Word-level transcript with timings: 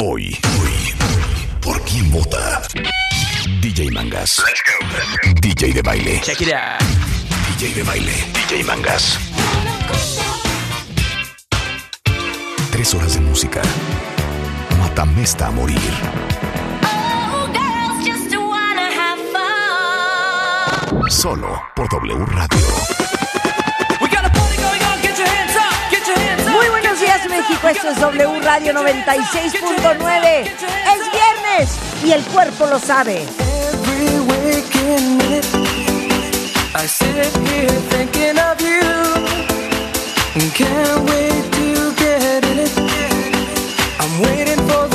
Hoy. 0.00 0.36
Hoy. 0.60 0.94
¿Por 1.60 1.80
quién 1.82 2.10
vota? 2.10 2.62
DJ 3.60 3.92
Mangas. 3.92 4.42
DJ 5.40 5.72
de 5.72 5.82
baile. 5.82 6.20
Check 6.20 6.40
it 6.40 6.52
out. 6.52 6.82
DJ 7.46 7.74
de 7.74 7.82
baile. 7.84 8.12
DJ 8.34 8.64
Mangas. 8.64 9.18
Tres 12.72 12.94
horas 12.94 13.14
de 13.14 13.20
música. 13.20 13.62
Matamesta 14.80 15.46
a 15.46 15.50
morir. 15.52 15.78
Solo 21.08 21.62
por 21.76 21.88
W 21.88 22.26
Radio. 22.26 23.03
México, 27.48 27.68
esto 27.68 27.88
es 27.90 28.00
W 28.00 28.40
Radio 28.40 28.72
96.9. 28.72 30.46
Es 30.46 31.02
viernes 31.12 31.78
y 32.02 32.12
el 32.12 32.22
cuerpo 32.24 32.66
lo 32.66 32.78
sabe. 32.78 33.26
Can't 40.54 41.10
wait 41.10 41.52
to 41.52 41.92
get 41.96 42.44
it. 42.44 42.70
I'm 43.98 44.20
waiting 44.22 44.60
for 44.68 44.86
the 44.88 44.93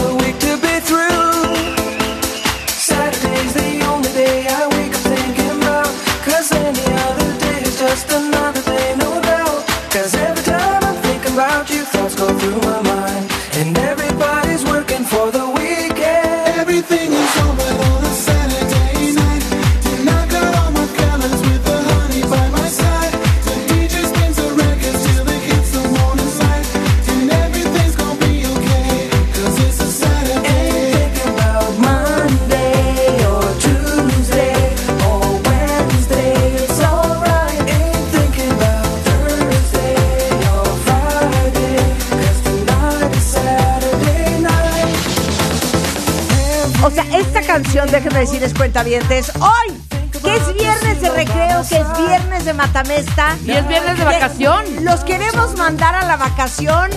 decirles 48.20 48.54
cuentavientes, 48.54 49.32
hoy, 49.36 49.78
que 50.22 50.36
es 50.36 50.54
viernes 50.54 51.02
de 51.02 51.10
recreo, 51.10 51.64
que 51.68 51.78
es 51.78 51.98
viernes 52.06 52.46
de 52.46 52.54
matamesta. 52.54 53.38
Y 53.46 53.52
es 53.52 53.68
viernes 53.68 53.98
de 53.98 54.04
que 54.04 54.12
vacación. 54.12 54.66
Los 54.84 55.04
queremos 55.06 55.56
mandar 55.58 55.96
a 55.96 56.06
la 56.06 56.18
vacación 56.18 56.90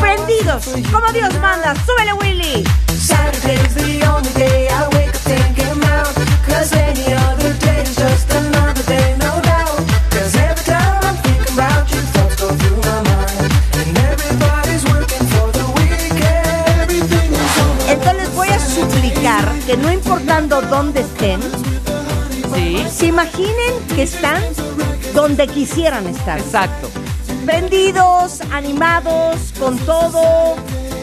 prendidos, 0.00 0.66
como 0.92 1.12
Dios 1.12 1.34
manda. 1.40 1.74
Súbele, 1.84 2.12
Willy. 2.14 2.64
Dónde 20.42 21.00
estén, 21.00 21.40
Sí, 22.52 22.84
se 22.90 23.06
imaginen 23.06 23.72
que 23.94 24.02
están 24.02 24.42
donde 25.14 25.46
quisieran 25.46 26.06
estar. 26.08 26.38
exacto. 26.38 26.88
Prendidos, 27.44 28.40
animados, 28.52 29.36
con 29.60 29.78
todo. 29.78 30.56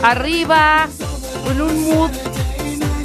Arriba, 0.04 0.88
con 1.46 1.62
un 1.62 1.84
mood, 1.84 2.12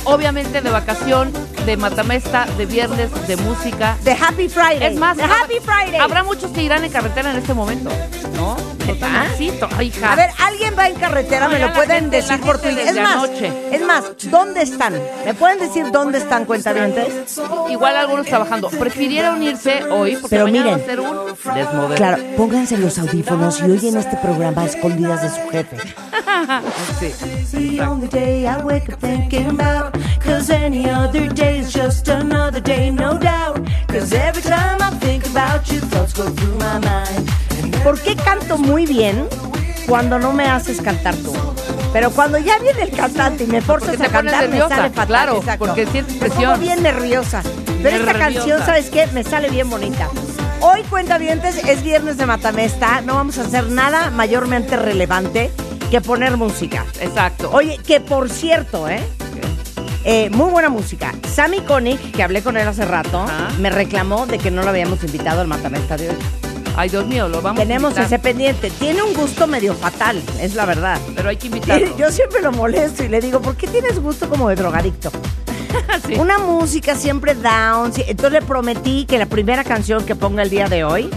obviamente 0.04 0.60
de 0.62 0.70
vacación, 0.70 1.32
de 1.64 1.76
matamesta, 1.76 2.46
de 2.58 2.66
viernes, 2.66 3.10
de 3.28 3.36
música. 3.36 3.96
The 4.02 4.12
Happy 4.12 4.48
Friday. 4.48 4.82
Es 4.94 4.98
más, 4.98 5.16
The 5.16 5.24
Happy 5.24 5.60
Friday. 5.62 6.00
Habrá 6.00 6.22
muchos 6.24 6.50
que 6.50 6.62
irán 6.62 6.84
en 6.84 6.90
carretera 6.90 7.30
en 7.30 7.36
este 7.38 7.54
momento, 7.54 7.90
hija. 9.82 10.12
A 10.12 10.16
ver, 10.16 10.30
alguien 10.38 10.74
va 10.78 10.88
en 10.88 10.94
carretera, 10.94 11.46
No, 11.46 11.52
me 11.52 11.58
lo 11.58 11.72
pueden 11.72 12.00
gente- 12.02 12.16
decir 12.16 12.40
por 12.40 12.58
Twitter. 12.58 12.88
Es 12.88 12.96
más, 12.96 13.14
anoche. 13.24 13.52
es 13.72 13.82
más, 13.82 14.04
¿dónde 14.30 14.62
están? 14.62 14.94
¿Me 15.24 15.34
pueden 15.34 15.58
decir 15.58 15.90
dónde 15.90 16.18
están 16.18 16.44
cuentavientes? 16.44 17.38
Igual 17.68 17.96
algunos 17.96 18.26
trabajando. 18.26 18.68
Prefirieron 18.70 19.42
irse 19.42 19.84
hoy 19.84 20.16
porque 20.16 20.36
Pero 20.36 20.46
miren. 20.48 20.72
va 20.72 20.76
a 20.76 20.86
ser 20.86 21.00
un 21.00 21.16
desmoder. 21.54 21.96
Claro, 21.96 22.22
pónganse 22.36 22.76
los 22.78 22.98
audífonos 22.98 23.60
y 23.60 23.70
oyen 23.70 23.96
este 23.96 24.16
programa 24.16 24.62
a 24.62 24.66
escondidas 24.66 25.22
de 25.22 25.28
su 25.30 25.48
jefe. 25.50 25.76
the 27.52 27.80
only 27.80 28.08
¿Por 37.86 38.00
qué 38.00 38.16
canto 38.16 38.58
muy 38.58 38.84
bien 38.84 39.28
cuando 39.86 40.18
no 40.18 40.32
me 40.32 40.42
haces 40.42 40.80
cantar 40.80 41.14
tú? 41.14 41.32
Pero 41.92 42.10
cuando 42.10 42.36
ya 42.36 42.58
viene 42.58 42.82
el 42.82 42.90
cantante 42.90 43.44
y 43.44 43.46
me 43.46 43.60
forzas 43.60 44.00
a 44.00 44.08
cantar, 44.08 44.48
me 44.48 44.58
sale 44.58 44.90
fatal. 44.90 45.06
claro, 45.06 45.36
exacto. 45.36 45.66
porque 45.66 45.86
sientes 45.86 46.14
Me 46.20 46.26
pongo 46.26 46.34
presión. 46.34 46.60
bien 46.60 46.82
nerviosa. 46.82 47.44
Pero 47.84 47.98
esta 47.98 48.14
canción, 48.14 48.58
¿sabes 48.66 48.90
qué? 48.90 49.06
Me 49.14 49.22
sale 49.22 49.50
bien 49.50 49.70
bonita. 49.70 50.08
Hoy, 50.60 50.82
cuentavientes, 50.90 51.58
es 51.64 51.84
viernes 51.84 52.16
de 52.16 52.26
Matamesta. 52.26 53.02
No 53.02 53.14
vamos 53.14 53.38
a 53.38 53.42
hacer 53.42 53.68
nada 53.70 54.10
mayormente 54.10 54.76
relevante 54.76 55.52
que 55.88 56.00
poner 56.00 56.36
música. 56.36 56.84
Exacto. 57.00 57.52
Oye, 57.52 57.78
que 57.86 58.00
por 58.00 58.30
cierto, 58.30 58.88
¿eh? 58.88 58.98
Eh, 60.02 60.28
muy 60.30 60.50
buena 60.50 60.70
música. 60.70 61.14
Sammy 61.32 61.60
Koenig, 61.60 62.10
que 62.10 62.24
hablé 62.24 62.42
con 62.42 62.56
él 62.56 62.66
hace 62.66 62.84
rato, 62.84 63.24
me 63.60 63.70
reclamó 63.70 64.26
de 64.26 64.38
que 64.40 64.50
no 64.50 64.64
lo 64.64 64.70
habíamos 64.70 65.04
invitado 65.04 65.40
al 65.40 65.46
Matamesta 65.46 65.96
de 65.96 66.10
hoy. 66.10 66.16
Ay, 66.76 66.90
Dios 66.90 67.06
mío, 67.06 67.26
lo 67.26 67.40
vamos 67.40 67.62
Tenemos 67.62 67.96
a 67.96 68.02
ese 68.02 68.18
pendiente. 68.18 68.70
Tiene 68.70 69.02
un 69.02 69.14
gusto 69.14 69.46
medio 69.46 69.74
fatal, 69.74 70.22
es 70.40 70.54
la 70.54 70.66
verdad. 70.66 71.00
Pero 71.14 71.30
hay 71.30 71.36
que 71.38 71.46
invitarlo. 71.46 71.96
Yo 71.96 72.10
siempre 72.12 72.42
lo 72.42 72.52
molesto 72.52 73.02
y 73.02 73.08
le 73.08 73.20
digo, 73.20 73.40
¿por 73.40 73.56
qué 73.56 73.66
tienes 73.66 73.98
gusto 73.98 74.28
como 74.28 74.48
de 74.48 74.56
drogadicto? 74.56 75.10
Sí. 76.06 76.14
Una 76.14 76.38
música 76.38 76.94
siempre 76.94 77.34
down. 77.34 77.92
Entonces 77.96 78.32
le 78.32 78.42
prometí 78.42 79.04
que 79.04 79.18
la 79.18 79.26
primera 79.26 79.62
canción 79.62 80.06
que 80.06 80.14
ponga 80.14 80.42
el 80.42 80.48
día 80.48 80.68
de 80.68 80.84
hoy 80.84 81.10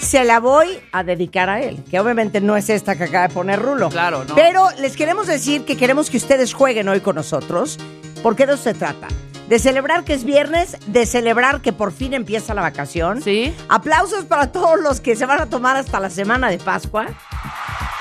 se 0.00 0.24
la 0.24 0.40
voy 0.40 0.78
a 0.92 1.02
dedicar 1.02 1.50
a 1.50 1.60
él. 1.60 1.82
Que 1.90 2.00
obviamente 2.00 2.40
no 2.40 2.56
es 2.56 2.70
esta 2.70 2.96
que 2.96 3.04
acaba 3.04 3.28
de 3.28 3.34
poner 3.34 3.60
Rulo. 3.60 3.90
Claro, 3.90 4.24
no. 4.24 4.34
Pero 4.34 4.68
les 4.78 4.96
queremos 4.96 5.26
decir 5.26 5.64
que 5.64 5.76
queremos 5.76 6.08
que 6.08 6.16
ustedes 6.16 6.54
jueguen 6.54 6.88
hoy 6.88 7.00
con 7.00 7.16
nosotros. 7.16 7.78
Porque 8.22 8.46
de 8.46 8.54
eso 8.54 8.62
se 8.62 8.74
trata. 8.74 9.08
De 9.48 9.58
celebrar 9.60 10.04
que 10.04 10.12
es 10.14 10.24
viernes, 10.24 10.76
de 10.88 11.06
celebrar 11.06 11.60
que 11.60 11.72
por 11.72 11.92
fin 11.92 12.14
empieza 12.14 12.52
la 12.54 12.62
vacación. 12.62 13.22
Sí. 13.22 13.54
Aplausos 13.68 14.24
para 14.24 14.50
todos 14.50 14.80
los 14.80 15.00
que 15.00 15.14
se 15.14 15.24
van 15.26 15.40
a 15.40 15.46
tomar 15.46 15.76
hasta 15.76 16.00
la 16.00 16.10
semana 16.10 16.48
de 16.48 16.58
Pascua. 16.58 17.06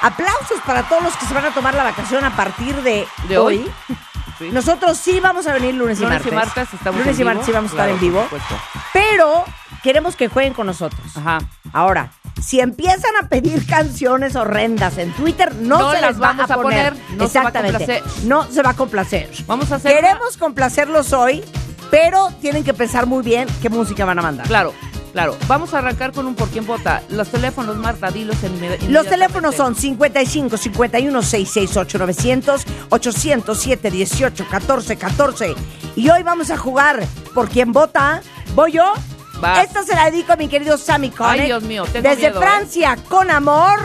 Aplausos 0.01 0.59
para 0.65 0.83
todos 0.83 1.03
los 1.03 1.15
que 1.17 1.25
se 1.25 1.33
van 1.33 1.45
a 1.45 1.51
tomar 1.53 1.73
la 1.75 1.83
vacación 1.83 2.23
a 2.23 2.35
partir 2.35 2.75
de, 2.81 3.07
De 3.27 3.37
hoy. 3.37 3.65
Sí. 4.37 4.49
Nosotros 4.51 4.97
sí 4.97 5.21
vamos 5.21 5.47
a 5.47 5.53
venir 5.53 5.73
lunes, 5.75 5.97
Lunes 5.97 6.21
y 6.25 6.27
y 6.27 6.31
martes. 6.33 6.33
martes 6.33 6.73
estamos 6.73 6.99
lunes 6.99 7.15
en 7.15 7.21
y 7.21 7.23
martes 7.23 7.45
sí 7.45 7.51
vamos 7.53 7.71
a 7.71 7.73
estar 7.75 7.87
en 7.89 7.99
vivo. 8.01 8.19
por 8.29 8.41
supuesto. 8.41 8.59
Pero 8.91 9.45
queremos 9.81 10.17
que 10.17 10.27
jueguen 10.27 10.53
con 10.53 10.67
nosotros. 10.67 11.15
Ajá. 11.15 11.37
Ahora, 11.71 12.11
si 12.41 12.59
empiezan 12.59 13.11
a 13.21 13.27
pedir 13.29 13.65
canciones 13.65 14.35
horrendas 14.35 14.97
en 14.97 15.13
Twitter, 15.13 15.53
no, 15.55 15.79
No 15.79 15.91
se 15.91 16.01
las 16.01 16.11
las 16.11 16.21
va 16.21 16.27
vamos 16.27 16.49
a 16.51 16.53
a 16.53 16.57
poner. 16.57 16.93
poner, 16.93 17.17
no 17.17 17.27
se 17.27 17.39
va 17.39 17.45
a 17.45 17.47
Exactamente. 17.49 17.77
complacer. 18.01 18.25
no 18.25 18.43
se 18.51 18.61
va 18.61 18.69
a 18.71 18.75
complacer. 18.75 19.29
Vamos 19.47 19.71
a 19.71 19.75
hacer 19.75 19.93
Queremos 19.95 20.37
complacerlos 20.37 21.13
hoy, 21.13 21.43
pero 21.91 22.29
tienen 22.41 22.63
que 22.63 22.73
pensar 22.73 23.05
muy 23.05 23.23
bien 23.23 23.47
qué 23.61 23.69
música 23.69 24.05
van 24.05 24.19
a 24.19 24.21
mandar. 24.21 24.47
Claro. 24.47 24.73
Claro, 25.13 25.37
vamos 25.47 25.73
a 25.73 25.77
arrancar 25.77 26.11
con 26.11 26.25
un 26.25 26.35
por 26.35 26.49
quién 26.49 26.65
vota. 26.67 27.01
Los 27.07 27.29
teléfonos, 27.29 27.77
Marta, 27.77 28.11
dilos 28.11 28.35
en 28.43 28.91
Los 28.91 29.07
teléfonos 29.07 29.55
son 29.55 29.73
55 29.73 30.57
51 30.57 31.21
668 31.21 31.97
900 31.99 32.65
807 32.89 33.91
18 33.91 34.45
14 34.51 34.97
14. 34.97 35.55
Y 35.95 36.09
hoy 36.09 36.21
vamos 36.23 36.51
a 36.51 36.57
jugar 36.57 37.01
por 37.33 37.47
quien 37.47 37.71
vota. 37.71 38.21
¿Voy 38.55 38.73
yo? 38.73 38.93
Vas. 39.39 39.65
Esta 39.65 39.83
se 39.83 39.95
la 39.95 40.05
dedico 40.09 40.33
a 40.33 40.35
mi 40.35 40.47
querido 40.47 40.77
Sammy 40.77 41.09
Connect. 41.09 41.41
Ay, 41.41 41.45
Dios 41.47 41.63
mío, 41.63 41.85
tengo 41.91 42.07
Desde 42.07 42.29
miedo, 42.29 42.41
¿eh? 42.41 42.43
Francia, 42.43 42.97
con 43.09 43.29
amor. 43.31 43.79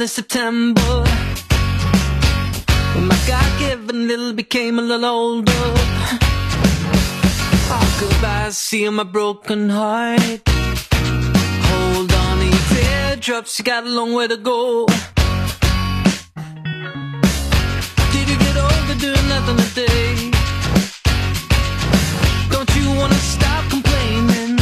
All 0.00 0.06
September. 0.06 1.04
When 2.94 3.06
my 3.06 3.18
God-given 3.26 4.08
little 4.08 4.32
became 4.32 4.78
a 4.78 4.82
little 4.82 5.04
older. 5.04 5.52
Oh, 7.72 7.96
goodbye, 8.00 8.50
seeing 8.50 8.94
my 8.94 9.04
broken 9.04 9.68
heart. 9.68 10.59
Teardrops, 13.20 13.58
you 13.58 13.64
got 13.64 13.84
a 13.84 13.88
long 13.88 14.14
way 14.14 14.26
to 14.26 14.36
go. 14.36 14.86
Did 18.12 18.28
you 18.28 18.38
get 18.38 18.56
over 18.56 18.94
doing 18.98 19.28
nothing 19.28 19.56
today? 19.68 20.30
Don't 22.50 22.70
you 22.76 22.90
wanna 22.96 23.20
stop 23.34 23.68
complaining? 23.68 24.56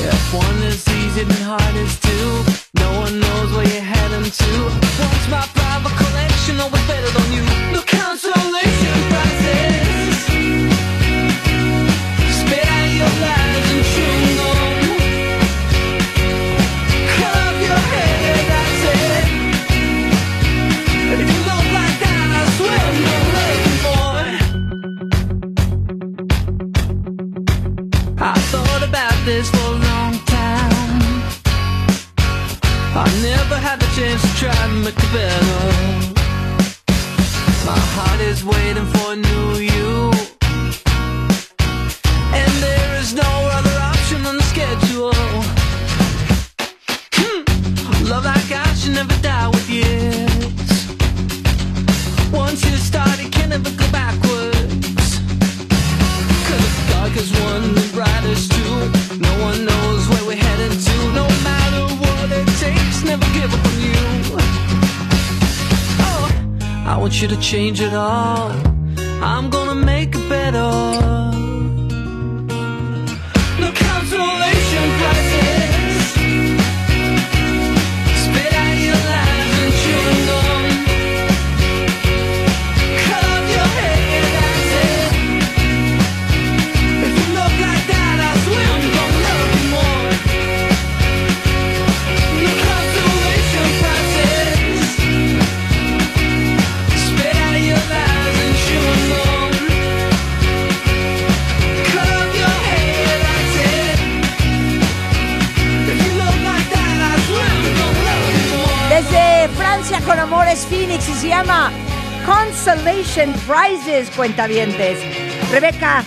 If 0.00 0.34
one 0.34 0.62
is 0.62 0.86
easy, 0.88 1.24
then 1.24 1.42
hard 1.42 1.76
is 1.76 1.98
two. 2.00 2.44
No 2.74 3.00
one 3.00 3.18
knows 3.18 3.50
where 3.54 3.66
you're 3.66 3.88
heading 3.94 4.30
to. 4.30 4.50
Once 5.04 5.28
my 5.30 5.44
private 5.54 5.96
collection 5.96 6.60
always 6.60 6.86
better 6.86 7.10
than 7.16 7.32
you. 7.32 7.44
No 7.72 7.80
consolation 7.82 8.97
this 29.28 29.50
for 29.50 29.58
a 29.58 29.78
long 29.90 30.14
time. 30.24 31.22
I 33.04 33.06
never 33.20 33.56
had 33.56 33.78
the 33.78 33.90
chance 33.96 34.22
to 34.22 34.32
try 34.42 34.54
to 34.54 34.74
make 34.84 34.98
it 35.06 35.12
better. 35.12 35.60
My 37.70 37.80
heart 37.94 38.20
is 38.22 38.42
waiting 38.42 38.86
for 38.94 39.12
a 39.12 39.16
new 39.16 39.48
you. 39.72 40.37
I 66.98 67.00
want 67.00 67.22
you 67.22 67.28
to 67.28 67.36
change 67.36 67.80
it 67.80 67.94
all. 67.94 68.50
I'm 69.22 69.50
gonna 69.50 69.76
make 69.76 70.16
it 70.16 70.28
better. 70.28 71.27
Es 110.50 110.60
Phoenix 110.66 111.08
y 111.08 111.14
se 111.14 111.28
llama 111.28 111.70
Consolation 112.24 113.32
Prizes, 113.46 114.08
cuentavientes. 114.16 114.98
Rebeca, 115.50 116.04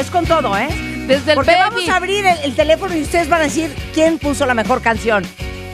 es 0.00 0.10
con 0.10 0.24
todo, 0.26 0.56
¿eh? 0.56 0.68
Desde 1.06 1.32
el 1.32 1.36
Porque 1.36 1.52
baby. 1.52 1.60
vamos 1.70 1.88
a 1.90 1.96
abrir 1.96 2.24
el, 2.24 2.38
el 2.44 2.54
teléfono 2.56 2.96
y 2.96 3.02
ustedes 3.02 3.28
van 3.28 3.42
a 3.42 3.44
decir 3.44 3.74
quién 3.92 4.18
puso 4.18 4.46
la 4.46 4.54
mejor 4.54 4.80
canción. 4.80 5.24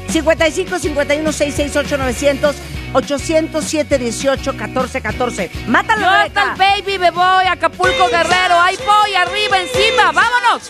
55 0.08 0.78
51 0.80 1.32
668 1.32 1.98
900 1.98 2.56
807 2.94 3.98
18 3.98 4.56
14 4.56 5.00
14. 5.00 5.50
Mátalo, 5.68 6.00
Yo 6.02 6.08
hasta 6.08 6.42
el 6.42 6.58
Rebeca. 6.58 6.74
baby 6.84 6.98
me 6.98 7.10
voy, 7.12 7.44
Acapulco 7.46 8.08
Guerrero, 8.08 8.60
ahí 8.60 8.76
voy, 8.84 9.14
arriba, 9.14 9.58
encima, 9.60 10.10
vámonos. 10.10 10.68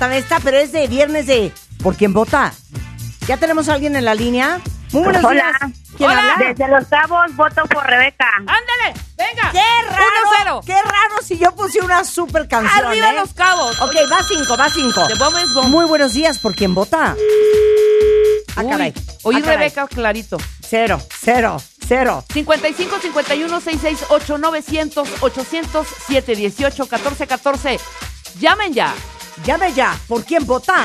Matamesta, 0.00 0.40
pero 0.42 0.56
es 0.56 0.72
de 0.72 0.88
viernes 0.88 1.26
de 1.26 1.52
¿Por 1.82 1.94
quién 1.94 2.14
vota? 2.14 2.54
¿Ya 3.28 3.36
tenemos 3.36 3.68
a 3.68 3.74
alguien 3.74 3.96
en 3.96 4.06
la 4.06 4.14
línea? 4.14 4.58
Muy 4.92 5.02
buenos 5.02 5.22
Hola. 5.22 5.42
días. 5.60 5.72
¿Quién 5.98 6.08
Hola. 6.10 6.32
habla? 6.32 6.48
Desde 6.48 6.68
Los 6.68 6.86
Cabos 6.88 7.36
voto 7.36 7.62
por 7.66 7.84
Rebeca. 7.86 8.26
¡Ándale! 8.38 8.94
¡Venga! 9.18 9.50
¡Qué 9.52 9.60
raro! 9.90 10.62
1-0. 10.62 10.64
¡Qué 10.64 10.72
raro 10.72 11.22
si 11.22 11.36
yo 11.36 11.54
puse 11.54 11.82
una 11.82 12.02
super 12.04 12.48
canción! 12.48 12.86
Arriba 12.86 13.10
¿eh? 13.10 13.14
los 13.16 13.34
cabos. 13.34 13.78
Ok, 13.82 13.94
va 14.10 14.22
cinco, 14.26 14.56
va 14.56 14.70
cinco. 14.70 15.06
The 15.06 15.16
bomb 15.16 15.36
is 15.44 15.52
bomb. 15.52 15.68
Muy 15.68 15.84
buenos 15.84 16.14
días, 16.14 16.38
¿por 16.38 16.54
quién 16.54 16.74
vota? 16.74 17.14
Ah, 18.56 18.62
Uy, 18.62 18.70
caray. 18.70 18.94
Oí 19.24 19.36
Ah, 19.36 19.40
caray. 19.42 19.56
Rebeca 19.58 19.86
clarito. 19.86 20.38
Cero, 20.66 20.98
cero, 21.20 21.58
cero. 21.86 22.24
55 22.32 23.00
51 23.02 23.60
668 23.60 24.38
900 24.38 25.08
800 25.20 25.86
718 26.08 26.86
14 26.88 27.26
14. 27.26 27.80
Llamen 28.40 28.72
ya. 28.72 28.94
Llame 29.44 29.72
ya, 29.72 29.98
¿por 30.06 30.24
quién 30.24 30.46
vota? 30.46 30.84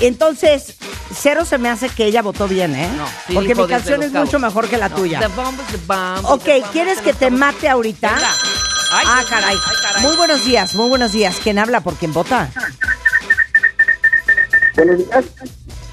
Entonces, 0.00 0.76
cero 1.14 1.44
se 1.44 1.56
me 1.58 1.70
hace 1.70 1.88
que 1.88 2.04
ella 2.06 2.20
votó 2.22 2.48
bien, 2.48 2.74
¿eh? 2.74 2.90
No, 2.96 3.06
sí 3.28 3.34
Porque 3.34 3.54
mi 3.54 3.66
canción 3.66 4.02
es 4.02 4.12
mucho 4.12 4.38
mejor 4.40 4.68
que 4.68 4.76
la 4.76 4.88
No, 4.88 4.96
tuya. 4.96 5.20
The 5.20 5.28
bomb 5.28 5.58
is 5.60 5.66
the 5.68 5.76
bomb. 5.86 6.24
Ok, 6.26 6.44
The 6.44 6.60
bomb 6.60 6.72
¿quieres 6.72 7.00
que 7.00 7.12
te 7.12 7.30
mate 7.30 7.68
ahorita? 7.68 8.10
Ay, 8.92 9.06
ah, 9.08 9.22
caray. 9.28 9.56
ay, 9.56 9.74
caray. 9.82 10.02
Muy 10.02 10.16
buenos 10.16 10.44
días, 10.44 10.74
muy 10.74 10.88
buenos 10.88 11.12
días. 11.12 11.36
¿Quién 11.42 11.58
habla? 11.58 11.80
¿Por 11.80 11.94
quién 11.94 12.12
vota? 12.12 12.50
Buenos 14.74 14.98
días. 14.98 15.24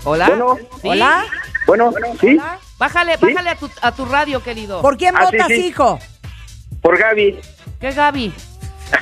Hola. 0.04 0.28
Bueno. 0.30 0.58
¿Sí? 0.82 0.88
¿Hola? 0.90 1.26
Bueno, 1.68 1.94
¿sí? 2.20 2.38
Bájale, 2.80 3.18
¿Sí? 3.20 3.26
bájale 3.28 3.50
a 3.52 3.56
tu, 3.56 3.70
a 3.82 3.92
tu 3.92 4.06
radio, 4.06 4.44
querido. 4.44 4.82
¿Por 4.82 4.98
quién 4.98 5.16
Ah, 5.16 5.28
sí, 5.30 5.38
votas, 5.38 5.48
sí. 5.48 5.68
hijo? 5.68 6.00
Por 6.82 6.98
Gaby, 6.98 7.40
¿Qué, 7.80 7.92
Gaby? 7.92 8.34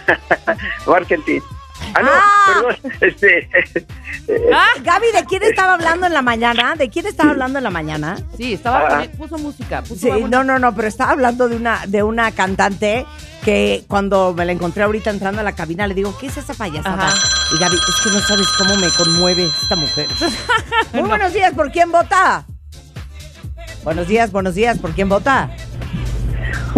o 0.86 0.94
Argentina. 0.94 1.44
Ah, 1.94 2.02
no, 2.02 2.10
Ah. 2.12 2.54
perdón. 2.54 2.92
Este, 3.02 3.40
eh, 4.28 4.50
¿Ah? 4.54 4.68
Gaby, 4.84 5.08
¿de 5.14 5.26
quién 5.26 5.44
estaba 5.44 5.74
hablando 5.74 6.06
en 6.08 6.14
la 6.14 6.22
mañana? 6.22 6.76
¿De 6.76 6.90
quién 6.90 7.08
estaba 7.08 7.32
hablando 7.32 7.58
en 7.60 7.64
la 7.64 7.70
mañana? 7.70 8.18
Sí, 8.38 8.54
estaba 8.54 9.00
Ah. 9.02 9.06
puso 9.18 9.38
música. 9.38 9.82
Puso 9.82 9.96
Sí, 9.96 10.24
no, 10.30 10.44
no, 10.44 10.60
no, 10.60 10.76
pero 10.76 10.88
estaba 10.88 11.12
hablando 11.12 11.48
de 11.50 11.56
una, 11.56 11.86
de 11.88 12.04
una 12.04 12.32
cantante 12.32 13.06
que 13.44 13.86
cuando 13.88 14.34
me 14.34 14.46
la 14.46 14.52
encontré 14.52 14.84
ahorita 14.84 15.10
entrando 15.10 15.40
a 15.42 15.44
la 15.44 15.54
cabina 15.54 15.88
le 15.88 15.94
digo, 15.96 16.16
¿qué 16.20 16.28
es 16.28 16.38
esa 16.38 16.54
payasada? 16.54 17.08
Ajá. 17.08 17.18
Y 17.56 17.58
Gaby, 17.60 17.76
es 17.78 18.02
que 18.04 18.10
no 18.12 18.20
sabes 18.22 18.48
cómo 18.58 18.76
me 18.76 18.90
conmueve 18.90 19.46
esta 19.64 19.76
mujer. 19.76 20.08
Muy 20.94 21.08
buenos 21.10 21.34
días, 21.34 21.54
¿por 21.54 21.72
quién 21.72 21.92
vota? 21.92 22.46
Buenos 23.84 24.08
días, 24.08 24.32
buenos 24.32 24.56
días, 24.56 24.78
¿por 24.78 24.92
quién 24.92 25.08
vota? 25.10 25.50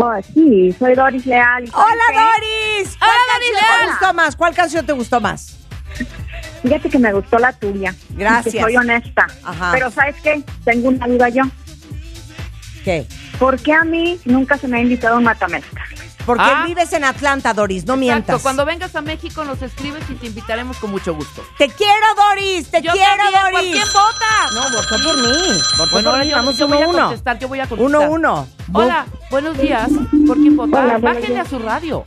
Oh, 0.04 0.20
sí, 0.34 0.76
soy 0.80 0.96
Doris 0.96 1.26
Leal. 1.28 1.66
¿Y 1.66 1.70
¡Hola? 1.74 2.04
Doris! 2.12 2.98
¿Cuál 2.98 3.12
Hola, 3.12 3.34
canción 3.34 3.54
Doris! 3.54 3.80
te 3.86 3.88
gustó 3.92 4.14
más? 4.14 4.36
¿Cuál 4.36 4.56
canción 4.56 4.86
te 4.86 4.94
gustó 4.94 5.22
más? 5.22 5.58
Fíjate 6.64 6.90
que 6.90 6.98
me 7.00 7.14
gustó 7.14 7.38
la 7.38 7.54
tuya. 7.54 7.94
Gracias. 8.10 8.56
Y 8.56 8.58
que 8.58 8.64
soy 8.64 8.78
honesta. 8.78 9.28
Ajá. 9.44 9.72
Pero 9.74 9.92
¿sabes 9.92 10.16
qué? 10.24 10.44
Tengo 10.64 10.90
una 10.90 11.08
duda 11.08 11.30
yo. 11.30 11.44
¿Qué? 12.84 13.06
¿Por 13.38 13.60
qué 13.62 13.74
a 13.74 13.84
mí 13.84 14.20
nunca 14.26 14.58
se 14.58 14.68
me 14.68 14.78
ha 14.78 14.82
invitado 14.82 15.16
a 15.16 15.18
un 15.20 15.24
matamesta? 15.24 15.82
Porque 16.26 16.44
Ah. 16.46 16.64
vives 16.68 16.94
en 16.94 17.04
Atlanta, 17.04 17.54
Doris, 17.54 17.86
no 17.86 17.94
Exacto, 17.94 18.00
mientas. 18.00 18.42
cuando 18.42 18.66
vengas 18.66 18.96
a 18.96 19.02
México 19.02 19.44
nos 19.44 19.62
escribes 19.62 20.04
y 20.10 20.14
te 20.16 20.28
invitaremos 20.28 20.78
con 20.78 20.92
mucho 20.92 21.16
gusto. 21.16 21.44
Te 21.58 21.68
quiero, 21.70 22.06
Doris, 22.16 22.70
te 22.70 22.82
Yo 22.82 22.92
quiero, 22.94 23.08
también, 23.24 23.42
¿por 23.42 23.52
Doris. 23.54 23.72
quién 23.72 23.88
vota? 23.88 24.52
No, 24.54 24.62
votó 24.76 25.04
por 25.04 25.18
mí. 25.18 25.62
Votó 25.78 25.92
Bueno, 25.92 25.92
por 25.92 26.08
ahora 26.08 26.24
mí. 26.24 26.30
yo, 26.30 26.36
Vamos 26.38 26.58
yo 26.58 26.66
uno, 26.68 26.76
voy 26.76 26.84
a 26.84 26.88
uno. 26.90 27.00
contestar, 27.06 27.40
yo 27.40 27.48
voy 27.48 27.60
a 27.60 27.68
contestar. 27.68 27.86
Uno, 28.10 28.12
uno. 28.12 28.48
Hola, 28.74 29.06
buenos 29.30 29.58
días. 29.58 29.90
¿Por 30.28 30.38
quién 30.38 30.56
vota? 30.56 30.80
Hola, 30.84 30.98
Bájenle 31.00 31.40
a 31.40 31.46
su 31.46 31.60
radio. 31.60 32.06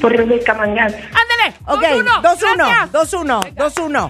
Por 0.00 0.12
Rebeca 0.12 0.54
Mangas. 0.54 0.92
¡Ándele! 0.94 1.56
Ok, 1.66 1.82
2-1. 1.82 2.22
2-1, 2.22 2.56
gracias. 2.68 2.92
2-1, 2.92 3.40
2-1. 3.56 4.08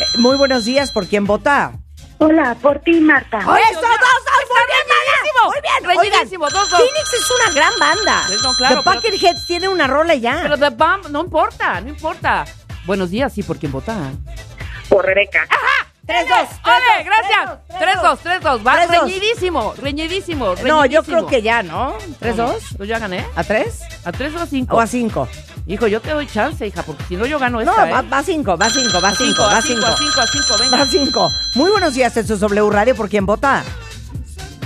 Eh, 0.00 0.18
Muy 0.18 0.36
buenos 0.36 0.64
días, 0.64 0.90
¿por 0.92 1.06
quién 1.06 1.24
vota? 1.26 1.72
Hola, 2.20 2.56
por 2.60 2.80
ti, 2.80 3.00
Marta. 3.00 3.38
¡Eso, 3.38 3.80
Oigan, 5.86 5.96
reñidísimo, 6.12 6.48
dos, 6.50 6.70
dos. 6.70 6.80
Phoenix 6.80 7.12
es 7.14 7.30
una 7.30 7.54
gran 7.54 7.72
banda. 7.78 8.24
Sí, 8.28 8.34
no, 8.42 8.52
claro, 8.54 8.76
The 8.76 8.82
pero- 8.82 8.96
Bucketheads 9.00 9.46
tiene 9.46 9.68
una 9.68 9.86
rola 9.86 10.14
ya. 10.14 10.40
Pero 10.42 10.56
The 10.58 10.70
Bomb, 10.70 11.08
no 11.10 11.20
importa, 11.20 11.80
no 11.80 11.88
importa. 11.88 12.44
Buenos 12.86 13.10
días, 13.10 13.32
sí, 13.32 13.42
¿por 13.42 13.58
quién 13.58 13.72
vota? 13.72 13.96
Por 14.88 15.04
Rebeca. 15.04 15.46
3-2. 16.06 16.48
¡Ole, 16.64 17.04
gracias! 17.04 17.58
3-2, 17.78 18.18
3-2. 18.40 18.66
Va 18.66 18.86
3-2. 18.86 18.88
reñidísimo, 19.02 19.74
reñidísimo, 19.76 20.54
No, 20.64 20.86
yo 20.86 21.02
creo 21.02 21.26
que 21.26 21.42
ya, 21.42 21.62
¿no? 21.62 21.98
¿3-2? 22.18 22.76
Pues 22.78 22.88
ya 22.88 22.98
gané. 22.98 23.26
¿A 23.36 23.44
3? 23.44 23.80
¿A 24.06 24.12
3 24.12 24.34
o 24.34 24.38
a 24.40 24.46
5? 24.46 24.74
¿O 24.76 24.80
a 24.80 24.86
5? 24.86 25.28
Hijo, 25.66 25.86
yo 25.86 26.00
te 26.00 26.10
doy 26.12 26.26
chance, 26.26 26.66
hija, 26.66 26.82
porque 26.82 27.04
si 27.08 27.16
no 27.16 27.26
yo 27.26 27.38
gano 27.38 27.62
No, 27.62 27.70
esta, 27.70 27.84
va- 27.84 28.00
¿eh? 28.00 28.08
va 28.10 28.22
5, 28.22 28.56
va 28.56 28.70
5, 28.70 29.00
va 29.02 29.14
5, 29.14 29.42
a 29.42 29.52
va 29.52 29.60
5, 29.60 29.80
5. 29.82 29.86
a 29.86 29.96
5, 29.98 30.20
a 30.22 30.26
5, 30.26 30.58
venga. 30.58 30.78
Va 30.78 30.86
5. 30.86 31.30
Muy 31.56 31.70
buenos 31.72 31.92
días, 31.92 32.16
esto 32.16 32.32
es 32.32 32.40
W 32.40 32.70
Radio, 32.70 32.96
¿por 32.96 33.10
quién 33.10 33.26
vota? 33.26 33.62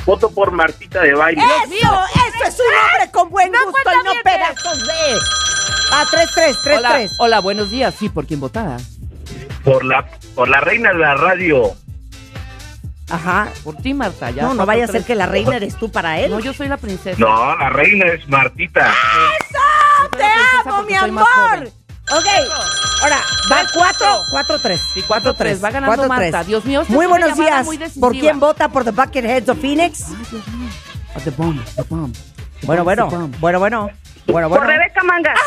Voto 0.04 0.30
por 0.30 0.50
Martita 0.50 1.00
de 1.00 1.14
baile. 1.14 1.42
¡Eso! 1.42 1.68
mío. 1.68 2.00
¡Eso 2.14 2.48
es 2.48 2.60
un 2.60 2.66
hombre 2.66 3.10
con 3.12 3.30
buen 3.30 3.52
No 3.52 3.64
gusto 3.64 3.90
y 3.90 4.06
no 4.06 4.12
pedazos 4.22 4.86
de... 4.86 5.18
Ah, 5.92 6.04
3-3, 6.10 6.56
3-3. 6.64 6.76
Hola, 6.78 7.00
hola, 7.18 7.40
buenos 7.40 7.70
días, 7.70 7.94
sí, 7.98 8.08
¿por 8.08 8.26
quién 8.26 8.40
vota? 8.40 8.78
Por 9.62 9.84
la, 9.84 10.06
por 10.34 10.48
la 10.48 10.60
reina 10.60 10.90
de 10.92 10.98
la 10.98 11.14
radio. 11.14 11.74
Ajá. 13.10 13.48
Por 13.62 13.76
ti, 13.76 13.92
Marta, 13.92 14.30
ya. 14.30 14.42
No, 14.44 14.54
no 14.54 14.64
vaya 14.64 14.84
a 14.84 14.86
ser 14.86 14.96
tres. 14.96 15.06
que 15.06 15.14
la 15.14 15.26
reina 15.26 15.56
eres 15.56 15.76
tú 15.76 15.92
para 15.92 16.18
él. 16.18 16.30
No, 16.30 16.40
yo 16.40 16.54
soy 16.54 16.68
la 16.68 16.78
princesa. 16.78 17.18
No, 17.18 17.56
la 17.56 17.68
reina 17.68 18.06
es 18.06 18.26
Martita. 18.26 18.90
Soy 19.50 20.18
¡Te 20.18 20.24
amo, 20.24 20.82
mi 20.84 20.94
soy 20.94 21.10
más 21.10 21.26
amor! 21.36 21.68
Ok, 22.14 22.26
ahora, 23.02 23.20
va 23.50 23.62
4, 23.72 24.06
4-3. 24.60 24.78
Sí, 24.92 25.02
4-3, 25.08 25.64
va 25.64 25.70
ganando 25.70 26.08
Marta. 26.08 26.44
Dios 26.44 26.64
mío, 26.64 26.84
Muy 26.88 27.06
buenos 27.06 27.36
días. 27.36 27.64
muy. 27.64 27.78
¿Por 27.78 28.12
quién 28.12 28.38
vota 28.38 28.68
por 28.68 28.84
The 28.84 28.90
Bucketheads 28.90 29.48
of 29.48 29.58
Phoenix? 29.60 30.04
Ah, 31.14 31.20
The 31.24 31.30
bomb, 31.30 31.58
the 31.76 31.82
bomb. 31.82 32.12
The 32.12 32.66
Bueno, 32.66 32.84
bomb, 32.84 32.96
bueno, 32.96 33.08
the 33.08 33.16
bomb. 33.16 33.40
bueno, 33.40 33.58
bueno. 33.58 33.90
Bueno, 34.26 34.48
Por 34.48 34.58
bueno. 34.60 34.72
Rebeca 34.72 35.02
Mangas. 35.04 35.38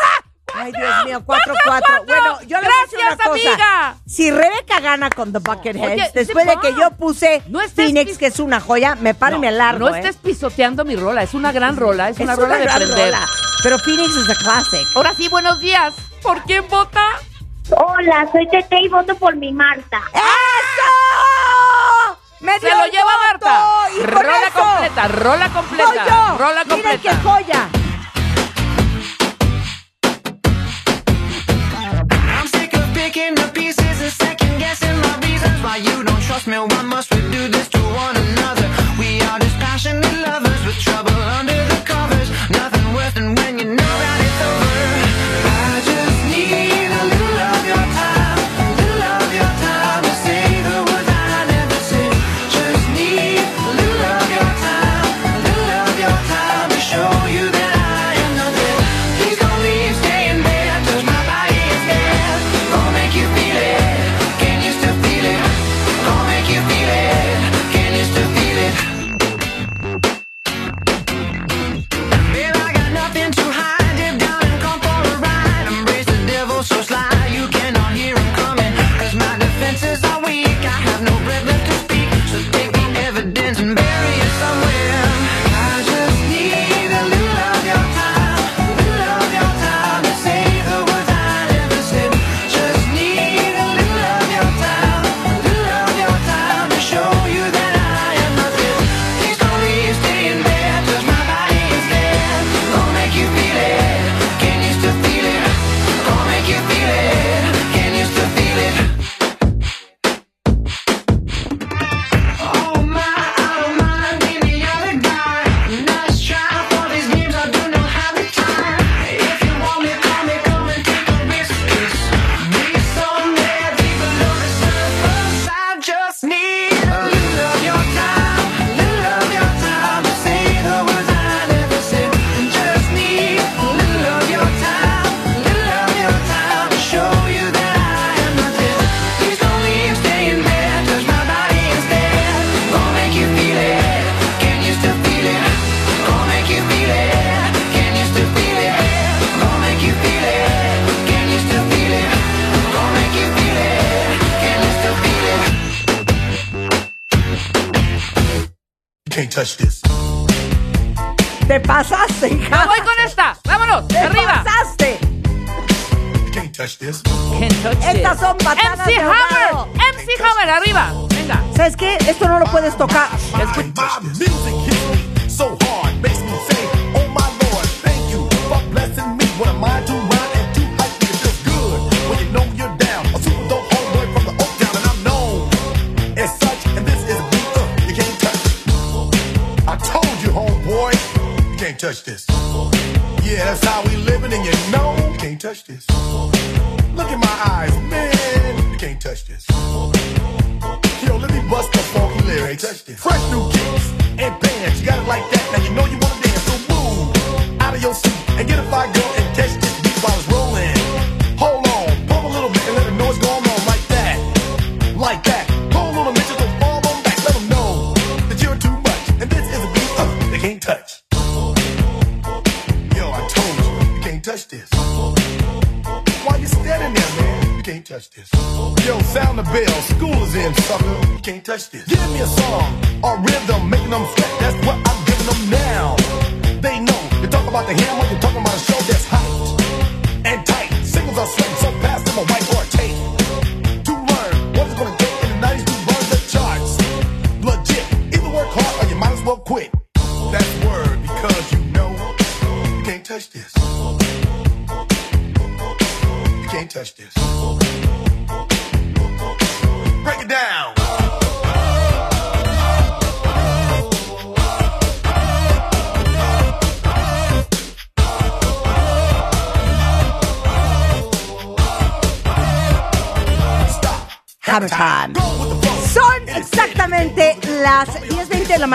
Ay, 0.57 0.71
Dios 0.71 1.05
mío, 1.05 1.21
4-4. 1.25 1.53
cuatro! 1.65 2.03
Bueno, 2.05 2.39
yo 2.47 2.62
le 2.62 2.67
voy 2.67 2.75
a 2.79 2.83
decir 2.85 3.00
una 3.00 3.15
Gracias, 3.15 3.27
cosa. 3.27 3.50
amiga. 3.50 3.95
Si 4.07 4.31
Rebeca 4.31 4.79
gana 4.79 5.09
con 5.09 5.33
The 5.33 5.39
Bucketheads, 5.39 5.93
Oye, 5.93 6.12
después 6.13 6.45
de 6.45 6.55
que 6.57 6.74
yo 6.79 6.91
puse 6.91 7.43
No 7.47 7.59
Phoenix, 7.75 8.17
que 8.17 8.27
es 8.27 8.39
una 8.39 8.62
joya, 8.62 8.95
me 8.95 9.13
paro 9.13 9.38
y 9.38 9.39
me 9.39 9.51
largo. 9.51 9.89
No 9.89 9.95
¿eh? 9.95 10.00
estés 10.00 10.15
pisoteando 10.17 10.85
mi 10.85 10.95
rola, 10.95 11.24
es 11.24 11.33
una 11.33 11.51
gran 11.51 11.75
rola, 11.75 12.09
es, 12.09 12.17
Es 12.17 12.24
una 12.24 12.35
rola 12.35 12.57
de 12.57 12.67
rola, 12.67 13.25
Pero 13.63 13.79
Phoenix 13.79 14.15
es 14.15 14.29
a 14.29 14.35
classic. 14.35 14.88
Ahora 14.95 15.13
sí, 15.13 15.27
buenos 15.29 15.59
días. 15.59 15.93
¿Por 16.21 16.41
quién 16.43 16.65
vota? 16.69 17.03
Hola, 17.71 18.27
soy 18.31 18.47
Tete 18.47 18.79
y 18.81 18.88
voto 18.88 19.15
por 19.15 19.35
mi 19.35 19.51
Marta. 19.51 20.00
¡Eso! 20.13 22.17
¡Me 22.41 22.59
Se 22.59 22.67
dio 22.67 22.77
lo 22.77 22.83
el 22.85 22.91
lleva 22.91 23.03
voto! 23.05 23.45
Marta. 23.45 23.65
¡Y 23.97 24.03
Rola 24.05 24.38
eso 24.47 24.59
completa, 24.59 25.07
rola 25.07 25.50
completa. 25.50 26.05
yo! 26.07 26.38
Rola 26.38 26.63
¡Miren 26.63 26.81
completa. 26.83 27.01
qué 27.01 27.15
joya! 27.27 27.69
And 34.05 34.13
second 34.13 34.59
guessing 34.59 34.95
my 35.01 35.17
reasons 35.25 35.57
why 35.63 35.77
you 35.77 36.03
don't 36.03 36.21
trust 36.21 36.45
me. 36.47 36.57
Why 36.57 36.81
must 36.83 37.13
we 37.13 37.21
do 37.31 37.47
this 37.47 37.67
to 37.69 37.79
one 37.79 38.15
another? 38.15 38.67
We 39.00 39.19
are 39.21 39.39
just 39.39 39.57
passionate 39.57 40.17
lovers 40.27 40.62
with 40.65 40.79
trouble 40.79 41.14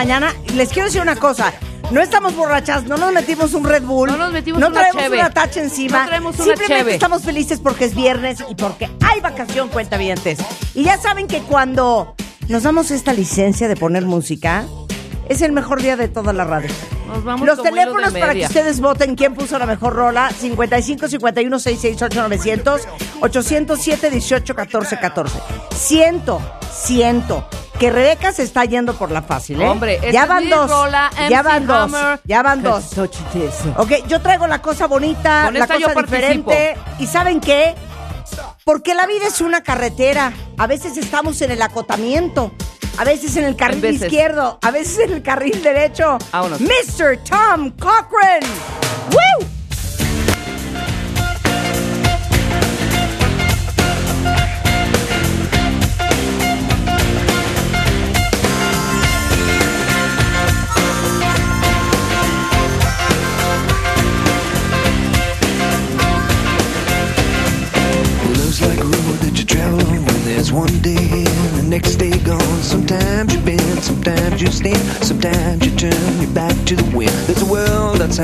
mañana. 0.00 0.34
Les 0.54 0.70
quiero 0.70 0.86
decir 0.86 1.02
una 1.02 1.16
cosa. 1.16 1.52
No 1.90 2.00
estamos 2.00 2.34
borrachas, 2.34 2.84
no 2.84 2.96
nos 2.96 3.12
metimos 3.12 3.52
un 3.52 3.64
Red 3.64 3.82
Bull. 3.82 4.08
No 4.08 4.16
nos 4.16 4.32
metimos 4.32 4.58
no 4.58 4.68
una 4.68 4.80
traemos 4.80 5.02
cheve. 5.02 5.18
una 5.18 5.30
tacha 5.30 5.60
encima. 5.60 6.00
No 6.00 6.06
traemos 6.06 6.34
una 6.36 6.44
Simplemente 6.56 6.94
estamos 6.94 7.22
felices 7.22 7.60
porque 7.60 7.84
es 7.84 7.94
viernes 7.94 8.38
y 8.48 8.54
porque 8.54 8.88
hay 9.04 9.20
vacación, 9.20 9.68
cuenta 9.68 9.98
vientes. 9.98 10.38
Y 10.74 10.84
ya 10.84 10.96
saben 10.96 11.26
que 11.26 11.40
cuando 11.40 12.14
nos 12.48 12.62
damos 12.62 12.90
esta 12.90 13.12
licencia 13.12 13.68
de 13.68 13.76
poner 13.76 14.06
música, 14.06 14.64
es 15.28 15.42
el 15.42 15.52
mejor 15.52 15.82
día 15.82 15.96
de 15.96 16.08
toda 16.08 16.32
la 16.32 16.44
radio. 16.44 16.70
Los 17.44 17.62
teléfonos 17.62 18.14
para 18.14 18.32
que 18.32 18.46
ustedes 18.46 18.80
voten 18.80 19.16
quién 19.16 19.34
puso 19.34 19.58
la 19.58 19.66
mejor 19.66 19.92
rola, 19.92 20.30
55 20.30 21.08
51 21.08 21.58
668 21.58 22.22
900 22.22 22.88
807 23.20 24.10
18 24.10 24.54
14 24.54 24.98
14. 24.98 25.38
Ciento, 25.74 26.40
ciento 26.72 27.46
que 27.80 27.90
Rebeca 27.90 28.30
se 28.30 28.42
está 28.42 28.66
yendo 28.66 28.92
por 28.92 29.10
la 29.10 29.22
fácil, 29.22 29.62
¿eh? 29.62 29.66
Hombre, 29.66 29.98
ya 30.12 30.26
van, 30.26 30.50
dos, 30.50 30.70
ya 31.30 31.42
van 31.42 31.66
dos. 31.66 31.90
ya 31.90 31.92
van 31.92 31.92
dos. 31.92 32.20
Ya 32.24 32.42
van 32.42 32.62
dos. 32.62 32.98
Ok, 33.78 34.06
yo 34.06 34.20
traigo 34.20 34.46
la 34.46 34.60
cosa 34.60 34.86
bonita, 34.86 35.50
la 35.50 35.66
cosa 35.66 35.94
diferente. 35.94 36.76
¿Y 36.98 37.06
saben 37.06 37.40
qué? 37.40 37.74
Porque 38.64 38.94
la 38.94 39.06
vida 39.06 39.26
es 39.26 39.40
una 39.40 39.62
carretera. 39.62 40.30
A 40.58 40.66
veces 40.66 40.98
estamos 40.98 41.40
en 41.40 41.52
el 41.52 41.62
acotamiento. 41.62 42.52
A 42.98 43.04
veces 43.04 43.34
en 43.36 43.46
el 43.46 43.56
carril 43.56 43.82
izquierdo. 43.86 44.58
A 44.60 44.70
veces 44.70 44.98
en 44.98 45.14
el 45.14 45.22
carril 45.22 45.62
derecho. 45.62 46.18
Mr. 46.32 47.18
Tom 47.24 47.70
Cochran. 47.78 48.42
¡Woo! 49.10 49.59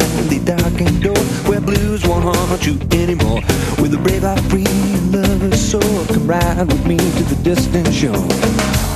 sandy, 0.01 0.39
darkened 0.39 1.03
door 1.03 1.25
Where 1.49 1.61
blues 1.61 2.07
won't 2.07 2.25
haunt 2.25 2.67
you 2.67 2.79
anymore. 2.93 3.41
With 3.81 3.95
a 3.95 4.01
brave 4.03 4.23
heart, 4.23 4.41
free 4.51 4.67
and 4.67 5.13
lover's 5.13 5.61
soul 5.61 6.07
Come 6.07 6.27
ride 6.27 6.67
with 6.67 6.87
me 6.87 6.97
to 6.97 7.23
the 7.33 7.39
distant 7.43 7.93
shore. 7.93 8.29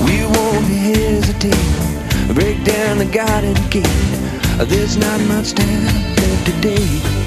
We 0.07 0.17
won't 0.35 0.67
hesitate 0.67 2.35
Break 2.35 2.65
down 2.65 2.99
the 2.99 3.11
garden 3.13 3.57
gate. 3.71 3.87
There's 4.69 4.97
not 4.97 5.21
much 5.23 5.53
time 5.53 5.85
left 6.17 6.47
today 6.47 7.20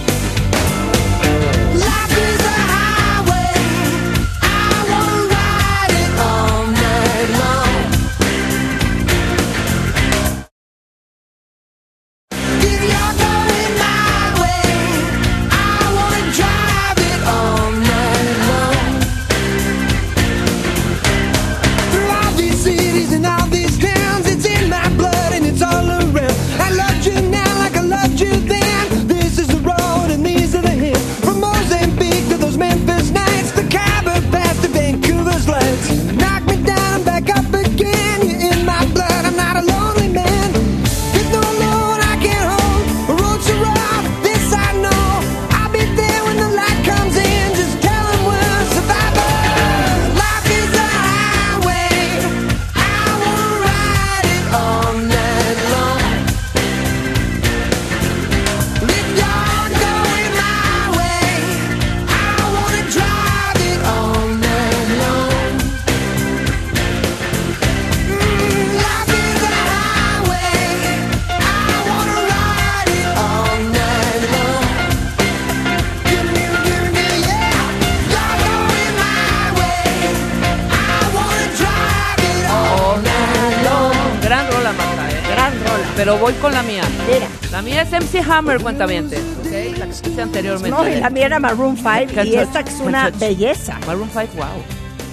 La 88.63 89.87
que 89.87 90.09
puse 90.09 90.21
anteriormente. 90.21 90.69
No, 90.69 90.87
y 90.87 90.95
la 90.95 91.09
mía 91.09 91.25
era 91.25 91.39
Maroon 91.39 91.75
5 91.77 92.23
y 92.23 92.35
esta 92.35 92.61
es 92.61 92.79
una 92.79 93.09
belleza. 93.09 93.77
Maroon 93.85 94.09
5, 94.11 94.27
wow. 94.35 94.45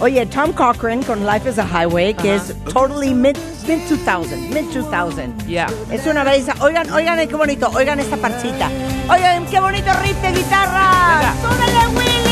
Oye, 0.01 0.25
Tom 0.27 0.53
Cochran 0.53 1.03
con 1.03 1.27
Life 1.27 1.51
is 1.51 1.59
a 1.59 1.67
Highway, 1.67 2.15
que 2.15 2.37
es 2.37 2.55
totally 2.73 3.13
mid, 3.13 3.37
mid 3.69 3.81
2000, 3.87 4.49
mid 4.49 4.65
2000. 4.73 5.47
Ya. 5.47 5.67
Es 5.91 6.07
una 6.07 6.25
belleza. 6.25 6.55
Oigan, 6.61 6.91
oigan, 6.91 7.19
qué 7.29 7.37
bonito. 7.37 7.71
Oigan 7.75 8.01
esta 8.01 8.17
partita. 8.17 8.71
Oigan, 9.11 9.45
qué 9.47 9.61
bonito 9.61 9.93
riff 10.03 10.17
de 10.23 10.33
guitarra. 10.33 11.19
Venga. 11.19 11.35
¡Súbele, 11.43 11.99
Willy! 11.99 12.30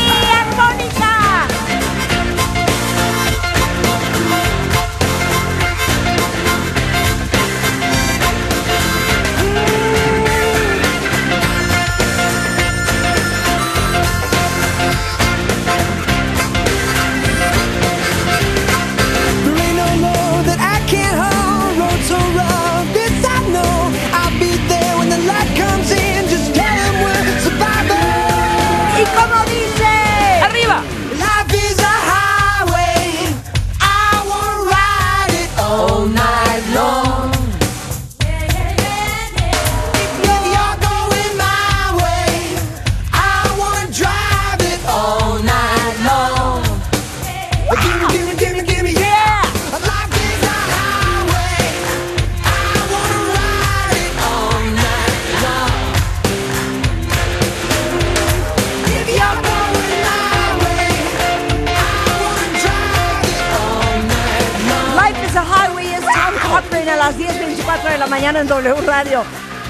Las 67.09 67.17
10.24 67.17 67.91
de 67.91 67.97
la 67.97 68.05
mañana 68.07 68.39
en 68.41 68.47
W 68.47 68.81
Radio. 68.85 69.23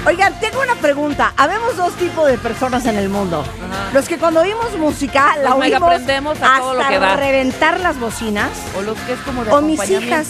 Oigan, 0.06 0.38
tengo 0.40 0.60
una 0.60 0.74
pregunta. 0.74 1.32
Habemos 1.38 1.74
dos 1.76 1.94
tipos 1.94 2.26
de 2.26 2.36
personas 2.36 2.84
en 2.84 2.96
el 2.98 3.08
mundo. 3.08 3.44
Los 3.94 4.06
que 4.08 4.18
cuando 4.18 4.40
oímos 4.40 4.76
música 4.78 5.36
la 5.42 5.50
Los 5.50 5.58
oímos 5.60 5.90
a 6.42 6.58
lo 6.58 6.70
hasta 6.70 6.88
que 6.88 6.98
da. 6.98 7.16
reventar 7.16 7.80
las 7.80 7.98
bocinas. 7.98 8.50
O 8.76 8.82
los 8.82 8.98
que 9.00 9.14
es 9.14 9.18
como 9.20 9.44
de 9.44 9.52
O 9.52 9.62
mis 9.62 9.88
hijas 9.88 10.28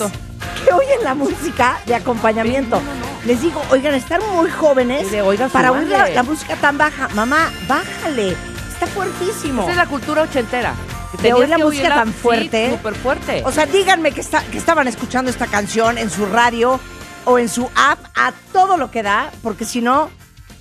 que 0.64 0.72
oyen 0.72 1.02
la 1.02 1.14
música 1.14 1.78
de 1.86 1.94
acompañamiento. 1.96 2.80
Les 3.24 3.40
digo, 3.42 3.60
oigan, 3.70 3.94
están 3.94 4.20
muy 4.34 4.48
jóvenes 4.50 5.08
Y 5.08 5.10
de, 5.10 5.22
"Oiga, 5.22 5.48
para 5.48 5.72
oír 5.72 5.88
la, 5.88 5.96
súbanle". 5.96 6.14
la 6.14 6.22
música 6.22 6.54
tan 6.56 6.78
baja. 6.78 7.08
Mamá, 7.14 7.50
bájale. 7.66 8.36
Está 8.72 8.86
fuertísimo. 8.86 9.62
Esa 9.62 9.70
es 9.72 9.76
la 9.76 9.86
cultura 9.86 10.22
ochentera. 10.22 10.74
De 11.22 11.32
oír 11.32 11.48
la 11.48 11.56
que 11.56 11.64
música 11.64 11.82
oírla, 11.82 11.94
tan 11.96 12.12
fuerte. 12.12 12.78
Sí, 12.82 12.94
fuerte. 13.02 13.42
O 13.44 13.50
sea, 13.52 13.66
díganme 13.66 14.12
que, 14.12 14.20
está, 14.20 14.42
que 14.44 14.58
estaban 14.58 14.86
escuchando 14.86 15.28
esta 15.30 15.46
canción 15.48 15.98
en 15.98 16.08
su 16.08 16.24
radio 16.26 16.78
o 17.24 17.38
en 17.38 17.48
su 17.48 17.68
app 17.74 17.98
a 18.14 18.32
todo 18.52 18.76
lo 18.76 18.90
que 18.90 19.02
da, 19.02 19.30
porque 19.42 19.64
si 19.64 19.80
no, 19.80 20.10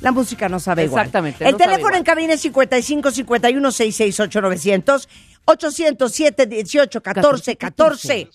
la 0.01 0.11
música 0.11 0.49
no 0.49 0.59
sabe 0.59 0.85
igual. 0.85 1.05
Exactamente, 1.05 1.45
El 1.45 1.53
no 1.53 1.57
teléfono 1.57 1.95
en 1.95 2.03
cabina 2.03 2.33
es 2.33 2.41
55 2.41 3.11
51 3.11 3.71
668 3.71 4.41
900 4.41 5.09
807 5.45 6.45
18 6.45 7.01
14 7.01 7.55
14. 7.57 8.29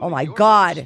Oh 0.00 0.10
my 0.10 0.26
God. 0.26 0.78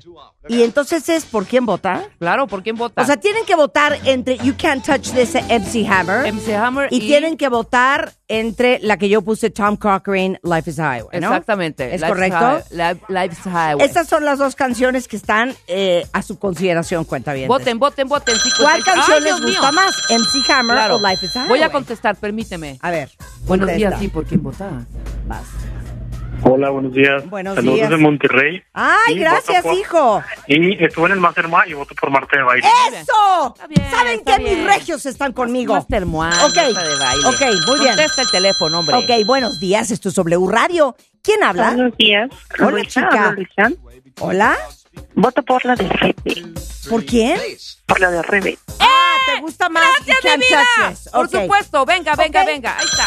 Y 0.49 0.63
entonces 0.63 1.09
es 1.09 1.25
por 1.25 1.47
quién 1.47 1.65
vota. 1.67 2.03
claro, 2.19 2.47
¿por 2.47 2.63
quién 2.63 2.77
vota? 2.77 3.03
O 3.03 3.05
sea, 3.05 3.17
tienen 3.17 3.45
que 3.45 3.55
votar 3.55 3.99
entre 4.05 4.39
You 4.39 4.55
Can't 4.61 4.85
Touch 4.85 5.11
This 5.13 5.35
MC 5.35 5.87
Hammer. 5.89 6.33
MC 6.33 6.55
Hammer 6.57 6.89
y, 6.93 6.97
y- 6.97 7.01
tienen 7.07 7.37
que 7.37 7.49
votar 7.49 8.13
entre 8.27 8.79
la 8.81 8.97
que 8.97 9.09
yo 9.09 9.23
puse 9.23 9.51
Tom 9.51 9.77
Cochran, 9.77 10.39
Life 10.43 10.71
is 10.71 10.79
Highway, 10.79 11.21
¿no? 11.21 11.29
Exactamente. 11.29 11.95
¿Es 11.95 12.03
correcto? 12.03 12.39
High- 12.39 12.65
Life- 12.71 13.05
Life's 13.09 13.47
Highway. 13.47 13.85
Estas 13.87 14.09
son 14.09 14.25
las 14.25 14.39
dos 14.39 14.55
canciones 14.57 15.07
que 15.09 15.17
están 15.17 15.55
eh, 15.67 16.07
a 16.13 16.23
su 16.23 16.39
consideración, 16.39 17.05
cuenta 17.05 17.33
bien. 17.35 17.49
Voten, 17.49 17.79
voten, 17.79 18.09
voten. 18.09 18.37
sí, 18.37 18.49
¿Cuál 18.59 18.83
canción 18.83 19.19
¡Ay, 19.19 19.25
les 19.25 19.41
gusta 19.41 19.71
mío! 19.71 19.73
más? 19.73 19.95
¿MC 20.11 20.51
Hammer 20.53 20.77
Claro. 20.77 20.97
o 20.97 21.07
Life 21.09 21.27
is 21.27 21.37
a 21.37 21.41
Voy 21.47 21.59
a 21.59 21.63
Highway? 21.67 21.73
contestar, 21.73 22.17
permíteme. 22.17 22.79
A 22.81 22.91
ver. 22.91 23.11
Buenos 23.47 23.71
días, 23.75 23.99
sí, 24.01 24.09
¿por 24.09 24.25
quién 24.25 24.43
vota? 24.43 24.87
Vas. 25.27 25.43
Hola, 26.47 26.69
buenos 26.69 26.93
días. 26.93 27.25
Buenos 27.31 27.55
Saludos 27.55 27.77
días. 27.77 27.91
de 27.91 27.97
Monterrey. 27.97 28.63
Ay, 28.75 29.15
Y 29.15 29.19
gracias, 29.19 29.63
por- 29.63 29.73
hijo. 29.75 30.23
Y 30.47 30.85
estuve 30.85 31.07
en 31.07 31.13
el 31.13 31.21
Mastermind 31.21 31.69
y 31.69 31.73
voto 31.73 31.95
por 31.95 32.11
Marta 32.11 32.37
de 32.37 32.43
Baile. 32.43 32.69
¡Eso! 32.93 33.55
Está 33.55 33.67
bien, 33.67 33.91
¿Saben 33.91 34.19
está 34.19 34.37
qué? 34.37 34.43
bien. 34.45 34.59
Mis 34.59 34.67
regios 34.67 35.07
están 35.07 35.33
conmigo. 35.33 35.73
Master 35.75 36.05
Moine, 36.05 36.37
Ok, 36.45 36.57
Marta 36.57 36.83
de 36.85 36.99
baile. 36.99 37.27
ok, 37.27 37.41
muy 37.67 37.79
bien. 37.81 37.97
Contesta 37.97 38.23
el 38.23 38.31
teléfono, 38.31 38.81
hombre. 38.81 38.97
Ok, 38.97 39.27
buenos 39.27 39.59
días, 39.59 39.91
esto 39.91 40.11
es 40.11 40.15
W 40.17 40.47
Radio. 40.51 40.95
¿Quién 41.23 41.43
habla? 41.43 41.71
Buenos 41.71 41.97
días. 41.97 42.29
Hola, 42.59 42.71
Luisa, 42.73 43.01
chica. 43.09 43.33
Luisa. 43.33 43.71
¿Hola? 44.21 44.57
Voto 45.15 45.43
por 45.43 45.65
la 45.65 45.77
de 45.77 45.89
Rebe. 45.89 46.45
¿Por 46.91 47.05
quién? 47.07 47.41
Por 47.87 48.01
la 48.01 48.11
de 48.11 48.21
Rebe. 48.23 48.59
Ah, 48.81 49.15
¿te 49.35 49.41
gusta 49.41 49.69
más? 49.71 49.83
¡Gracias, 50.05 50.39
mi 50.39 50.45
vida! 50.45 50.95
Por 51.11 51.31
supuesto, 51.31 51.87
venga, 51.87 52.15
venga, 52.17 52.45
venga. 52.45 52.77
Ahí 52.79 52.85
está. 52.85 53.07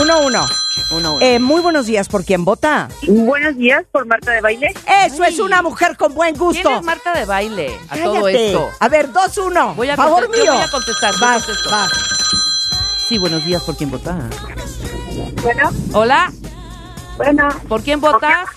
Uno, 0.00 0.20
uno. 0.20 0.44
Uno, 0.90 1.14
uno. 1.14 1.20
Eh, 1.20 1.38
muy 1.38 1.60
buenos 1.62 1.86
días, 1.86 2.08
¿por 2.08 2.24
quién 2.24 2.44
vota? 2.44 2.88
Buenos 3.08 3.56
días 3.56 3.84
por 3.90 4.06
Marta 4.06 4.32
de 4.32 4.40
Baile. 4.40 4.74
Eso 5.06 5.24
es 5.24 5.38
una 5.38 5.62
mujer 5.62 5.96
con 5.96 6.14
buen 6.14 6.36
gusto. 6.36 6.62
¿Quién 6.62 6.78
es 6.78 6.84
Marta 6.84 7.14
de 7.14 7.24
baile 7.24 7.78
a 7.88 7.96
todo 7.96 8.28
esto? 8.28 8.70
A 8.78 8.88
ver, 8.88 9.10
dos, 9.10 9.38
uno. 9.38 9.74
Voy 9.74 9.88
a 9.88 9.96
Favor 9.96 10.28
yo 10.32 10.52
voy 10.52 10.62
a 10.62 10.70
contestar, 10.70 11.14
Vas, 11.18 11.46
vas. 11.70 11.90
Sí, 13.08 13.18
buenos 13.18 13.44
días, 13.44 13.62
¿por 13.62 13.76
quién 13.76 13.90
vota? 13.90 14.18
Bueno, 15.42 15.70
Hola, 15.92 16.32
bueno. 17.16 17.48
¿por 17.68 17.82
quién 17.82 18.00
votas? 18.00 18.48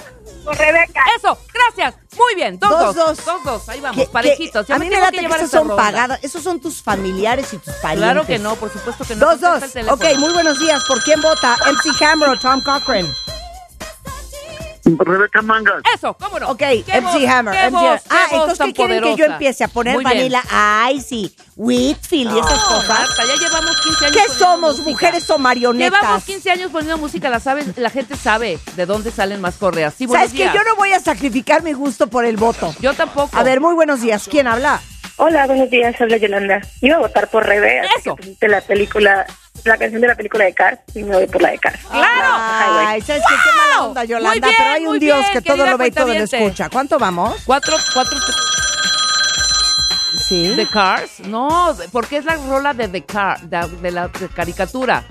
Rebeca. 0.54 1.02
Eso, 1.18 1.38
gracias. 1.54 1.96
Muy 2.18 2.36
bien, 2.36 2.60
dos, 2.60 2.70
Dos, 2.70 2.96
dos. 2.96 2.96
dos. 2.96 3.26
Dos, 3.26 3.44
dos. 3.44 3.70
Ahí 3.70 3.80
vamos, 3.80 4.04
Que- 4.06 4.10
parejitos. 4.12 4.66
que 4.66 4.70
Ya 4.72 4.76
a 4.76 4.80
mí 4.80 4.90
me 4.90 5.00
late 5.00 5.20
que, 5.20 5.26
esas 5.26 5.42
esta 5.44 5.60
son 5.60 5.76
pagadas. 5.76 6.20
Esos 6.24 6.44
son 6.44 6.60
tus 6.60 6.82
familiares 6.82 7.54
y 7.54 7.58
tus 7.58 7.74
parientes. 7.76 7.98
Claro 8.12 8.26
que 8.26 8.40
no, 8.40 8.56
por 8.56 8.72
supuesto 8.72 9.06
que 9.06 9.16
no. 9.16 9.26
Dos, 9.26 9.40
dos. 9.42 9.64
Ok, 9.92 10.04
muy 10.18 10.34
buenos 10.34 10.60
días. 10.60 10.84
¿Por 10.88 11.02
quién 11.04 11.22
vota? 11.22 11.56
MC 11.66 12.04
Hammer 12.06 12.30
o 12.30 12.40
Tom 12.40 12.62
Cochran. 12.62 13.06
Rebeca 14.98 15.42
Mangas. 15.42 15.82
Eso, 15.96 16.14
¿cómo 16.16 16.40
no? 16.40 16.50
Ok, 16.50 16.58
¿Qué 16.60 16.84
MC 16.88 17.02
voz, 17.02 17.28
Hammer. 17.30 17.54
qué 17.54 17.66
MC 17.68 17.72
voz, 17.72 18.02
Ah, 18.10 18.26
entonces, 18.32 18.58
tan 18.58 18.68
¿qué 18.68 18.74
quieren 18.74 18.98
que 19.04 19.10
yo 19.10 19.16
poderosa? 19.16 19.34
empiece 19.34 19.64
a 19.64 19.68
poner 19.68 19.94
Muy 19.96 20.04
bien. 20.06 20.32
Vanilla 20.32 20.92
Icy, 20.92 21.36
Whitfield 21.56 22.36
y 22.36 22.40
esas 22.40 22.58
No, 22.58 22.68
cosas? 22.68 22.88
Marta, 23.00 23.24
ya 23.26 23.36
llevamos 23.36 23.82
15 23.82 24.06
años 24.06 24.18
¿Qué 24.18 24.34
somos, 24.34 24.72
música. 24.78 24.90
mujeres 24.90 25.30
o 25.30 25.38
marionetas? 25.38 26.00
Llevamos 26.02 26.24
15 26.24 26.52
años 26.52 26.72
poniendo 26.72 26.98
música, 26.98 27.30
la 27.30 27.40
sabes, 27.40 27.78
la 27.78 27.90
gente 27.90 28.16
sabe 28.16 28.60
de 28.76 28.86
dónde 28.86 29.12
salen 29.12 29.42
más 29.42 29.56
correas. 29.56 29.94
Sí, 29.98 30.08
¿Sabes 30.08 30.32
que. 30.32 30.46
Yo 30.46 30.64
no 30.64 30.76
voy 30.76 30.94
a 30.94 31.00
sacrificar 31.00 31.62
mi 31.64 31.74
gusto 31.74 32.08
por 32.08 32.26
el 32.26 32.38
voto. 32.38 32.74
Yo 32.80 32.94
tampoco. 32.94 33.36
A 33.38 33.44
ver, 33.44 33.60
muy 33.62 33.74
buenos 33.76 34.02
días. 34.02 34.28
¿Quién 34.30 34.48
habla? 34.48 34.80
Hola, 35.18 35.46
buenos 35.48 35.70
días. 35.70 36.00
Habla 36.00 36.16
Yolanda. 36.18 36.62
Iba 36.82 36.96
a 36.96 37.00
votar 37.00 37.28
por 37.30 37.46
Rebe. 37.46 37.82
Eso. 38.00 38.16
la 38.42 38.62
película, 38.62 39.28
la 39.66 39.78
canción 39.78 40.02
de 40.02 40.08
la 40.08 40.16
película 40.16 40.46
de 40.46 40.54
Cars. 40.54 40.80
Y 40.94 41.04
me 41.04 41.16
voy 41.16 41.28
por 41.28 41.42
la 41.42 41.52
de 41.52 41.60
Cars. 41.60 41.80
¡Claro! 41.90 42.28
Ay, 42.88 43.02
¿sabes 43.02 43.24
qué? 43.28 43.36
Qué 43.44 43.58
mala 43.58 43.88
onda, 43.88 44.04
Yolanda. 44.04 44.48
Bien, 44.48 44.56
pero 44.58 44.70
hay 44.72 44.86
un 44.86 45.00
Dios 45.00 45.20
bien, 45.20 45.32
que 45.34 45.42
todo 45.42 45.66
lo 45.66 45.78
ve 45.78 45.88
y 45.88 45.92
todo 45.92 46.08
lo 46.08 46.14
escucha. 46.14 46.70
¿Cuánto 46.70 46.98
vamos? 47.00 47.42
Cuatro, 47.46 47.76
cuatro, 47.94 48.18
Sí. 50.28 50.54
¿The 50.56 50.68
Cars? 50.68 51.20
No, 51.22 51.76
porque 51.92 52.18
es 52.18 52.26
la 52.26 52.36
rola 52.36 52.74
de 52.74 52.88
The 52.88 53.04
Car, 53.04 53.42
de, 53.42 53.68
de 53.82 53.92
la 53.92 54.08
de 54.10 54.28
caricatura. 54.30 55.04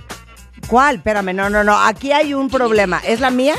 ¿Cuál? 0.68 0.96
Espérame, 0.96 1.34
no, 1.34 1.48
no, 1.50 1.64
no. 1.64 1.78
Aquí 1.78 2.12
hay 2.12 2.34
un 2.34 2.48
problema. 2.48 3.00
¿Es 3.04 3.20
la 3.20 3.30
mía? 3.30 3.54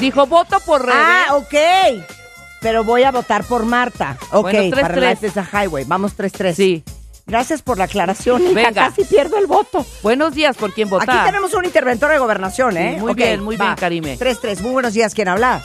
Dijo, 0.00 0.26
voto 0.26 0.58
por 0.60 0.82
Rebe. 0.86 0.98
Ah, 0.98 1.34
ok. 1.34 1.54
Pero 2.60 2.84
voy 2.84 3.02
a 3.04 3.10
votar 3.10 3.44
por 3.44 3.64
Marta. 3.64 4.16
Ok, 4.30 4.42
Bueno, 4.42 4.58
tres, 4.70 4.82
para 4.82 4.94
tres. 4.94 5.10
Life 5.22 5.26
is 5.26 5.36
a 5.36 5.44
Highway. 5.44 5.84
Vamos 5.84 6.16
3-3. 6.16 6.54
Sí. 6.54 6.84
Gracias 7.30 7.62
por 7.62 7.78
la 7.78 7.84
aclaración. 7.84 8.42
hija. 8.42 8.52
Venga. 8.54 8.88
Casi 8.88 9.04
pierdo 9.04 9.38
el 9.38 9.46
voto. 9.46 9.86
Buenos 10.02 10.34
días, 10.34 10.56
¿por 10.56 10.72
quién 10.72 10.90
votar? 10.90 11.08
Aquí 11.10 11.26
tenemos 11.26 11.54
un 11.54 11.64
interventor 11.64 12.10
de 12.10 12.18
gobernación, 12.18 12.76
¿eh? 12.76 12.94
Sí, 12.96 13.00
muy 13.00 13.14
bien, 13.14 13.42
muy 13.42 13.56
bien. 13.56 13.74
Karime. 13.76 14.18
3-3. 14.18 14.60
Muy 14.60 14.72
buenos 14.72 14.92
días. 14.94 15.14
¿Quién 15.14 15.28
habla? 15.28 15.62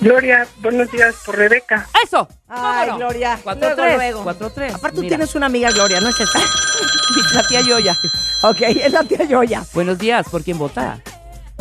Gloria, 0.00 0.46
buenos 0.58 0.88
días 0.92 1.16
por 1.26 1.36
Rebeca. 1.36 1.88
¡Eso! 2.04 2.28
Ay. 2.48 2.90
Gloria. 2.96 3.36
Cuatro, 3.42 3.60
Luego, 3.70 3.82
tres. 3.82 3.96
luego. 3.96 4.22
Cuatro, 4.22 4.50
tres. 4.50 4.72
Aparte, 4.74 4.94
tú 4.94 5.02
Mira. 5.02 5.16
tienes 5.16 5.34
una 5.34 5.46
amiga, 5.46 5.70
Gloria, 5.72 6.00
¿no 6.00 6.08
es 6.08 6.20
esa? 6.20 6.38
La 7.34 7.42
tía 7.48 7.60
Yoya. 7.62 7.96
ok, 8.44 8.60
es 8.60 8.92
la 8.92 9.02
tía 9.02 9.24
Yoya. 9.24 9.64
Buenos 9.74 9.98
días, 9.98 10.28
¿por 10.30 10.44
quién 10.44 10.56
vota? 10.56 11.00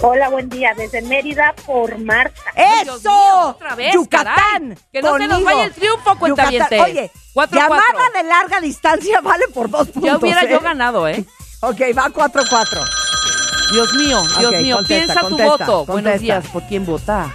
Hola, 0.02 0.30
buen 0.30 0.48
día. 0.50 0.74
Desde 0.78 1.02
Mérida 1.02 1.54
por 1.66 1.98
Marta. 1.98 2.40
¡Eso! 2.56 3.00
mío, 3.00 3.40
otra 3.50 3.76
vez, 3.76 3.94
¡Yucatán! 3.94 4.36
caray. 4.36 4.78
Que 4.92 5.02
no 5.02 5.18
se 5.18 5.28
nos 5.28 5.44
vaya 5.44 5.64
el 5.66 5.74
triunfo, 5.74 6.16
cuentavientes. 6.20 6.70
Yucatán. 6.70 6.92
Oye, 6.92 7.12
Cuatro, 7.34 7.60
llamada 7.60 7.84
cuatro. 7.94 8.14
de 8.22 8.24
larga 8.30 8.62
distancia 8.62 9.22
vale 9.22 9.46
por 9.54 9.70
dos 9.70 9.88
puntos. 9.90 10.04
Ya 10.12 10.18
hubiera 10.18 10.44
¿eh? 10.44 10.50
yo 10.52 10.60
ganado, 10.60 11.08
¿eh? 11.08 11.26
Ok, 11.62 11.82
va 11.98 12.06
4-4. 12.10 13.72
Dios 13.72 13.94
mío, 13.96 14.22
Dios 14.40 14.52
mío, 14.62 14.76
contesta, 14.78 15.06
piensa 15.14 15.22
contesta, 15.22 15.44
tu 15.44 15.50
voto. 15.50 15.86
contesta. 15.86 15.92
Buenos 15.94 16.22
días, 16.22 16.48
¿por 16.48 16.64
quién 16.68 16.86
vota? 16.86 17.34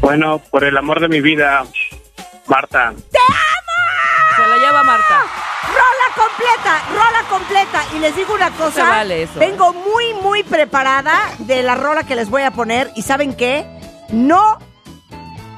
Bueno, 0.00 0.38
por 0.50 0.64
el 0.64 0.76
amor 0.76 1.00
de 1.00 1.08
mi 1.08 1.20
vida, 1.20 1.64
Marta. 2.46 2.92
Se 3.10 3.18
la 4.58 4.66
lleva 4.66 4.82
Marta. 4.82 5.22
Rola 5.68 6.14
completa, 6.28 6.82
rola 6.92 7.28
completa. 7.28 7.82
Y 7.96 7.98
les 7.98 8.14
digo 8.16 8.34
una 8.34 8.50
cosa. 8.50 8.84
vale 8.88 9.22
eso, 9.24 9.38
Vengo 9.38 9.72
muy, 9.72 10.14
muy 10.22 10.42
preparada 10.42 11.12
de 11.38 11.62
la 11.62 11.74
rola 11.74 12.04
que 12.04 12.16
les 12.16 12.30
voy 12.30 12.42
a 12.42 12.50
poner. 12.50 12.90
¿Y 12.94 13.02
saben 13.02 13.34
qué? 13.34 13.66
No 14.10 14.58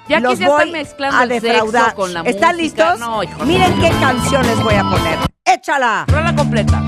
Ya 0.09 0.21
los 0.21 0.39
ya 0.39 0.47
voy 0.49 0.57
están 0.59 0.73
mezclando 0.73 1.17
a 1.19 1.23
el 1.25 1.29
defraudar. 1.29 1.85
sexo 1.85 1.97
con 1.97 2.15
la 2.15 2.21
¿Están 2.23 2.57
música. 2.57 2.93
listos? 2.95 3.01
No, 3.01 3.23
hijo, 3.23 3.39
no. 3.39 3.45
Miren 3.45 3.79
qué 3.81 3.91
canción 4.01 4.47
les 4.47 4.63
voy 4.63 4.75
a 4.75 4.83
poner. 4.85 5.19
¡Échala! 5.45 6.05
Rola 6.09 6.35
completa. 6.35 6.83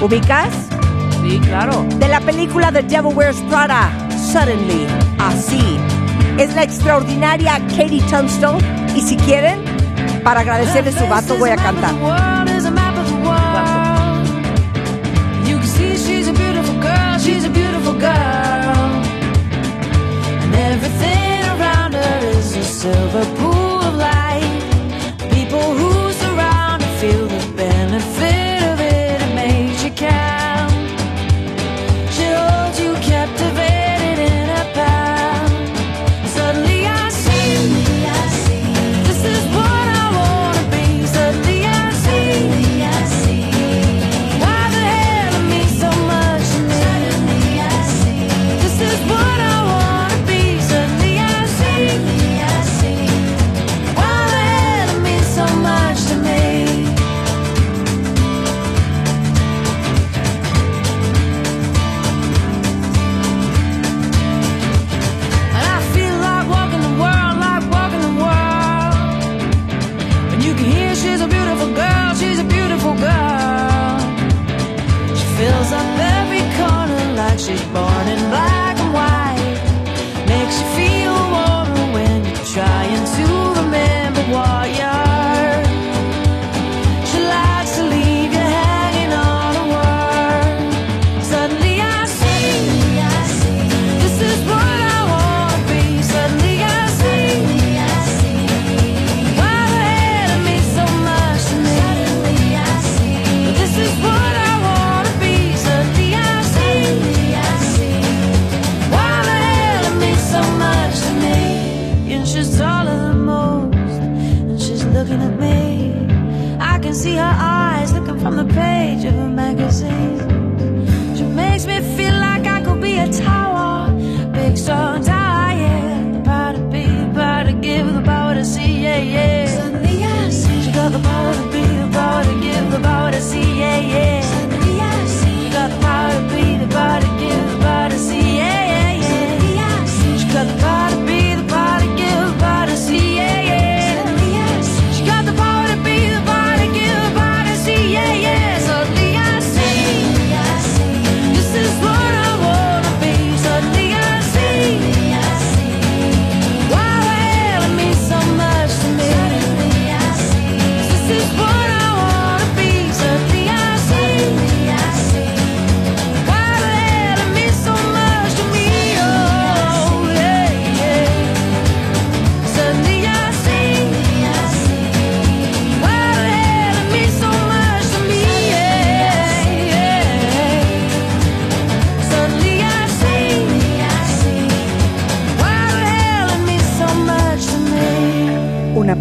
¿Ubicas? 0.00 0.48
Sí, 1.22 1.40
claro. 1.40 1.84
De 1.96 2.08
la 2.08 2.20
película 2.20 2.70
The 2.72 2.82
Devil 2.82 3.14
Wears 3.14 3.36
Prada. 3.48 3.90
Suddenly. 4.32 4.86
Así. 5.18 5.78
Es 6.38 6.54
la 6.54 6.64
extraordinaria 6.64 7.60
Katie 7.68 8.02
Tunstall. 8.10 8.58
Y 8.96 9.00
si 9.00 9.16
quieren, 9.16 9.62
para 10.24 10.40
agradecerle 10.40 10.92
su 10.92 11.06
vato, 11.06 11.36
voy 11.36 11.50
a 11.50 11.56
cantar. 11.56 11.94
Silver 22.84 23.24
pool 23.36 23.80
of 23.80 23.96
light. 23.96 24.44
People 25.30 25.72
who 25.74 25.93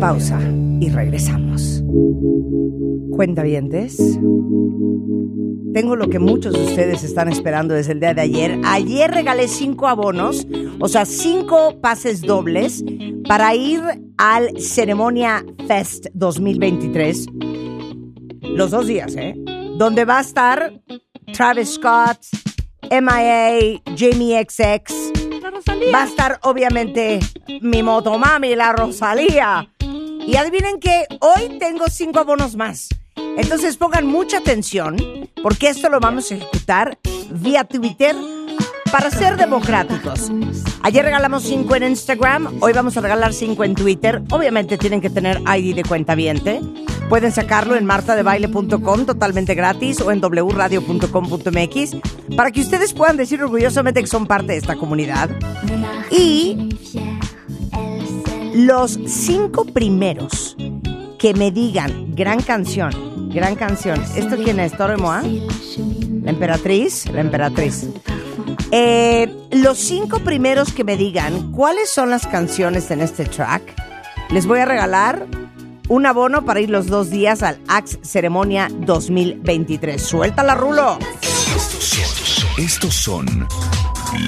pausa 0.04 0.38
y 0.82 0.89
regresamos. 0.89 1.82
Cuentavientes. 3.16 3.96
Tengo 5.74 5.96
lo 5.96 6.10
que 6.10 6.20
muchos 6.20 6.52
de 6.52 6.62
ustedes 6.62 7.06
están 7.06 7.30
esperando 7.30 7.74
desde 7.74 7.94
el 7.94 8.02
día 8.02 8.13
de 8.13 8.20
ayer. 8.20 8.60
Ayer 8.66 9.10
regalé 9.10 9.48
cinco 9.48 9.88
abonos, 9.88 10.46
o 10.82 10.89
sea, 10.89 11.06
cinco 11.06 11.80
pases 11.80 12.20
dobles 12.20 12.84
para 13.30 13.56
ir 13.56 13.82
al 14.18 14.60
Ceremonia 14.60 15.46
Fest 15.70 16.08
2023. 16.13 17.28
Los 18.42 18.72
dos 18.72 18.88
días, 18.88 19.16
¿eh? 19.16 19.36
Donde 19.78 20.04
va 20.04 20.18
a 20.18 20.22
estar 20.22 20.82
Travis 21.32 21.76
Scott, 21.76 22.18
MIA, 22.92 23.82
Jamie 23.96 24.46
XX. 24.50 25.13
Va 25.94 26.04
a 26.04 26.06
estar, 26.06 26.39
obviamente, 26.44 27.22
mi 27.62 27.82
motomami, 27.84 28.54
la 28.56 28.74
Rosalía. 28.74 29.70
Y 30.25 30.36
adivinen 30.36 30.79
que 30.79 31.05
hoy 31.19 31.57
tengo 31.59 31.86
cinco 31.89 32.19
abonos 32.19 32.55
más. 32.55 32.89
Entonces 33.38 33.77
pongan 33.77 34.05
mucha 34.05 34.38
atención, 34.38 34.95
porque 35.41 35.69
esto 35.69 35.89
lo 35.89 35.99
vamos 35.99 36.31
a 36.31 36.36
ejecutar 36.36 36.97
vía 37.29 37.63
Twitter 37.63 38.15
para 38.91 39.09
ser 39.09 39.38
democráticos. 39.38 40.31
Ayer 40.83 41.03
regalamos 41.03 41.43
cinco 41.43 41.75
en 41.75 41.83
Instagram, 41.83 42.59
hoy 42.62 42.73
vamos 42.73 42.95
a 42.95 43.01
regalar 43.01 43.33
cinco 43.33 43.63
en 43.63 43.73
Twitter. 43.73 44.21
Obviamente 44.29 44.77
tienen 44.77 45.01
que 45.01 45.09
tener 45.09 45.41
ID 45.41 45.75
de 45.75 45.83
cuenta 45.83 46.15
Pueden 47.09 47.31
sacarlo 47.31 47.75
en 47.75 47.86
martadebaile.com 47.86 49.05
totalmente 49.05 49.55
gratis 49.55 49.99
o 50.01 50.12
en 50.12 50.21
wradio.com.mx 50.21 51.97
para 52.36 52.51
que 52.51 52.62
ustedes 52.62 52.93
puedan 52.93 53.17
decir 53.17 53.41
orgullosamente 53.43 54.01
que 54.01 54.07
son 54.07 54.25
parte 54.25 54.53
de 54.53 54.57
esta 54.57 54.75
comunidad. 54.75 55.29
Y 56.12 56.69
los 58.54 59.00
cinco 59.08 59.66
primeros 59.66 60.56
que 61.18 61.34
me 61.34 61.52
digan 61.52 62.16
gran 62.16 62.42
canción, 62.42 63.30
gran 63.30 63.56
canción. 63.56 64.02
¿Esto 64.16 64.36
quién 64.36 64.60
es? 64.60 64.76
¿Toro 64.78 64.98
Moa? 64.98 65.24
La 66.24 66.32
emperatriz, 66.32 67.06
la 67.12 67.22
emperatriz. 67.22 67.88
Eh, 68.72 69.34
los 69.52 69.78
cinco 69.78 70.20
primeros 70.20 70.74
que 70.74 70.84
me 70.84 70.98
digan 70.98 71.52
cuáles 71.52 71.89
son 71.89 72.10
las 72.10 72.28
canciones 72.28 72.92
en 72.92 73.02
este 73.02 73.26
track, 73.26 73.62
les 74.30 74.46
voy 74.46 74.60
a 74.60 74.66
regalar 74.66 75.26
un 75.89 76.06
abono 76.06 76.46
para 76.46 76.60
ir 76.60 76.70
los 76.70 76.88
dos 76.88 77.10
días 77.10 77.44
al 77.44 77.60
Axe 77.68 78.00
Ceremonia 78.04 78.70
2023. 78.72 80.02
¡Suéltala, 80.02 80.56
Rulo! 80.56 80.98
Estos 81.56 81.84
son, 81.84 82.63
estos 82.63 82.96
son 82.96 83.48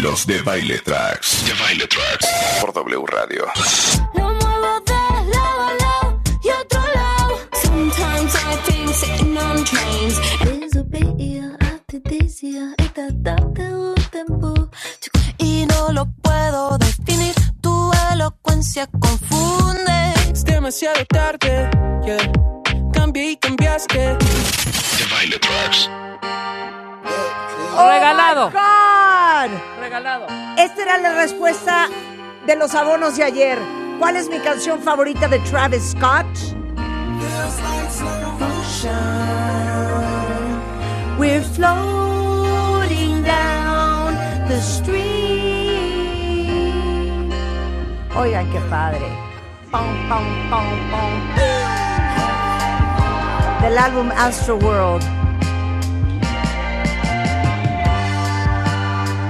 los 0.01 0.27
de 0.27 0.41
Baile 0.41 0.79
Tracks. 0.79 1.45
De 1.45 1.53
Baile 1.63 1.87
Tracks. 1.87 2.27
Por 2.61 2.73
W 2.73 3.05
Radio. 3.07 3.45
Sometimes 7.75 8.33
I 8.35 8.55
think 8.63 8.89
sitting 8.93 9.37
on 9.37 9.65
trains. 9.65 10.15
Desopía, 10.61 11.57
afrodisia, 11.59 12.73
esta 12.77 13.07
tarde 13.21 13.75
un 13.75 13.95
tempo. 14.11 14.69
Y 15.37 15.65
no 15.65 15.91
lo 15.91 16.05
puedo 16.21 16.77
definir. 16.77 17.35
Tu 17.59 17.91
elocuencia 18.13 18.87
confunde. 18.87 20.13
Es 20.31 20.45
demasiado 20.45 21.03
tarde, 21.07 21.69
yeah. 22.05 22.31
Cambié 22.93 23.31
y 23.31 23.35
cambiaste. 23.35 23.99
De 23.99 25.05
Baile 25.11 25.37
Tracks. 25.39 25.89
Regalado. 27.75 28.45
¡Oh, 28.45 28.51
my 28.51 29.49
God! 29.51 29.81
Regalado. 29.81 30.27
Esta 30.57 30.81
era 30.81 30.97
la 30.97 31.13
respuesta 31.15 31.89
de 32.47 32.55
los 32.55 32.73
abonos 32.73 33.17
de 33.17 33.25
ayer. 33.25 33.59
¿Cuál 33.99 34.15
es 34.15 34.29
mi 34.29 34.39
canción 34.39 34.81
favorita 34.81 35.27
de 35.27 35.39
Travis 35.39 35.91
Scott? 35.91 36.25
We're 41.17 41.41
floating 41.41 43.23
down 43.23 44.15
the. 44.47 44.59
Oigan 48.17 48.49
qué 48.51 48.59
padre. 48.69 49.07
Pum, 49.71 50.07
pum, 50.07 50.25
pum, 50.49 50.65
pum. 50.91 51.11
Del 53.61 53.77
álbum 53.77 54.11
Astro 54.17 54.57
World. 54.57 55.03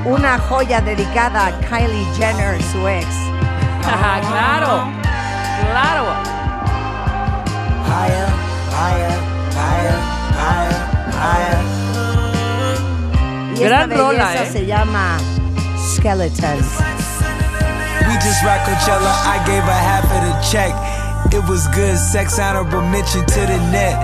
Una 0.06 0.38
joya 0.38 0.82
dedicada 0.82 1.48
a 1.48 1.52
Kylie 1.62 2.06
Jenner, 2.16 2.62
su 2.62 2.88
ex. 2.88 3.08
Claro. 3.86 4.92
Claro. 5.72 6.45
Higher, 7.88 8.28
higher, 8.72 9.14
higher, 9.54 9.98
higher, 10.42 10.78
higher. 11.14 11.62
Y 13.56 13.60
Gran 13.64 13.92
esta 13.92 14.04
rola, 14.04 14.26
belleza 14.26 14.44
¿eh? 14.44 14.52
se 14.52 14.66
llama 14.66 15.18
Skeletons. 15.96 16.66
We 18.08 18.14
just 18.22 18.44
rock 18.44 18.62
Coachella, 18.66 19.14
I 19.26 19.38
gave 19.46 19.64
a 19.64 19.74
half 19.74 20.04
of 20.06 20.22
the 20.26 20.34
check. 20.52 20.74
It 21.34 21.44
was 21.50 21.68
good 21.74 21.98
sex, 21.98 22.38
honorable 22.40 22.82
mention 22.82 23.26
to 23.26 23.40
the 23.42 23.58
net. 23.72 23.98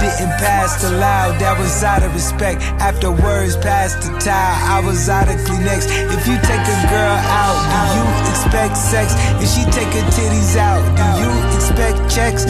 Didn't 0.00 0.30
pass 0.38 0.80
the 0.80 0.90
loud, 0.96 1.38
that 1.40 1.58
was 1.58 1.82
out 1.82 2.02
of 2.02 2.14
respect. 2.14 2.62
After 2.80 3.10
words 3.10 3.56
passed 3.56 4.00
the 4.02 4.16
towel, 4.18 4.54
I 4.64 4.80
was 4.86 5.08
out 5.08 5.28
of 5.28 5.34
Kleenex. 5.44 5.84
If 6.14 6.26
you 6.30 6.38
take 6.40 6.62
a 6.62 6.78
girl 6.88 7.18
out, 7.28 7.58
do 7.68 7.98
you 7.98 8.06
expect 8.30 8.76
sex? 8.78 9.12
If 9.42 9.50
she 9.50 9.64
take 9.74 9.92
her 9.92 10.06
titties 10.14 10.56
out, 10.56 10.80
do 10.96 11.04
you 11.20 11.30
expect 11.56 11.98
checks? 12.08 12.46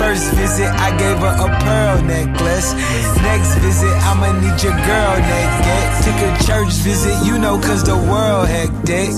First 0.00 0.32
visit, 0.32 0.66
I 0.66 0.96
gave 0.96 1.18
her 1.18 1.34
a 1.36 1.48
pearl 1.60 2.02
necklace. 2.04 2.72
Next 3.20 3.54
visit, 3.56 3.92
I'ma 4.08 4.32
need 4.40 4.62
your 4.62 4.72
girl 4.88 5.14
naked. 5.28 5.86
Took 6.04 6.18
a 6.24 6.32
church 6.46 6.72
visit, 6.80 7.14
you 7.26 7.38
know, 7.38 7.58
cause 7.60 7.84
the 7.84 7.96
world 7.96 8.48
hectic. 8.48 9.10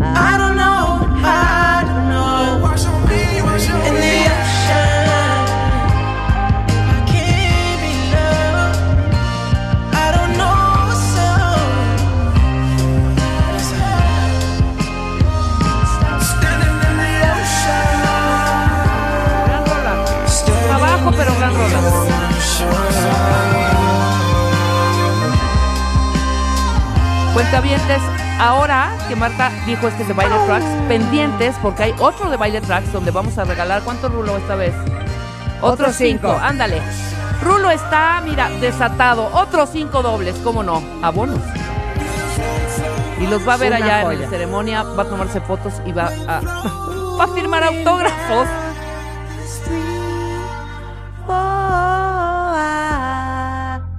I 0.00 0.38
don't 0.38 0.47
Cuentavientes, 27.38 28.02
ahora 28.40 28.90
que 29.06 29.14
Marta 29.14 29.52
dijo 29.64 29.86
este 29.86 30.02
de 30.02 30.12
Baile 30.12 30.34
Tracks, 30.46 30.66
pendientes 30.88 31.54
porque 31.62 31.84
hay 31.84 31.94
otro 32.00 32.28
de 32.30 32.36
Baile 32.36 32.60
Tracks 32.60 32.92
donde 32.92 33.12
vamos 33.12 33.38
a 33.38 33.44
regalar. 33.44 33.82
¿Cuánto 33.84 34.08
Rulo 34.08 34.36
esta 34.36 34.56
vez? 34.56 34.74
Otros 35.60 35.94
cinco. 35.94 36.36
Ándale. 36.42 36.82
Rulo 37.40 37.70
está, 37.70 38.20
mira, 38.24 38.50
desatado. 38.60 39.30
Otros 39.32 39.68
cinco 39.70 40.02
dobles, 40.02 40.34
¿cómo 40.42 40.64
no? 40.64 40.82
Abonos. 41.00 41.38
Y 43.20 43.28
los 43.28 43.46
va 43.46 43.54
a 43.54 43.56
ver 43.56 43.72
Una 43.72 43.84
allá 43.84 44.12
en 44.12 44.20
la 44.20 44.28
ceremonia, 44.28 44.82
va 44.82 45.04
a 45.04 45.08
tomarse 45.08 45.40
fotos 45.40 45.74
y 45.86 45.92
va 45.92 46.10
a, 46.26 46.40
va 47.20 47.22
a 47.22 47.28
firmar 47.28 47.62
autógrafos. 47.62 48.48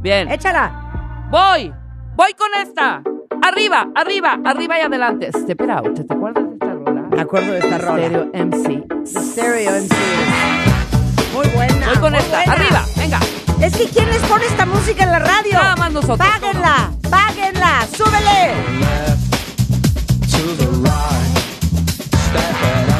Bien. 0.01 0.29
Échala. 0.29 1.29
Voy, 1.31 1.73
voy 2.17 2.33
con 2.33 2.49
esta. 2.61 3.01
Arriba, 3.51 3.87
arriba, 3.95 4.37
arriba 4.45 4.77
y 4.77 4.81
adelante. 4.83 5.29
Step 5.31 5.61
it 5.61 5.69
out. 5.71 5.95
¿Te 5.95 6.13
acuerdas 6.13 6.43
de 6.49 6.53
esta 6.53 6.71
rola? 6.73 7.01
Me 7.09 7.21
acuerdo 7.21 7.51
de 7.53 7.57
esta 7.59 7.77
rola. 7.79 8.05
Stereo 8.05 8.25
MC. 8.31 8.87
The 8.87 9.21
Stereo 9.21 9.71
MC. 9.71 9.95
Muy 11.33 11.47
buena. 11.55 11.87
Voy 11.87 11.97
con 11.97 12.11
muy 12.11 12.19
esta. 12.19 12.37
buena. 12.37 12.53
Arriba, 12.53 12.85
venga. 12.95 13.19
Es 13.59 13.75
que 13.75 13.85
¿quién 13.85 14.07
les 14.09 14.21
pone 14.23 14.45
esta 14.45 14.65
música 14.67 15.03
en 15.03 15.11
la 15.11 15.19
radio? 15.19 15.53
Nada 15.53 15.75
más 15.77 15.91
nosotros. 15.91 16.19
Páguenla, 16.19 16.91
páguenla, 17.09 17.87
súbele. 17.91 18.53
to 20.29 20.55
the 20.55 20.67
right. 20.83 21.37
Step 22.29 22.55
it 22.61 22.89
up, 22.93 22.98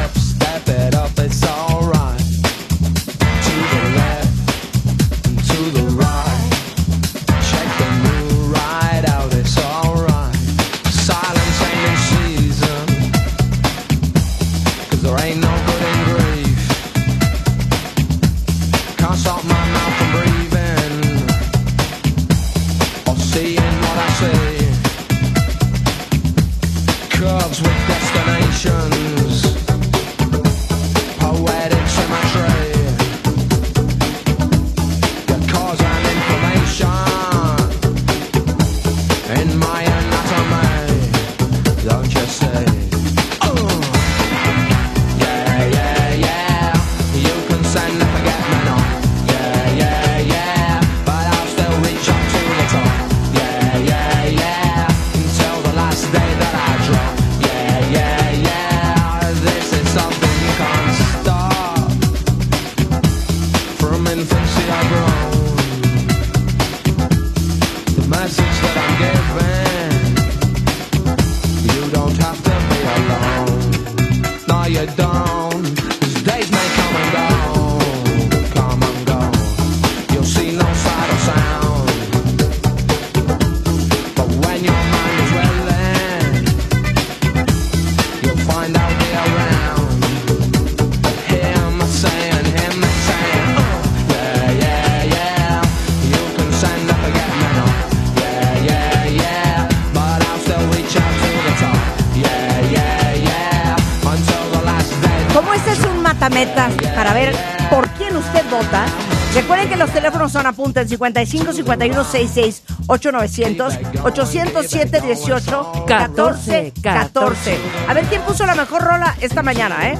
son 110.30 110.46
a 110.46 110.52
punta 110.52 110.80
en 110.80 110.88
55 110.88 111.52
51 111.52 112.04
66 112.04 112.62
8900 112.86 113.78
807 114.02 115.00
18 115.00 115.84
14 115.86 116.72
14. 116.82 117.58
A 117.88 117.94
ver 117.94 118.04
quién 118.06 118.22
puso 118.22 118.46
la 118.46 118.54
mejor 118.54 118.82
rola 118.82 119.16
esta 119.20 119.42
mañana, 119.42 119.90
¿eh? 119.90 119.98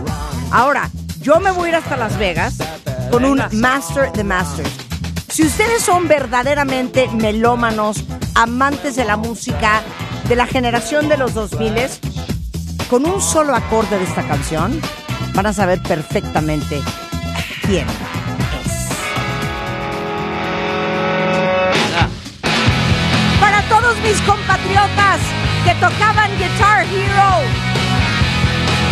Ahora, 0.51 0.91
yo 1.21 1.39
me 1.41 1.51
voy 1.51 1.67
a 1.67 1.69
ir 1.69 1.75
hasta 1.77 1.97
Las 1.97 2.19
Vegas 2.19 2.57
con 3.11 3.25
un 3.25 3.43
Master 3.53 4.13
de 4.13 4.25
Masters. 4.25 4.71
Si 5.29 5.45
ustedes 5.45 5.83
son 5.83 6.09
verdaderamente 6.09 7.09
melómanos, 7.09 8.05
amantes 8.35 8.97
de 8.97 9.05
la 9.05 9.17
música, 9.17 9.83
de 10.29 10.37
la 10.37 10.47
generación 10.47 11.09
de 11.09 11.17
los 11.17 11.35
2000 11.35 11.75
con 12.89 13.07
un 13.07 13.21
solo 13.21 13.55
acorde 13.55 13.99
de 13.99 14.05
esta 14.05 14.27
canción, 14.27 14.81
van 15.35 15.47
a 15.47 15.53
saber 15.53 15.81
perfectamente 15.83 16.81
quién 17.63 17.87
mis 24.11 24.21
compatriotas 24.23 25.21
que 25.65 25.73
tocaban 25.75 26.31
Guitar 26.37 26.83
Hero, 26.83 27.33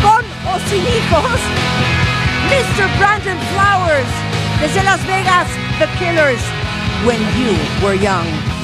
con 0.00 0.24
o 0.46 0.60
sin 0.68 0.82
hijos, 0.82 1.40
Mr. 2.48 2.86
Brandon 2.98 3.36
Flowers, 3.50 4.06
desde 4.60 4.84
Las 4.84 5.04
Vegas, 5.08 5.48
The 5.80 5.88
Killers, 5.98 6.40
When 7.04 7.18
You 7.36 7.56
Were 7.84 7.98
Young. 7.98 8.57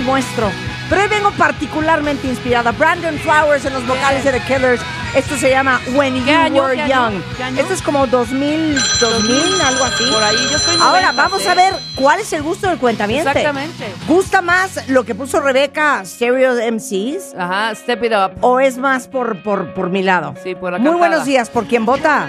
Veces 0.00 0.06
muestro, 0.06 0.50
pero 0.88 1.02
hoy 1.02 1.08
vengo 1.08 1.30
particularmente 1.32 2.26
inspirada. 2.28 2.72
Brandon 2.72 3.16
Flowers 3.18 3.64
en 3.64 3.72
los 3.74 3.86
vocales 3.86 4.24
de 4.24 4.32
The 4.32 4.40
Killers. 4.40 4.80
Esto 5.14 5.36
se 5.36 5.50
llama 5.50 5.80
When 5.94 6.24
You 6.24 6.32
año, 6.36 6.62
Were 6.62 6.76
Young. 6.88 7.20
qué 7.36 7.42
año? 7.42 7.60
Esto 7.60 7.74
es 7.74 7.82
como 7.82 8.06
2000, 8.06 8.76
2000, 9.00 9.60
algo 9.60 9.84
así. 9.84 10.04
Por 10.10 10.22
ahí, 10.22 10.36
yo 10.50 10.56
estoy 10.56 10.76
Ahora, 10.80 11.12
noventas, 11.12 11.16
vamos 11.16 11.44
¿eh? 11.46 11.50
a 11.50 11.54
ver 11.54 11.74
cuál 11.96 12.20
es 12.20 12.32
el 12.32 12.42
gusto 12.42 12.68
del 12.68 12.78
cuentamiento. 12.78 13.28
Exactamente. 13.28 13.92
¿Gusta 14.06 14.40
más 14.40 14.88
lo 14.88 15.04
que 15.04 15.14
puso 15.16 15.40
Rebeca, 15.40 16.04
Stereo 16.04 16.54
MCs? 16.72 17.34
Ajá, 17.36 17.74
step 17.74 18.04
it 18.04 18.12
up. 18.12 18.32
¿O 18.40 18.60
es 18.60 18.78
más 18.78 19.08
por, 19.08 19.42
por, 19.42 19.74
por 19.74 19.90
mi 19.90 20.02
lado? 20.02 20.34
Sí, 20.44 20.54
por 20.54 20.72
la 20.72 20.78
Muy 20.78 20.86
cantada. 20.92 21.08
buenos 21.08 21.24
días. 21.26 21.50
¿Por 21.50 21.66
quién 21.66 21.84
vota? 21.84 22.28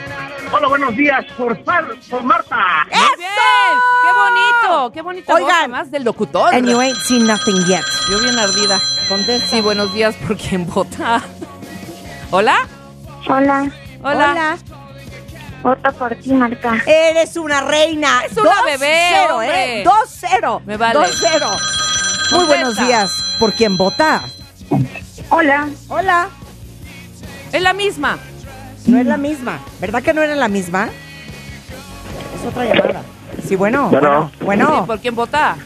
Hola, 0.52 0.68
buenos 0.68 0.96
días, 0.98 1.24
por, 1.38 1.64
Far- 1.64 1.86
por 2.10 2.24
Marta. 2.24 2.58
¡Qué 2.90 2.96
bonito! 4.90 4.92
¡Qué 4.92 5.02
bonito! 5.02 5.34
Oigan. 5.34 5.72
más 5.72 5.92
del 5.92 6.04
locutor. 6.04 6.54
And 6.54 6.68
you 6.68 6.80
ain't 6.80 6.98
seen 6.98 7.26
nothing 7.28 7.66
yet. 7.68 7.84
Yo 8.10 8.20
bien 8.20 8.38
ardida. 8.38 8.80
Contesta. 9.08 9.48
Sí, 9.48 9.62
buenos 9.62 9.94
días 9.94 10.16
por 10.16 10.38
quien 10.38 10.66
vota. 10.68 11.22
¿Hola? 12.32 12.56
Hola, 13.28 13.70
Hola. 14.04 14.58
voto 15.62 15.92
por 15.94 16.16
ti, 16.16 16.34
Marta. 16.34 16.78
Eres 16.86 17.36
una 17.38 17.62
reina. 17.62 18.22
Es 18.26 18.36
una 18.38 18.64
bebé, 18.64 19.12
2-0, 19.28 19.32
hombre. 19.32 19.82
¿eh? 19.82 19.86
2-0. 19.86 20.62
Me 20.66 20.78
vale. 20.78 21.00
2-0. 21.00 21.60
Muy 22.32 22.46
buenos 22.46 22.78
días. 22.78 23.12
¿Por 23.40 23.54
quién 23.54 23.78
vota? 23.78 24.24
Hola, 25.30 25.70
Hola. 25.90 26.30
Es 27.52 27.62
la 27.62 27.74
misma. 27.74 28.18
No 28.86 28.98
es 28.98 29.06
la 29.06 29.18
misma. 29.18 29.60
¿Verdad 29.80 30.02
que 30.02 30.14
no 30.14 30.22
era 30.22 30.36
la 30.36 30.48
misma? 30.48 30.90
Es 32.36 32.48
otra 32.48 32.66
llamada. 32.66 33.04
Sí, 33.48 33.56
bueno. 33.56 33.90
Bueno. 33.90 34.32
Bueno. 34.42 34.80
Sí, 34.82 34.88
¿Por 34.88 35.00
quién 35.00 35.16
vota? 35.16 35.58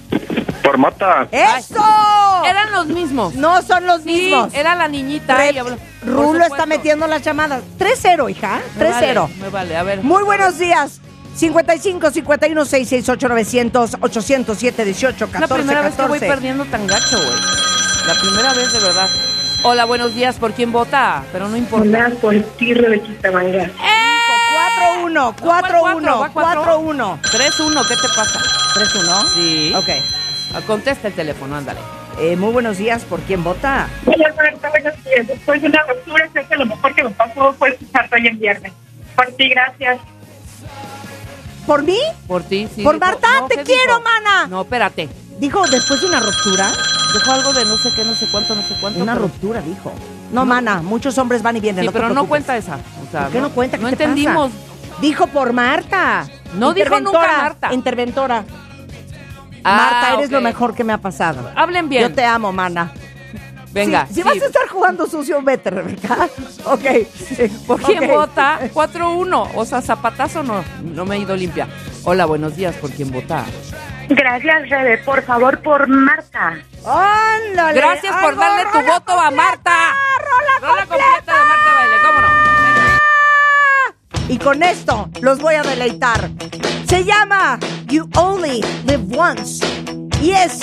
Por 0.64 0.78
Marta. 0.78 1.28
¡Eso! 1.32 1.84
Eran 2.46 2.72
los 2.72 2.88
mismos. 2.88 3.36
No 3.36 3.62
son 3.62 3.86
los 3.86 4.02
Sí, 4.02 4.08
mismos. 4.30 4.54
era 4.54 4.76
la 4.76 4.88
niñita. 4.88 5.36
Re- 5.38 5.52
y 5.52 5.58
habló- 5.58 5.78
por 6.00 6.10
Rulo 6.14 6.46
está 6.46 6.66
metiendo 6.66 7.06
las 7.08 7.22
llamadas. 7.22 7.62
3-0, 7.78 8.30
hija. 8.30 8.62
Me 8.78 8.86
3-0. 8.86 9.22
vale, 9.24 9.36
Me 9.42 9.50
vale, 9.50 9.78
a 9.78 9.84
ver. 9.84 10.02
Muy 10.04 10.24
buenos 10.24 10.58
días. 10.58 11.00
55 11.36 12.12
51 12.12 12.66
668 12.66 13.28
900 13.28 13.98
807 14.02 14.86
18 14.86 15.26
Es 15.26 15.32
la 15.34 15.40
14 15.42 15.54
primera 15.62 15.82
vez 15.82 15.94
que 15.96 16.02
voy 16.04 16.20
14. 16.20 16.28
perdiendo 16.28 16.66
tan 16.66 16.88
gacho, 16.88 17.18
güey. 17.18 17.38
La 18.08 18.14
primera 18.22 18.54
vez 18.54 18.72
de 18.72 18.80
verdad. 18.80 19.10
Hola, 19.64 19.86
buenos 19.86 20.16
días. 20.16 20.36
¿Por 20.38 20.54
quién 20.54 20.72
vota? 20.72 21.24
Pero 21.34 21.48
no 21.50 21.58
importa. 21.58 21.86
Hola, 21.88 22.12
por 22.22 22.34
ti, 22.58 22.74
Rebequita 22.74 23.32
Manga. 23.32 23.70
4-1, 24.96 25.36
4-1, 25.38 26.32
4-1. 26.34 27.22
3-1, 27.22 27.88
¿qué 27.88 27.96
te 27.96 28.08
pasa? 28.16 28.40
3-1. 28.76 29.34
Sí. 29.34 29.74
Ok. 29.76 29.90
Ah, 30.54 30.62
Contesta 30.66 31.08
el 31.08 31.14
teléfono, 31.14 31.56
ándale. 31.56 31.80
Eh, 32.20 32.36
muy 32.38 32.52
buenos 32.54 32.78
días, 32.78 33.04
¿por 33.04 33.20
quién 33.22 33.44
vota? 33.44 33.90
Hola, 34.06 34.34
Marta, 34.38 34.70
buenos 34.70 34.94
días. 35.04 35.28
Después 35.28 35.62
de 35.62 35.68
una 35.68 35.84
ruptura, 35.84 36.30
sé 36.34 36.46
que 36.48 36.56
lo 36.56 36.66
mejor 36.66 36.96
que 36.96 37.04
me 37.04 37.10
pasó 37.12 37.54
fue 37.58 37.70
escucharte 37.70 38.16
hoy 38.16 38.28
en 38.28 38.40
viernes. 38.40 38.72
Por 39.16 39.26
ti, 39.34 39.50
gracias. 39.50 40.00
¿Por 41.68 41.84
mí? 41.84 41.98
Por 42.28 42.44
ti, 42.44 42.70
sí. 42.74 42.84
Por 42.84 43.00
Marta, 43.00 43.28
no, 43.42 43.48
te 43.48 43.58
¿qué 43.58 43.64
quiero, 43.64 43.98
dijo? 43.98 44.02
mana. 44.02 44.48
No, 44.48 44.62
espérate. 44.62 45.10
Dijo 45.40 45.66
después 45.68 46.00
de 46.02 46.08
una 46.08 46.20
ruptura. 46.22 46.72
Dijo 47.14 47.32
algo 47.32 47.54
de 47.54 47.66
no 47.66 47.78
sé 47.78 47.92
qué, 47.96 48.04
no 48.06 48.14
sé 48.14 48.28
cuánto, 48.32 48.56
no 48.56 48.62
sé 48.62 48.76
cuánto. 48.80 49.02
Una 49.02 49.14
pero- 49.14 49.26
ruptura, 49.26 49.62
dijo. 49.62 49.92
No, 50.32 50.46
mana, 50.46 50.82
muchos 50.82 51.18
hombres 51.18 51.42
van 51.42 51.58
y 51.58 51.60
vienen. 51.60 51.84
Sí, 51.84 51.86
no 51.88 51.92
te 51.92 52.00
pero 52.00 52.14
no 52.14 52.26
cuenta 52.28 52.56
esa. 52.58 52.76
O 52.76 53.12
sea, 53.12 53.24
¿Por 53.24 53.32
qué 53.32 53.42
no 53.42 53.50
cuenta? 53.52 53.78
¿Qué 53.78 53.84
No 53.84 53.90
te 53.90 54.04
entendimos. 54.04 54.52
pasa? 54.52 54.65
Dijo 55.00 55.28
por 55.28 55.54
Marta. 55.54 56.28
No 56.54 56.74
dijo 56.74 57.00
nunca 57.00 57.20
Interventora, 57.20 57.38
Marta. 57.38 57.74
Interventora. 57.74 58.44
Ah, 59.64 59.90
Marta, 59.92 60.14
eres 60.14 60.32
lo 60.32 60.42
mejor 60.42 60.76
que 60.76 60.84
me 60.84 60.94
ha 60.94 61.00
pasado. 61.00 61.52
Hablen 61.56 61.90
bien. 61.90 62.04
Yo 62.04 62.14
te 62.14 62.24
amo, 62.24 62.52
mana. 62.52 62.92
Venga. 63.72 64.08
Si, 64.08 64.14
si 64.14 64.22
sí. 64.22 64.28
vas 64.28 64.42
a 64.42 64.46
estar 64.46 64.68
jugando 64.70 65.06
sucio, 65.06 65.42
vete, 65.42 65.70
Rebeca. 65.70 66.30
Ok. 66.66 66.84
¿Por 67.68 67.82
quién 67.82 68.08
vota? 68.08 68.60
4-1. 68.74 69.50
O 69.54 69.66
sea, 69.66 69.82
zapatazo 69.82 70.42
no, 70.44 70.64
no 70.82 71.06
me 71.06 71.18
he 71.18 71.20
ido 71.20 71.36
limpia. 71.36 71.68
Hola, 72.06 72.26
buenos 72.26 72.56
días. 72.56 72.76
¿Por 72.76 72.90
quién 72.92 73.12
vota? 73.12 73.46
Gracias, 74.10 74.70
Rebe. 74.70 74.98
Por 75.00 75.22
favor, 75.24 75.60
por 75.62 75.88
Marta. 75.88 76.58
¡Ándale! 76.86 77.74
Gracias 77.80 78.16
por 78.16 78.36
darle 78.36 78.64
tu 78.72 78.92
voto 78.92 79.20
a 79.20 79.30
Marta. 79.32 79.72
¡Rola, 80.20 80.72
Rola 80.72 80.86
completa 80.86 81.40
de 81.40 81.46
Marta 81.46 81.70
de 81.70 81.76
Baile, 81.76 81.96
¿cómo 82.04 82.22
no? 82.22 82.55
Y 84.28 84.38
con 84.38 84.64
esto 84.64 85.10
los 85.22 85.40
voy 85.40 85.56
a 85.56 85.62
deleitar. 85.62 86.30
Se 86.88 87.04
llama 87.04 87.60
You 87.88 88.10
Only 88.16 88.62
Live 88.86 89.18
Once. 89.18 89.66
Y 90.22 90.32
es 90.32 90.60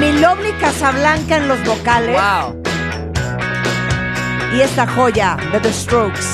Milovni 0.00 0.52
Casablanca 0.60 1.36
en 1.36 1.48
los 1.48 1.62
vocales. 1.64 2.16
Wow. 2.16 2.62
Y 4.56 4.60
esta 4.60 4.86
joya 4.86 5.36
de 5.52 5.60
The 5.60 5.72
Strokes. 5.72 6.26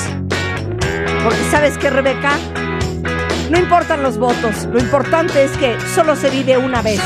Porque 1.23 1.43
¿sabes 1.51 1.77
qué, 1.77 1.89
Rebeca? 1.89 2.37
No 3.51 3.59
importan 3.59 4.01
los 4.01 4.17
votos. 4.17 4.65
Lo 4.71 4.79
importante 4.79 5.43
es 5.43 5.51
que 5.57 5.77
solo 5.93 6.15
se 6.15 6.29
vive 6.29 6.57
una 6.57 6.81
vez. 6.81 7.01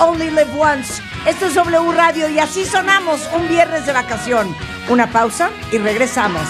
Only 0.00 0.30
Live 0.30 0.52
Once. 0.56 1.02
Esto 1.26 1.46
es 1.46 1.54
W 1.54 1.92
Radio 1.92 2.28
y 2.28 2.38
así 2.38 2.64
sonamos 2.64 3.28
un 3.34 3.48
viernes 3.48 3.86
de 3.86 3.92
vacación. 3.92 4.54
Una 4.88 5.10
pausa 5.10 5.50
y 5.72 5.78
regresamos. 5.78 6.46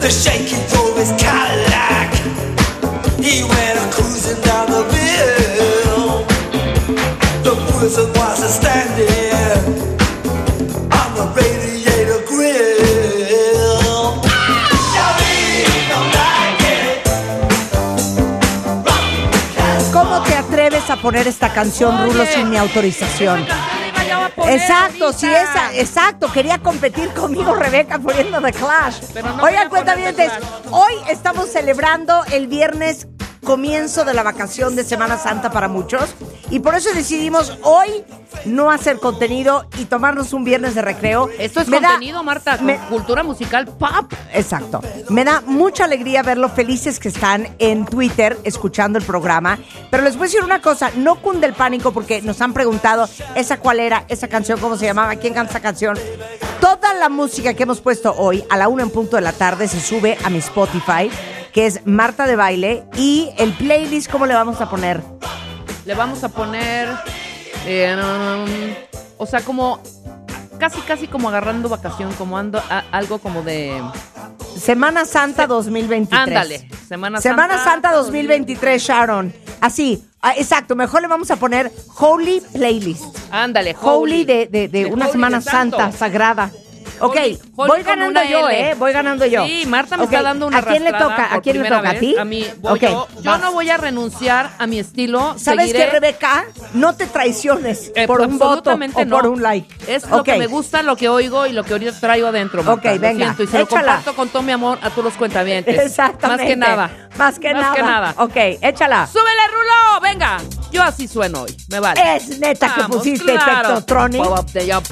The 0.00 0.08
Cadillac. 1.18 2.14
He 3.18 3.42
went 3.42 3.92
cruising 3.92 4.40
down 4.42 4.70
the. 4.70 4.90
¿Cómo 19.92 20.22
te 20.22 20.34
atreves 20.36 20.88
a 20.88 20.96
poner 20.96 21.26
esta 21.26 21.52
canción, 21.52 22.04
Rulo, 22.04 22.24
sin 22.26 22.48
mi 22.48 22.56
autorización? 22.56 23.44
Exacto, 24.48 25.12
sí, 25.12 25.26
esa, 25.26 25.74
exacto. 25.74 26.30
Quería 26.32 26.58
competir 26.58 27.08
conmigo, 27.10 27.54
Rebeca, 27.54 27.98
poniendo 27.98 28.40
The 28.40 28.52
Clash. 28.52 29.00
No 29.22 29.42
Oigan, 29.42 29.68
cuentavientes, 29.68 30.32
hoy 30.70 30.92
estamos 31.08 31.48
celebrando 31.50 32.24
el 32.32 32.46
viernes 32.46 33.06
comienzo 33.44 34.04
de 34.04 34.14
la 34.14 34.22
vacación 34.22 34.76
de 34.76 34.84
Semana 34.84 35.18
Santa 35.18 35.50
para 35.50 35.68
muchos. 35.68 36.14
Y 36.50 36.58
por 36.58 36.74
eso 36.74 36.88
decidimos 36.94 37.56
hoy 37.62 38.04
no 38.44 38.70
hacer 38.70 38.98
contenido 38.98 39.66
y 39.78 39.84
tomarnos 39.84 40.32
un 40.32 40.42
viernes 40.44 40.74
de 40.74 40.82
recreo. 40.82 41.28
Esto 41.38 41.60
es 41.60 41.68
Me 41.68 41.80
da- 41.80 41.90
contenido, 41.90 42.22
Marta, 42.24 42.58
me- 42.60 42.76
cultura 42.88 43.22
musical 43.22 43.66
pop. 43.66 44.12
Exacto. 44.32 44.80
Me 45.10 45.24
da 45.24 45.42
mucha 45.46 45.84
alegría 45.84 46.22
ver 46.24 46.38
lo 46.38 46.48
felices 46.48 46.98
que 46.98 47.08
están 47.08 47.48
en 47.60 47.84
Twitter 47.86 48.36
escuchando 48.42 48.98
el 48.98 49.04
programa. 49.04 49.58
Pero 49.90 50.02
les 50.02 50.14
voy 50.16 50.24
a 50.24 50.26
decir 50.26 50.42
una 50.42 50.60
cosa, 50.60 50.90
no 50.96 51.16
cunde 51.22 51.46
el 51.46 51.54
pánico 51.54 51.92
porque 51.92 52.20
nos 52.22 52.40
han 52.40 52.52
preguntado 52.52 53.08
esa 53.36 53.58
cuál 53.60 53.78
era, 53.78 54.04
esa 54.08 54.26
canción, 54.28 54.58
cómo 54.58 54.76
se 54.76 54.86
llamaba, 54.86 55.14
quién 55.16 55.34
canta 55.34 55.50
esa 55.52 55.60
canción. 55.60 55.96
Toda 56.60 56.94
la 56.94 57.08
música 57.08 57.54
que 57.54 57.62
hemos 57.62 57.80
puesto 57.80 58.12
hoy 58.16 58.44
a 58.50 58.56
la 58.56 58.68
una 58.68 58.82
en 58.82 58.90
punto 58.90 59.16
de 59.16 59.22
la 59.22 59.32
tarde 59.32 59.68
se 59.68 59.80
sube 59.80 60.18
a 60.24 60.30
mi 60.30 60.38
Spotify, 60.38 61.10
que 61.52 61.66
es 61.66 61.80
Marta 61.86 62.26
de 62.26 62.34
Baile. 62.36 62.84
Y 62.96 63.30
el 63.38 63.52
playlist, 63.52 64.10
¿cómo 64.10 64.26
le 64.26 64.34
vamos 64.34 64.60
a 64.60 64.68
poner? 64.68 65.00
Le 65.86 65.94
vamos 65.94 66.22
a 66.24 66.28
poner. 66.28 66.88
eh, 67.66 67.96
um, 67.96 68.74
o 69.18 69.26
sea, 69.26 69.40
como. 69.42 69.80
Casi, 70.58 70.80
casi 70.82 71.06
como 71.08 71.30
agarrando 71.30 71.70
vacación, 71.70 72.12
como 72.14 72.36
ando, 72.36 72.58
a- 72.68 72.84
algo 72.92 73.18
como 73.18 73.42
de. 73.42 73.80
Semana 74.58 75.06
Santa 75.06 75.46
2023. 75.46 76.20
Ándale, 76.20 76.68
Semana 76.86 77.20
Semana 77.20 77.54
Santa 77.54 77.64
Santa 77.64 77.92
2023, 77.92 78.82
Sharon. 78.82 79.32
Así, 79.62 80.04
ah, 80.20 80.34
exacto. 80.36 80.76
Mejor 80.76 81.00
le 81.00 81.08
vamos 81.08 81.30
a 81.30 81.36
poner 81.36 81.72
Holy 81.98 82.42
Playlist. 82.52 83.04
Ándale, 83.30 83.74
Holy 83.80 84.24
de, 84.24 84.46
de- 84.48 84.68
de 84.68 84.86
una 84.86 85.06
Holy 85.06 85.12
Semana. 85.12 85.40
Santa 85.40 85.92
sagrada. 85.92 86.50
Ok, 87.00 87.16
voy 87.54 87.82
ganando 87.82 88.22
yo, 88.24 88.48
L. 88.48 88.70
¿eh? 88.70 88.74
Voy 88.74 88.92
ganando 88.92 89.26
yo. 89.26 89.44
Sí, 89.46 89.64
Marta 89.66 89.96
me 89.96 90.04
está 90.04 90.22
dando 90.22 90.46
una 90.46 90.58
¿A 90.58 90.62
quién 90.62 90.84
le 90.84 90.92
toca? 90.92 91.34
¿A 91.34 91.40
quién 91.40 91.62
le 91.62 91.68
toca? 91.68 91.90
¿A 91.90 91.94
ti? 91.94 92.16
A 92.18 92.24
mí, 92.24 92.44
voy 92.58 92.72
Ok, 92.74 92.82
yo. 93.22 93.38
No 93.38 93.52
voy 93.52 93.70
a 93.70 93.76
renunciar 93.76 94.50
a 94.58 94.66
mi 94.66 94.78
estilo. 94.78 95.34
¿Sabes 95.38 95.70
seguiré- 95.72 95.86
qué, 95.86 95.90
Rebeca? 95.90 96.44
No 96.74 96.94
te 96.94 97.06
traiciones 97.06 97.90
Eh, 97.94 98.06
por 98.06 98.20
un 98.20 98.38
voto 98.38 98.72
o 98.72 99.04
no. 99.04 99.16
por 99.16 99.26
un 99.26 99.42
like. 99.42 99.68
Es 99.86 100.08
lo 100.08 100.18
Ok. 100.18 100.24
que 100.24 100.36
me 100.36 100.46
gusta, 100.46 100.82
lo 100.82 100.96
que 100.96 101.08
oigo 101.08 101.46
y 101.46 101.52
lo 101.52 101.64
que 101.64 101.72
ahorita 101.72 101.98
traigo 101.98 102.28
adentro. 102.28 102.62
Marta, 102.62 102.88
Ok, 102.90 102.94
lo 102.96 103.00
venga, 103.00 103.24
siento, 103.24 103.42
y 103.42 103.46
se 103.46 103.58
lo 103.58 103.64
échala. 103.64 103.80
comparto 103.96 104.14
con 104.14 104.28
todo 104.28 104.42
mi 104.42 104.52
amor 104.52 104.78
a 104.82 104.90
todos 104.90 105.04
los 105.04 105.14
cuentavientes. 105.14 105.78
Exactamente. 105.78 106.42
Más 106.44 106.48
que 106.50 106.56
nada. 106.56 106.90
Más 107.16 107.38
que 107.38 107.52
Más 107.52 107.62
nada. 107.62 107.74
que 107.74 107.82
nada. 107.82 108.14
Ok, 108.18 108.36
échala. 108.62 109.06
¡Súbele, 109.06 109.46
Rulo! 109.52 110.00
¡Venga! 110.02 110.38
Yo 110.70 110.82
así 110.82 111.08
sueno 111.08 111.42
hoy. 111.42 111.56
Me 111.68 111.80
vale. 111.80 112.00
Es 112.16 112.38
neta 112.38 112.72
que 112.74 112.82
pusiste 112.84 113.32
claro. 113.34 113.82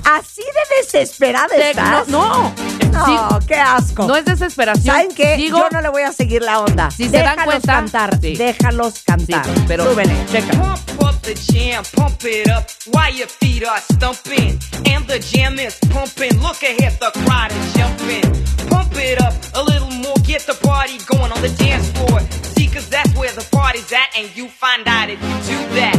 Así 0.04 0.42
de 0.42 0.76
desesperada 0.82 1.48
Tecno- 1.48 1.97
estás. 2.00 2.08
no. 2.08 2.54
No, 2.90 3.38
qué 3.46 3.54
asco. 3.54 4.06
No 4.08 4.16
es 4.16 4.24
desesperación. 4.24 4.84
¿Saben 4.96 5.14
qué? 5.14 5.36
Digo, 5.36 5.58
Yo 5.58 5.68
no 5.70 5.80
le 5.82 5.88
voy 5.88 6.02
a 6.02 6.12
seguir 6.12 6.42
la 6.42 6.58
onda. 6.60 6.90
Si 6.90 7.08
se 7.08 7.18
dan 7.18 7.36
déjalos 7.36 7.44
cuenta, 7.44 7.72
cantar. 7.74 8.20
sí. 8.20 8.34
Déjalos 8.36 8.94
cantar. 9.06 9.44
Sí, 9.44 9.64
pero- 9.68 9.84
Súbele. 9.90 10.14
checa. 10.32 10.58
Pump 10.58 11.02
up 11.02 11.20
the 11.22 11.34
jam, 11.34 11.84
pump 11.94 12.24
it 12.24 12.48
up 12.50 12.64
while 12.92 13.14
your 13.14 13.28
feet 13.28 13.64
are 13.64 13.80
stumping. 13.92 14.58
And 14.92 15.06
the 15.06 15.20
jam 15.20 15.58
is 15.60 15.76
pumping. 15.92 16.40
Look 16.42 16.62
ahead, 16.64 16.98
the 16.98 17.12
crowd 17.24 17.52
is 17.52 17.72
jumping. 17.74 18.22
Pump 18.68 18.92
it 18.96 19.20
up 19.22 19.34
a 19.54 19.62
little 19.62 19.90
more, 19.92 20.16
get 20.26 20.44
the 20.46 20.54
party 20.66 20.98
going 21.06 21.30
on 21.30 21.40
the 21.40 21.50
dance 21.50 21.88
floor. 21.92 22.20
See, 22.56 22.66
cause 22.66 22.88
that's 22.88 23.14
where 23.14 23.30
the 23.32 23.46
party's 23.56 23.92
at, 23.92 24.08
and 24.18 24.28
you 24.36 24.48
find 24.48 24.88
out 24.88 25.08
if 25.08 25.20
you 25.22 25.56
do 25.56 25.74
that. 25.76 25.96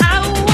Our, 0.00 0.47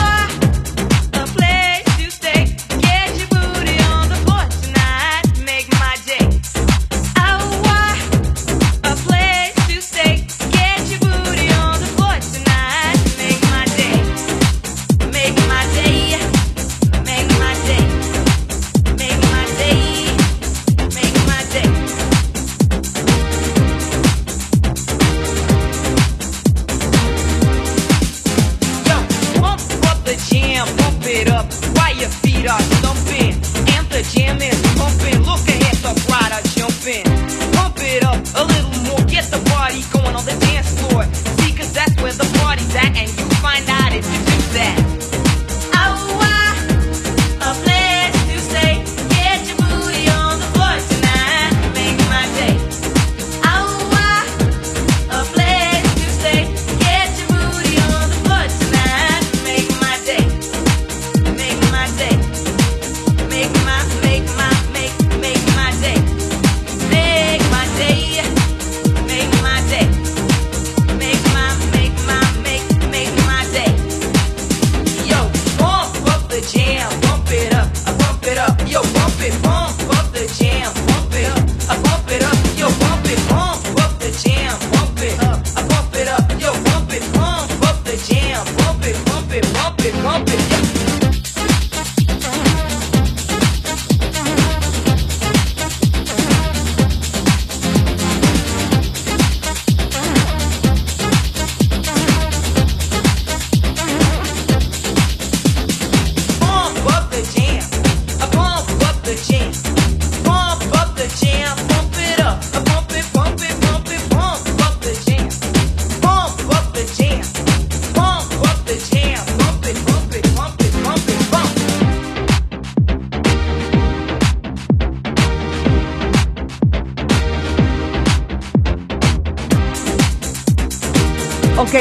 And 34.17 34.41
the 34.41 34.47
jam 34.47 34.53
is 34.53 34.61
pumping. 34.77 35.21
Look 35.23 35.49
ahead, 35.49 35.77
the 35.83 35.95
crowd 36.07 36.33
are 36.33 36.43
jumping. 36.55 37.05
Pump 37.53 37.77
it 37.79 38.05
up 38.05 38.21
a 38.37 38.45
little 38.45 38.83
more, 38.85 39.07
get 39.07 39.25
the 39.31 39.43
party 39.51 39.83
going 39.93 40.15
on 40.15 40.25
the 40.25 40.37
dance 40.41 40.79
floor. 40.79 41.05
See, 41.13 41.57
cause 41.57 41.73
that's 41.73 41.95
where 42.03 42.13
the 42.13 42.29
party's 42.39 42.75
at, 42.75 42.97
and 42.97 43.09
you 43.09 43.25
find 43.43 43.69
out 43.69 43.93
if 43.93 44.05
you 44.05 44.19
do 44.19 44.53
that. 44.55 44.94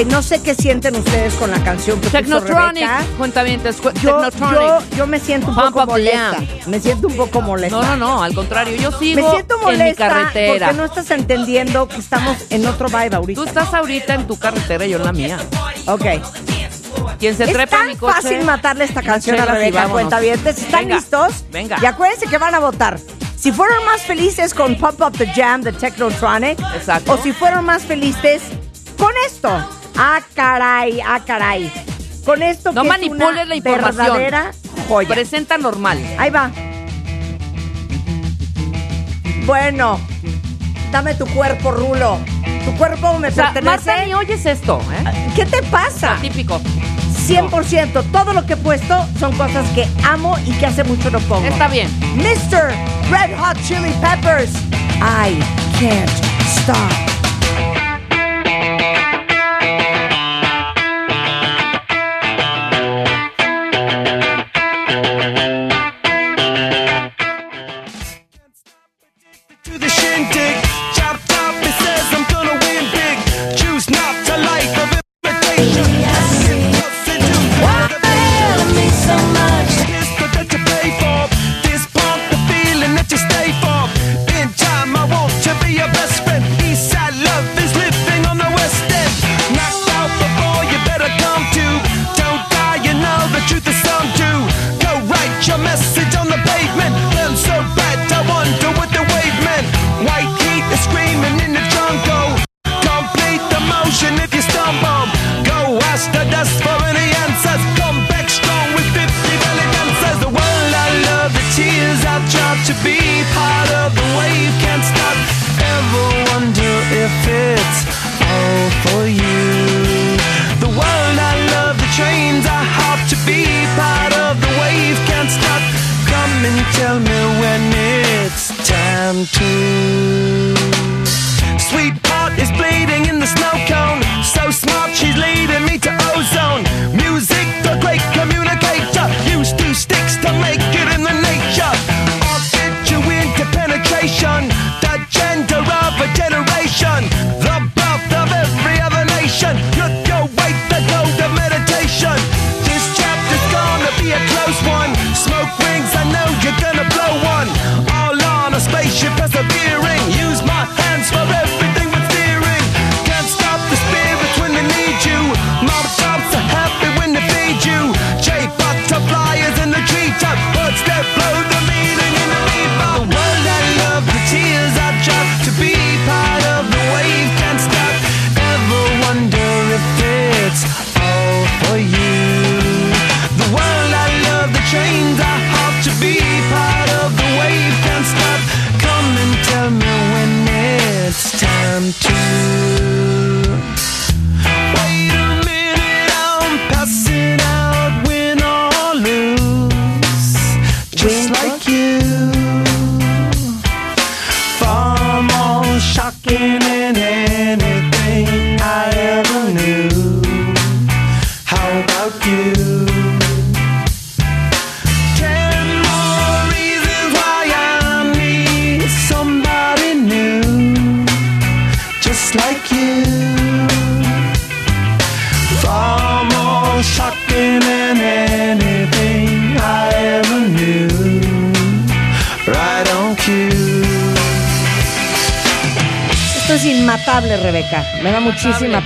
No 0.06 0.22
sé 0.22 0.42
qué 0.42 0.56
sienten 0.56 0.96
ustedes 0.96 1.34
con 1.36 1.52
la 1.52 1.64
canción 1.64 2.00
que 2.02 2.10
Technotronic. 2.10 2.84
Rebeca. 2.84 3.02
Cuentavientes. 3.18 3.78
cu- 3.78 3.92
Yo, 4.02 4.18
Technotronic. 4.22 4.60
yo, 4.92 4.98
yo 4.98 5.08
me 5.08 5.20
siento 5.20 5.48
un 5.50 5.56
poco 5.56 5.86
molesta. 5.86 6.38
Me 6.68 6.80
siento 6.80 7.08
un 7.08 7.16
poco 7.16 7.42
molesta. 7.42 7.76
No, 7.78 7.84
no, 7.84 7.96
no, 7.98 8.24
al 8.24 8.34
contrario, 8.34 8.76
yo 8.78 8.92
sigo 8.98 9.22
Me 9.22 9.30
siento 9.32 9.56
en 9.56 9.60
mi 9.60 9.66
molesta 9.66 10.08
carretera. 10.08 10.68
porque 10.68 10.78
no 10.78 10.86
estás 10.86 11.12
entendiendo 11.12 11.88
que 11.88 11.98
estamos 11.98 12.38
en 12.50 12.66
otro 12.68 12.88
vibe 12.88 13.16
ahorita. 13.16 13.42
Tú 13.42 13.48
estás 13.48 13.74
ahorita 13.74 14.14
en 14.16 14.28
tu 14.28 14.38
carretera 14.38 14.86
y 14.86 14.90
yo 14.90 14.98
en 14.98 15.04
la 15.06 15.14
mía. 15.14 15.38
Ok. 15.88 16.06
Quien 17.20 17.36
se 17.38 17.46
es 17.46 17.54
trepa 17.54 17.82
en 17.82 17.88
mi 17.88 17.96
coche. 17.96 18.14
fácil 18.14 18.44
matarle 18.44 18.84
esta 18.86 19.02
canción 19.02 19.40
a 19.40 19.46
Rebeca. 19.46 19.88
Cuentavientes. 19.88 20.58
¿Están 20.58 20.82
Venga, 20.86 20.96
listos? 20.98 21.44
venga. 21.52 21.78
Y 21.82 21.86
acuérdense 21.86 22.28
que 22.28 22.38
van 22.38 22.54
a 22.56 22.60
votar. 22.60 23.00
Si 23.38 23.52
fueron 23.52 23.84
más 23.86 24.02
felices 24.02 24.54
con 24.54 24.76
Pump 24.76 25.02
Up 25.02 25.18
the 25.18 25.28
Jam 25.28 25.62
de 25.62 25.74
Technotronic. 25.74 26.60
Exacto. 26.76 27.14
O 27.14 27.18
si 27.18 27.32
fueron 27.34 27.66
más 27.66 27.84
felices 27.84 28.42
con 28.98 29.12
esto. 29.28 29.50
Ah, 29.98 30.22
caray, 30.34 31.00
ah, 31.06 31.20
caray. 31.26 31.72
Con 32.26 32.42
esto 32.42 32.72
No 32.72 32.82
que 32.82 32.88
es 32.88 32.94
manipules 32.94 33.28
una 33.28 33.46
la 33.46 33.56
información. 33.56 33.96
verdadera 33.96 34.52
joya. 34.88 35.10
Presenta 35.10 35.58
normal. 35.58 36.00
Ahí 36.18 36.30
va. 36.30 36.52
Bueno, 39.46 40.00
dame 40.92 41.14
tu 41.16 41.26
cuerpo, 41.28 41.72
Rulo. 41.72 42.18
Tu 42.66 42.72
cuerpo 42.78 43.20
me 43.20 43.28
O 43.28 43.32
sea, 43.32 43.52
pertenece. 43.54 43.90
Marta, 43.92 44.06
ni 44.06 44.14
oyes 44.14 44.46
esto, 44.46 44.80
¿eh? 44.92 45.32
¿Qué 45.36 45.46
te 45.46 45.62
pasa? 45.64 46.18
Típico. 46.22 46.62
100%. 47.28 48.04
Todo 48.12 48.34
lo 48.34 48.46
que 48.46 48.54
he 48.54 48.58
puesto 48.58 49.06
son 49.20 49.36
cosas 49.38 49.68
que 49.76 49.88
amo 50.06 50.38
y 50.46 50.52
que 50.54 50.66
hace 50.66 50.84
mucho 50.84 51.10
no 51.12 51.20
pongo. 51.22 51.46
Está 51.46 51.68
bien. 51.68 51.90
Mr. 52.16 52.72
Red 53.12 53.38
Hot 53.38 53.58
Chili 53.68 53.92
Peppers. 54.02 54.52
I 55.02 55.38
can't 55.80 56.10
stop. 56.48 57.13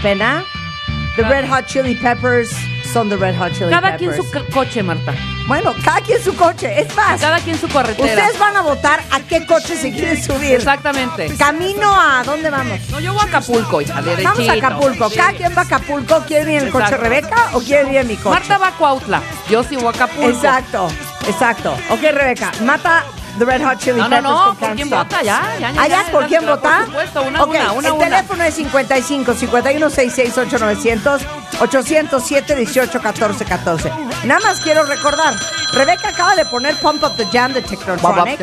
Pena. 0.08 0.46
The 1.18 1.24
Red 1.24 1.50
Hot 1.50 1.66
Chili 1.66 1.96
Peppers 1.96 2.50
son 2.94 3.10
The 3.10 3.18
Red 3.18 3.36
Hot 3.38 3.52
Chili 3.52 3.70
Cada 3.72 3.98
quien 3.98 4.12
Peppers. 4.12 4.30
su 4.32 4.32
co- 4.32 4.46
coche, 4.54 4.82
Marta. 4.84 5.14
Bueno, 5.48 5.74
cada 5.84 6.00
quien 6.02 6.24
su 6.24 6.34
coche. 6.36 6.80
Es 6.80 6.96
más, 6.96 7.20
Cada 7.20 7.40
quien 7.40 7.58
su 7.60 7.68
carretera. 7.68 8.08
ustedes 8.08 8.40
van 8.40 8.56
a 8.56 8.62
votar 8.62 9.02
a 9.12 9.20
qué 9.22 9.46
coche 9.46 9.76
se 9.76 9.92
quieren 9.92 10.24
subir. 10.24 10.54
Exactamente. 10.56 11.36
Camino 11.38 11.90
a 12.00 12.24
dónde 12.24 12.50
vamos. 12.50 12.80
No, 12.92 13.00
yo 13.02 13.14
voy 13.14 13.22
a 13.24 13.26
Acapulco, 13.26 13.82
hija, 13.82 14.02
derechito. 14.02 14.30
Vamos 14.30 14.48
a 14.50 14.54
Acapulco. 14.54 15.10
Cada 15.10 15.34
quien 15.34 15.52
va 15.58 15.62
a 15.62 15.66
Acapulco. 15.66 16.24
¿Quiere 16.28 16.52
ir 16.54 16.58
en 16.60 16.66
el 16.68 16.72
coche 16.72 16.86
Exacto. 16.86 17.04
Rebeca 17.04 17.50
o 17.54 17.60
quiere 17.60 17.92
ir 17.92 17.98
en 17.98 18.08
mi 18.08 18.16
coche? 18.16 18.30
Marta 18.30 18.58
va 18.58 18.68
a 18.70 18.72
Cuautla. 18.78 19.22
Yo 19.50 19.64
sí 19.64 19.76
voy 19.76 19.88
a 19.88 19.90
Acapulco. 19.90 20.30
Exacto, 20.30 20.88
exacto. 21.28 21.74
Ok, 21.90 22.02
Rebeca, 22.14 22.52
mata 22.64 23.04
The 23.38 23.46
Red 23.46 23.64
Hot 23.64 23.78
Chili 23.80 23.98
No, 23.98 24.04
no, 24.04 24.10
Peppers 24.10 24.24
no, 24.24 24.46
con 24.46 24.56
¿por 24.58 24.76
quién 24.76 24.90
vota? 24.90 25.22
Ya, 25.22 25.42
ya, 25.60 25.72
ya, 25.72 25.82
¿Ah, 25.82 25.88
ya? 25.88 26.04
ya, 26.06 26.12
¿Por 26.12 26.22
ya, 26.24 26.28
quién 26.28 26.42
por 26.42 26.50
vota? 26.56 26.86
supuesto, 26.86 27.22
una, 27.24 27.44
Ok, 27.44 27.50
una, 27.50 27.72
una, 27.74 27.88
el 27.90 27.94
una. 27.94 28.04
teléfono 28.06 28.44
es 28.44 28.54
55 28.56 29.34
51 29.34 29.90
66 29.90 30.38
8900 30.38 31.22
807 31.60 32.56
18 32.56 33.02
14 33.02 33.46
14. 33.46 33.92
Nada 34.26 34.40
más 34.42 34.60
quiero 34.62 34.84
recordar, 34.86 35.36
Rebeca 35.74 36.10
acaba 36.10 36.36
de 36.36 36.46
poner 36.46 36.76
Pump 36.78 37.04
Up 37.04 37.16
the 37.18 37.26
Jam 37.32 37.54
de 37.54 37.62
Technotronic, 37.62 38.38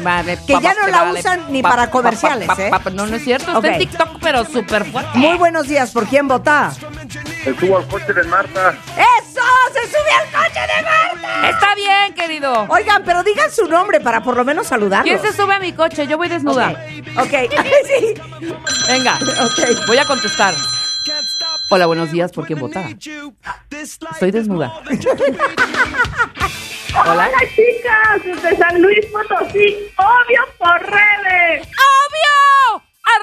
que 0.47 0.61
ya 0.61 0.75
no 0.75 0.87
la 0.89 1.13
usan 1.13 1.47
ni 1.51 1.63
para 1.63 1.91
comerciales, 1.91 2.49
¿eh? 2.59 2.71
No, 2.93 3.07
no 3.07 3.17
es 3.17 3.25
cierto. 3.25 3.47
Está 3.47 3.59
Ok. 3.59 3.65
en 3.65 3.79
TikTok, 3.79 4.09
pero 4.21 4.45
súper 4.45 4.85
fuerte. 4.91 5.19
Muy 5.19 5.37
buenos 5.37 5.67
días, 5.69 5.91
¿por 5.91 6.07
quién 6.07 6.29
vota? 6.29 6.73
Se 7.43 7.55
subo 7.59 7.79
al 7.79 7.87
coche 7.89 8.13
de 8.13 8.23
Marta. 8.25 8.75
¡Eso! 8.97 9.41
¡Se 9.73 9.87
sube 9.89 10.11
al 10.19 10.27
coche 10.27 10.61
de 10.61 10.83
Marta! 10.83 10.94
Está 11.51 11.75
bien, 11.75 12.15
querido. 12.15 12.67
Oigan, 12.69 13.03
pero 13.05 13.23
digan 13.23 13.51
su 13.51 13.67
nombre 13.67 14.01
para 14.01 14.23
por 14.23 14.37
lo 14.37 14.45
menos 14.45 14.67
saludarlos. 14.67 15.21
¿Quién 15.21 15.33
se 15.33 15.37
sube 15.37 15.55
a 15.55 15.59
mi 15.59 15.73
coche? 15.73 16.07
Yo 16.07 16.17
voy 16.17 16.29
desnuda. 16.29 16.71
Ok, 17.19 17.31
sí. 17.87 18.15
Venga. 18.89 19.15
Ok. 19.17 19.87
Voy 19.87 19.99
a 19.99 20.05
contestar. 20.07 20.55
Hola, 21.71 21.87
buenos 21.87 22.11
días. 22.13 22.31
¿Por 22.33 22.47
quién 22.47 22.59
vota? 22.59 22.85
Estoy 23.71 24.31
desnuda. 24.31 24.73
Hola, 27.07 27.29
chicas, 27.57 28.23
desde 28.25 28.57
San 28.57 28.81
Luis 28.81 29.05
Potosí, 29.07 29.77
obvio 29.97 30.43
por 30.59 30.81
redes. 30.81 31.67
¡Obvio! 31.67 32.04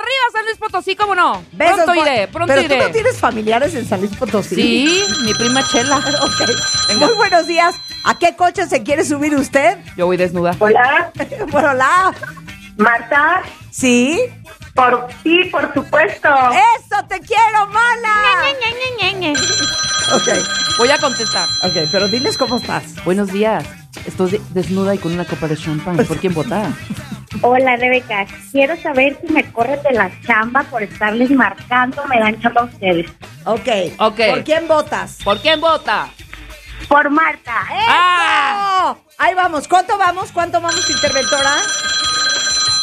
¡Arriba 0.02 0.26
San 0.34 0.46
Luis 0.46 0.58
Potosí, 0.58 0.96
cómo 0.96 1.16
no! 1.16 1.44
Besos, 1.52 1.82
pronto 1.86 1.96
iré, 2.02 2.28
pronto 2.28 2.48
Pero 2.48 2.62
iré. 2.62 2.78
tú 2.78 2.84
no 2.84 2.92
tienes 2.92 3.18
familiares 3.20 3.76
en 3.76 3.88
San 3.88 4.00
Luis 4.02 4.16
Potosí. 4.16 4.56
Sí, 4.56 5.04
mi 5.24 5.34
prima 5.34 5.66
Chela. 5.68 5.98
Ok. 6.22 6.50
Venga. 6.90 7.06
Muy 7.08 7.16
buenos 7.16 7.48
días. 7.48 7.76
¿A 8.04 8.18
qué 8.18 8.36
coche 8.36 8.68
se 8.68 8.84
quiere 8.84 9.06
subir 9.06 9.36
usted? 9.36 9.78
Yo 9.96 10.06
voy 10.08 10.18
desnuda. 10.18 10.56
Hola, 10.60 11.12
bueno, 11.52 11.70
hola. 11.72 12.14
Marta, 12.78 13.44
¿Sí? 13.70 14.20
por 14.74 15.08
sí, 15.22 15.46
por 15.52 15.72
supuesto. 15.74 16.30
¡Eso 16.52 17.06
te 17.08 17.20
quiero, 17.20 17.68
mala! 17.68 18.44
Ok, 20.14 20.28
Voy 20.78 20.90
a 20.90 20.98
contestar. 20.98 21.48
ok, 21.64 21.90
pero 21.92 22.08
diles 22.08 22.38
cómo 22.38 22.58
estás. 22.58 22.84
Buenos 23.04 23.32
días. 23.32 23.64
Estoy 24.06 24.32
de- 24.32 24.42
desnuda 24.52 24.96
y 24.96 24.98
con 24.98 25.12
una 25.12 25.26
copa 25.26 25.48
de 25.48 25.58
champán. 25.58 25.98
¿Por 25.98 26.18
quién 26.18 26.34
vota? 26.34 26.72
Hola, 27.42 27.78
Rebeca. 27.78 28.26
Quiero 28.52 28.76
saber 28.82 29.18
si 29.22 29.32
me 29.32 29.50
corres 29.52 29.82
de 29.84 29.92
la 29.94 30.12
chamba 30.26 30.64
por 30.64 30.84
estarles 30.84 31.32
marcando. 31.32 32.04
Me 32.08 32.20
dan 32.20 32.40
chamba 32.42 32.62
a 32.62 32.64
ustedes. 32.66 33.10
Ok. 33.46 33.68
Ok. 34.00 34.20
¿Por 34.30 34.44
quién 34.44 34.68
votas? 34.68 35.18
¿Por 35.24 35.40
quién 35.40 35.62
vota? 35.62 36.10
Por 36.88 37.10
Marta. 37.10 37.56
¡Ah! 37.88 38.96
¡Oh! 38.96 38.98
Ahí 39.18 39.34
vamos. 39.34 39.68
¿Cuánto 39.68 39.98
vamos? 39.98 40.32
¿Cuánto 40.32 40.60
vamos, 40.60 40.90
interventora? 40.90 41.56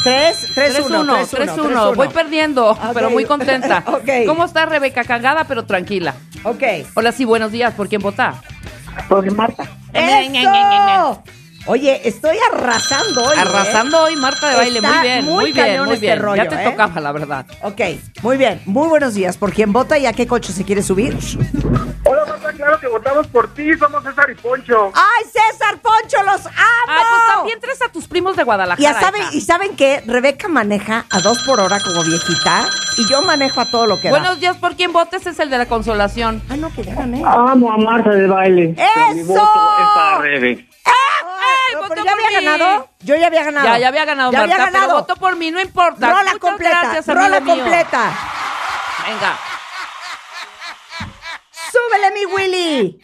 Tres, 0.03 0.53
tres, 0.55 0.78
uno, 0.78 1.05
3-1, 1.05 1.28
tres, 1.30 1.51
uno, 1.59 1.92
3-1. 1.92 1.96
Voy 1.96 2.09
perdiendo, 2.09 2.78
pero 2.94 3.11
muy 3.11 3.24
contenta. 3.24 3.84
Ok. 3.86 4.09
¿Cómo 4.26 4.44
está 4.44 4.64
Rebeca? 4.64 5.05
Cagada, 5.05 5.44
pero 5.44 5.64
tranquila. 5.64 6.14
Ok. 6.44 6.62
Hola, 6.94 7.12
sí, 7.12 7.24
buenos 7.24 7.53
días. 7.53 7.74
¿Por 7.74 7.88
quién 7.88 8.01
vota? 8.01 8.40
Por 9.09 9.30
Marta. 9.32 9.64
¡Eso! 9.92 11.22
Oye, 11.67 12.01
estoy 12.09 12.37
arrasando 12.53 13.25
hoy. 13.25 13.37
¿eh? 13.37 13.41
Arrasando 13.41 14.03
hoy, 14.03 14.17
Marta 14.17 14.49
de 14.49 14.57
baile. 14.57 14.79
Está 14.79 14.91
Muy 14.93 15.03
bien, 15.03 15.25
muy 15.25 15.35
muy 15.35 15.53
bien, 15.53 15.85
muy 15.85 15.95
este 15.95 16.07
bien. 16.07 16.19
rollo, 16.21 16.43
ya 16.43 16.49
te 16.49 16.55
¿eh? 16.63 16.65
tocaba, 16.71 17.01
la 17.01 17.13
verdad. 17.13 17.47
Ok, 17.63 17.81
muy 18.23 18.37
bien. 18.37 18.61
Muy 18.65 18.89
buenos 18.89 19.15
días. 19.15 19.37
¿Por 19.37 19.53
quién 19.53 19.73
vota 19.73 19.99
y 19.99 20.07
a 20.07 20.13
qué 20.13 20.27
coche 20.27 20.53
se 20.53 20.65
quiere 20.65 20.83
subir? 20.83 21.17
Hola 22.05 22.25
Marta, 22.27 22.53
claro 22.53 22.81
que 22.81 22.87
votamos 22.87 23.27
por 23.27 23.53
ti. 23.55 23.77
Somos 23.77 24.03
César 24.03 24.31
y 24.31 24.35
Poncho. 24.37 24.93
¡Ay, 24.95 25.25
César 25.27 25.79
Poncho, 25.83 26.23
los 26.25 26.47
amo! 26.47 26.55
Ah, 26.57 27.03
pues 27.11 27.37
también 27.37 27.61
traes 27.61 27.83
a 27.83 27.89
tus 27.93 28.09
primos 28.09 28.37
de 28.37 28.45
Guadalajara. 28.45 28.81
Y 28.81 28.83
ya 28.95 28.99
saben, 28.99 29.23
y 29.33 29.41
saben 29.43 29.77
que 29.77 30.03
Rebeca 30.07 30.49
maneja 30.49 31.05
a 31.11 31.21
dos 31.21 31.41
por 31.41 31.61
hora 31.61 31.81
como 31.81 32.03
viejita 32.03 32.67
y 32.97 33.07
yo 33.11 33.21
manejo 33.23 33.61
a 33.61 33.67
todo 33.71 33.87
lo 33.87 33.97
que 34.01 34.05
da. 34.09 34.19
Buenos 34.19 34.41
días, 34.41 34.57
¿por 34.57 34.75
quién 34.75 34.93
votes? 34.93 35.27
Es 35.27 35.39
el 35.39 35.51
de 35.51 35.59
la 35.59 35.67
consolación. 35.67 36.43
Ah, 36.49 36.57
no, 36.57 36.73
que 36.73 36.83
ya 36.85 36.95
gané. 36.95 37.23
Amo 37.27 37.73
a 37.73 37.77
Marta 37.77 38.11
de 38.11 38.27
baile. 38.27 38.75
¡Eso! 38.79 39.15
Mi 39.15 39.23
voto 39.25 39.43
es 39.43 39.87
para 39.95 40.19
Rebe. 40.23 40.69
¡Ay, 41.99 42.05
pues 42.05 42.05
votó 42.05 42.05
ya 42.05 42.12
por 42.16 42.24
había 42.26 42.38
mí. 42.40 42.44
ganado. 42.46 42.88
Yo 43.01 43.16
ya 43.16 43.26
había 43.26 43.44
ganado. 43.44 43.66
Ya, 43.66 43.78
ya 43.78 43.88
había 43.88 44.05
ganado 44.05 44.32
Ya 44.32 44.38
Marta, 44.40 44.55
había 44.55 44.64
ganado. 44.66 44.86
pero 44.88 45.01
votó 45.01 45.16
por 45.16 45.36
mí, 45.36 45.51
no 45.51 45.61
importa. 45.61 46.07
Rola 46.09 46.22
Muchas 46.24 46.38
completa. 46.38 46.80
gracias, 46.82 47.09
amigo 47.09 47.24
rola 47.24 47.40
mío. 47.40 47.55
completa. 47.55 48.11
Venga. 49.07 49.38
Súbele, 51.72 52.11
mi 52.12 52.24
Willy. 52.26 53.01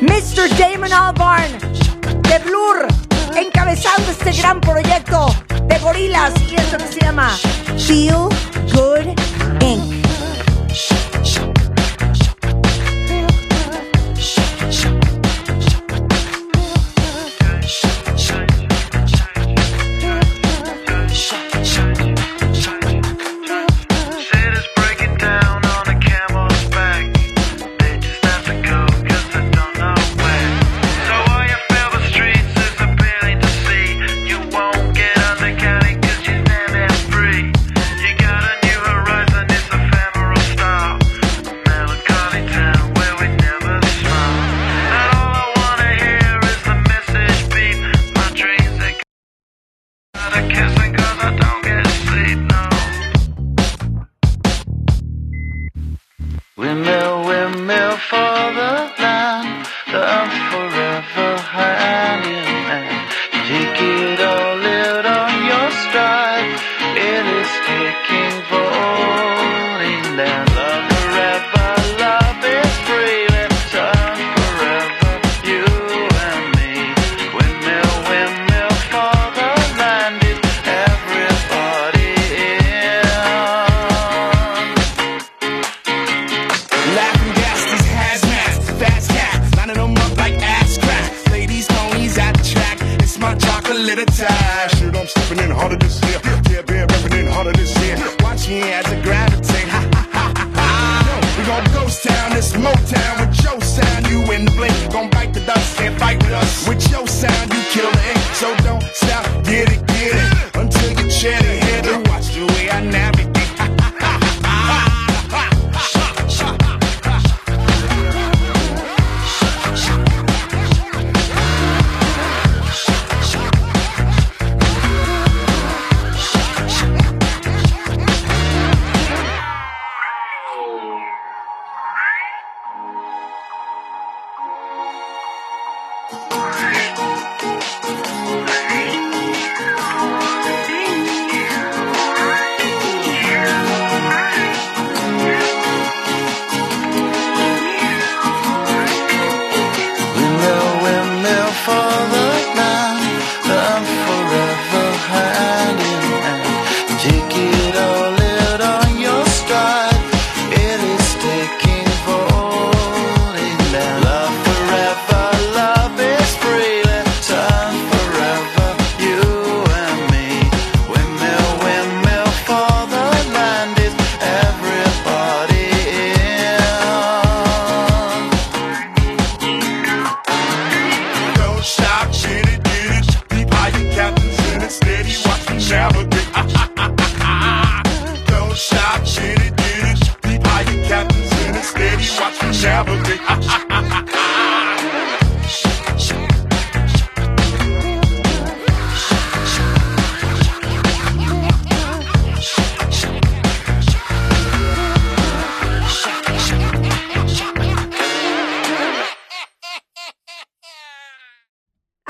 Mr. 0.00 0.48
Damon 0.58 0.92
Albarn 0.92 1.58
de 2.22 2.38
Blur, 2.40 2.86
encabezando 3.36 4.10
este 4.10 4.32
gran 4.32 4.60
proyecto 4.60 5.26
de 5.64 5.78
gorilas 5.78 6.32
y 6.50 6.56
esto 6.56 6.76
que 6.78 6.86
se 6.88 7.00
llama 7.00 7.30
Feel 7.78 8.28
Good 8.72 9.18
Inc. 9.62 10.04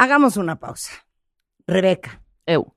Hagamos 0.04 0.36
una 0.36 0.56
pausa. 0.60 0.92
Rebeca. 1.66 2.20
Eu. 2.46 2.74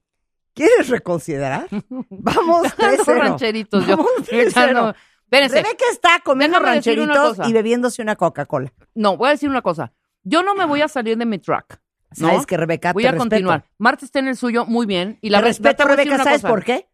¿Quieres 0.53 0.87
reconsiderar? 0.89 1.67
Vamos, 2.09 2.67
3-0. 2.77 3.05
rancheritos, 3.19 3.85
yo. 3.85 3.97
Vamos, 3.97 4.11
3-0. 4.29 4.47
Echando- 4.47 4.95
Espérense. 5.23 5.61
Rebeca 5.61 5.85
está 5.91 6.21
comiendo 6.23 6.57
Déjame 6.57 6.75
rancheritos 6.75 7.39
y 7.49 7.51
bebiéndose 7.53 8.01
una 8.01 8.15
Coca-Cola. 8.15 8.71
No, 8.95 9.17
voy 9.17 9.27
a 9.27 9.31
decir 9.31 9.49
una 9.49 9.61
cosa. 9.61 9.91
Yo 10.23 10.41
no 10.41 10.55
me 10.55 10.63
voy 10.65 10.81
a 10.81 10.87
salir 10.87 11.17
de 11.17 11.25
mi 11.25 11.37
track. 11.37 11.81
¿no? 12.17 12.29
Sabes 12.29 12.45
que, 12.45 12.55
Rebeca, 12.55 12.93
Voy 12.93 13.03
te 13.03 13.09
a 13.09 13.11
respeto. 13.11 13.29
continuar. 13.29 13.65
Marta 13.77 14.05
está 14.05 14.19
en 14.19 14.29
el 14.29 14.37
suyo, 14.37 14.65
muy 14.65 14.85
bien. 14.85 15.19
Y 15.21 15.29
la 15.29 15.39
Te 15.39 15.45
respeto, 15.47 15.83
te 15.83 15.89
Rebeca, 15.89 16.17
¿sabes 16.23 16.41
cosa. 16.41 16.47
por 16.47 16.63
qué? 16.63 16.87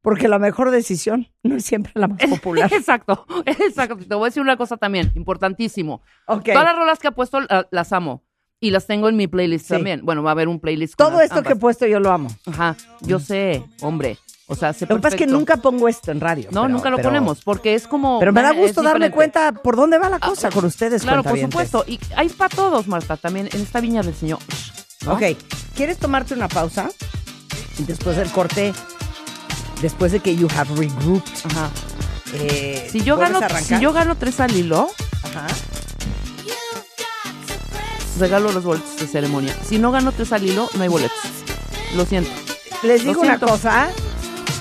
Porque 0.00 0.28
la 0.28 0.38
mejor 0.38 0.70
decisión 0.70 1.28
no 1.42 1.56
es 1.56 1.64
siempre 1.66 1.92
la 1.94 2.08
más 2.08 2.18
popular. 2.30 2.72
Exacto, 2.72 3.26
exacto. 3.44 3.98
Te 3.98 4.14
voy 4.14 4.24
a 4.24 4.28
decir 4.30 4.40
una 4.42 4.56
cosa 4.56 4.78
también, 4.78 5.12
importantísimo. 5.14 6.00
Ok. 6.26 6.46
Todas 6.46 6.64
las 6.64 6.76
rolas 6.76 6.98
que 6.98 7.08
ha 7.08 7.12
puesto 7.12 7.40
la- 7.42 7.68
las 7.70 7.92
amo. 7.92 8.24
Y 8.62 8.70
las 8.70 8.86
tengo 8.86 9.08
en 9.08 9.16
mi 9.16 9.26
playlist 9.26 9.66
Sí. 9.66 9.72
también. 9.74 10.02
Bueno, 10.04 10.22
va 10.22 10.30
a 10.30 10.32
haber 10.32 10.48
un 10.48 10.60
playlist. 10.60 10.94
Todo 10.96 11.20
esto 11.22 11.42
que 11.42 11.54
he 11.54 11.56
puesto 11.56 11.86
yo 11.86 11.98
lo 11.98 12.10
amo. 12.12 12.28
Ajá, 12.46 12.76
yo 13.00 13.18
sé, 13.18 13.64
hombre. 13.80 14.18
O 14.46 14.54
sea, 14.56 14.72
sé 14.72 14.84
Lo 14.86 14.96
que 14.96 15.02
pasa 15.02 15.14
es 15.14 15.18
que 15.20 15.26
nunca 15.28 15.56
pongo 15.58 15.88
esto 15.88 16.10
en 16.10 16.20
radio. 16.20 16.48
No, 16.50 16.62
pero- 16.62 16.74
nunca 16.74 16.90
lo 16.90 16.96
pero- 16.96 17.08
ponemos, 17.08 17.40
porque 17.42 17.74
es 17.74 17.86
como... 17.86 18.18
Pero 18.18 18.32
me 18.32 18.42
da 18.42 18.52
gusto 18.52 18.82
darme 18.82 19.10
cuenta 19.12 19.52
por 19.52 19.76
dónde 19.76 19.96
va 19.96 20.10
la 20.10 20.18
cosa 20.18 20.50
con 20.50 20.64
ustedes, 20.64 21.02
Claro, 21.02 21.22
por 21.22 21.38
supuesto. 21.38 21.84
Y 21.86 21.98
hay 22.16 22.28
para 22.30 22.54
todos, 22.54 22.86
Marta, 22.88 23.16
también 23.16 23.48
en 23.52 23.60
esta 23.62 23.80
viña 23.80 24.02
del 24.02 24.14
Señor. 24.14 24.40
¿no? 25.06 25.14
Ok, 25.14 25.22
¿quieres 25.74 25.98
tomarte 25.98 26.34
una 26.34 26.48
pausa? 26.48 26.90
Y 27.78 27.84
después 27.84 28.16
del 28.16 28.28
corte, 28.30 28.74
después 29.80 30.12
de 30.12 30.20
que 30.20 30.36
you 30.36 30.48
have 30.56 30.68
regrouped, 30.74 31.30
Ajá. 31.44 31.70
eh, 32.34 32.88
Si 32.90 33.02
yo, 33.02 33.16
¿vuelves 33.16 33.40
gano, 33.40 33.58
si 33.60 33.80
yo 33.80 33.92
gano 33.92 34.16
tres 34.16 34.40
al 34.40 34.54
hilo, 34.54 34.90
Ajá. 35.22 35.46
Regalo 38.20 38.52
los 38.52 38.62
boletos 38.64 38.96
de 38.98 39.06
ceremonia. 39.06 39.54
Si 39.66 39.78
no 39.78 39.90
gano 39.90 40.12
tres 40.12 40.32
al 40.32 40.44
hilo, 40.44 40.68
no 40.74 40.82
hay 40.82 40.88
boletos. 40.88 41.18
Lo 41.96 42.04
siento. 42.04 42.30
Les 42.82 43.04
digo 43.04 43.20
una 43.22 43.38
cosa, 43.38 43.88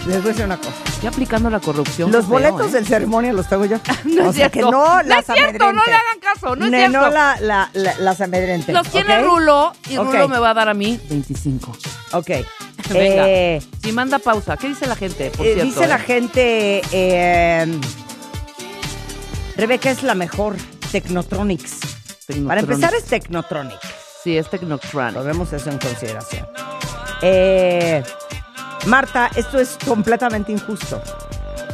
les 0.07 0.17
voy 0.17 0.25
a 0.25 0.29
decir 0.29 0.45
una 0.45 0.57
cosa. 0.57 0.71
Aquí 0.97 1.07
aplicando 1.07 1.49
la 1.49 1.59
corrupción. 1.61 2.11
Los 2.11 2.27
boletos 2.27 2.67
¿eh? 2.69 2.71
del 2.71 2.85
ceremonia 2.87 3.31
los 3.31 3.47
tengo 3.47 3.65
yo. 3.65 3.77
No 4.05 4.27
o 4.27 4.29
es 4.31 4.35
sea 4.35 4.49
cierto. 4.49 4.51
que 4.51 4.61
no 4.61 4.71
No 4.71 5.03
las 5.03 5.29
es 5.29 5.35
cierto, 5.35 5.71
no 5.71 5.81
le 5.85 5.93
hagan 5.93 6.19
caso, 6.21 6.55
no 6.55 6.65
es 6.65 6.71
cierto. 6.71 6.99
No 6.99 7.09
la, 7.09 7.37
la- 7.39 7.69
la- 7.73 7.95
las 7.99 8.19
amedrente. 8.19 8.73
Los 8.73 8.87
tiene 8.89 9.19
¿ok? 9.19 9.25
Rulo 9.25 9.73
y. 9.89 9.97
Rulo 9.97 10.27
me 10.27 10.39
va 10.39 10.49
a 10.49 10.53
dar 10.53 10.67
a 10.69 10.73
mí 10.73 10.99
25. 11.09 11.71
Ok. 12.13 12.27
Venga. 12.89 13.29
Eh, 13.29 13.61
Si 13.83 13.91
manda 13.93 14.19
pausa, 14.19 14.57
¿qué 14.57 14.67
dice 14.67 14.87
la 14.87 14.95
gente? 14.95 15.29
Por 15.31 15.45
eh, 15.45 15.53
cierto, 15.53 15.65
dice 15.65 15.83
eh? 15.83 15.87
la 15.87 15.99
gente, 15.99 16.81
eh, 16.91 17.79
Rebeca 19.55 19.91
es 19.91 20.03
la 20.03 20.15
mejor, 20.15 20.55
Technotronics. 20.91 21.77
Para 22.45 22.61
empezar 22.61 22.93
es 22.93 23.05
Technotronic. 23.05 23.79
Sí, 24.23 24.37
es 24.37 24.49
Technotronic. 24.49 25.15
Tomemos 25.15 25.51
eso 25.53 25.69
en 25.69 25.77
consideración. 25.79 26.47
Eh, 27.21 28.03
Marta, 28.85 29.29
esto 29.35 29.59
es 29.59 29.77
completamente 29.85 30.51
injusto. 30.51 31.01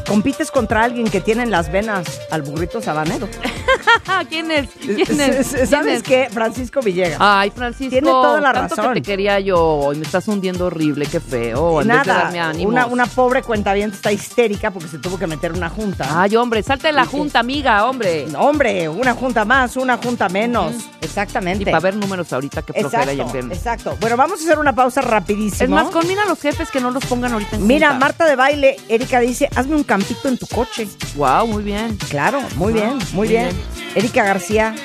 Compites 0.08 0.52
contra 0.52 0.84
alguien 0.84 1.10
que 1.10 1.20
tiene 1.22 1.44
en 1.44 1.52
las 1.52 1.72
venas 1.72 2.22
al 2.32 2.42
burrito 2.44 2.82
sabanero. 2.82 3.28
¿Quién 4.30 4.52
es? 4.52 4.70
¿Quién 4.80 5.20
es? 5.20 5.48
¿Sabes 5.48 5.70
¿Quién 5.70 5.88
es? 5.88 6.04
qué? 6.04 6.28
Francisco 6.32 6.80
Villegas. 6.82 7.18
Ay, 7.20 7.50
Francisco. 7.52 7.90
Tiene 7.90 8.08
toda 8.10 8.40
la 8.40 8.54
tanto 8.54 8.76
razón. 8.76 8.94
que 8.94 9.02
te 9.02 9.06
quería 9.08 9.40
yo 9.40 9.92
y 9.94 9.98
me 9.98 10.04
estás 10.06 10.28
hundiendo 10.28 10.68
horrible, 10.68 11.06
qué 11.08 11.20
feo. 11.20 11.82
En 11.82 11.88
vez 11.88 11.98
de 12.02 12.06
Nada, 12.08 12.24
darme 12.26 12.40
ánimos. 12.40 12.72
una, 12.72 12.86
una 12.86 13.06
pobre 13.08 13.42
cuentaviente 13.42 13.96
está 13.96 14.12
histérica 14.12 14.72
porque 14.72 14.90
se 14.90 15.00
tuvo 15.00 15.18
que 15.18 15.28
meter 15.28 15.52
una 15.54 15.70
junta. 15.70 16.22
Ay, 16.22 16.36
hombre, 16.36 16.62
salte 16.62 16.88
de 16.88 16.94
la 16.94 17.06
junta, 17.06 17.40
amiga, 17.40 17.86
hombre. 17.86 18.28
Hombre, 18.38 18.88
una 18.90 19.14
junta 19.14 19.44
más, 19.44 19.76
una 19.76 19.98
junta 19.98 20.30
menos. 20.30 20.74
Exactamente. 21.02 21.64
Y 21.64 21.66
para 21.66 21.80
ver 21.80 21.96
números 21.96 22.32
ahorita 22.32 22.62
que 22.62 22.74
flojera 22.74 23.12
y 23.14 23.22
en 23.22 23.52
Exacto. 23.52 23.98
Bueno, 24.00 24.18
vamos 24.18 24.40
a 24.40 24.44
hacer 24.44 24.60
una 24.60 24.74
pausa 24.74 25.02
rapidísimo. 25.02 25.64
Es 25.64 25.70
más, 25.70 25.92
conmina 25.94 26.24
a 26.24 26.26
los 26.28 26.40
jefes 26.40 26.70
que 26.70 26.80
no 26.80 26.92
los 26.92 27.04
pongan 27.06 27.34
ahorita 27.34 27.56
en 27.56 27.66
Mira, 27.68 27.90
junta. 27.90 28.06
Marta 28.06 28.26
de 28.26 28.36
baile, 28.36 28.78
Erika 28.88 29.20
dice, 29.20 29.50
hazme 29.56 29.76
un 29.76 29.84
campito 29.98 30.28
en 30.28 30.38
tu 30.38 30.46
coche. 30.48 30.88
Wow, 31.16 31.48
muy 31.48 31.64
bien. 31.64 31.98
Claro, 32.10 32.42
muy 32.58 32.74
bien, 32.74 32.98
muy 32.98 33.14
muy 33.14 33.28
bien. 33.30 33.50
bien. 33.50 33.96
Erika 33.96 34.24
García, 34.26 34.76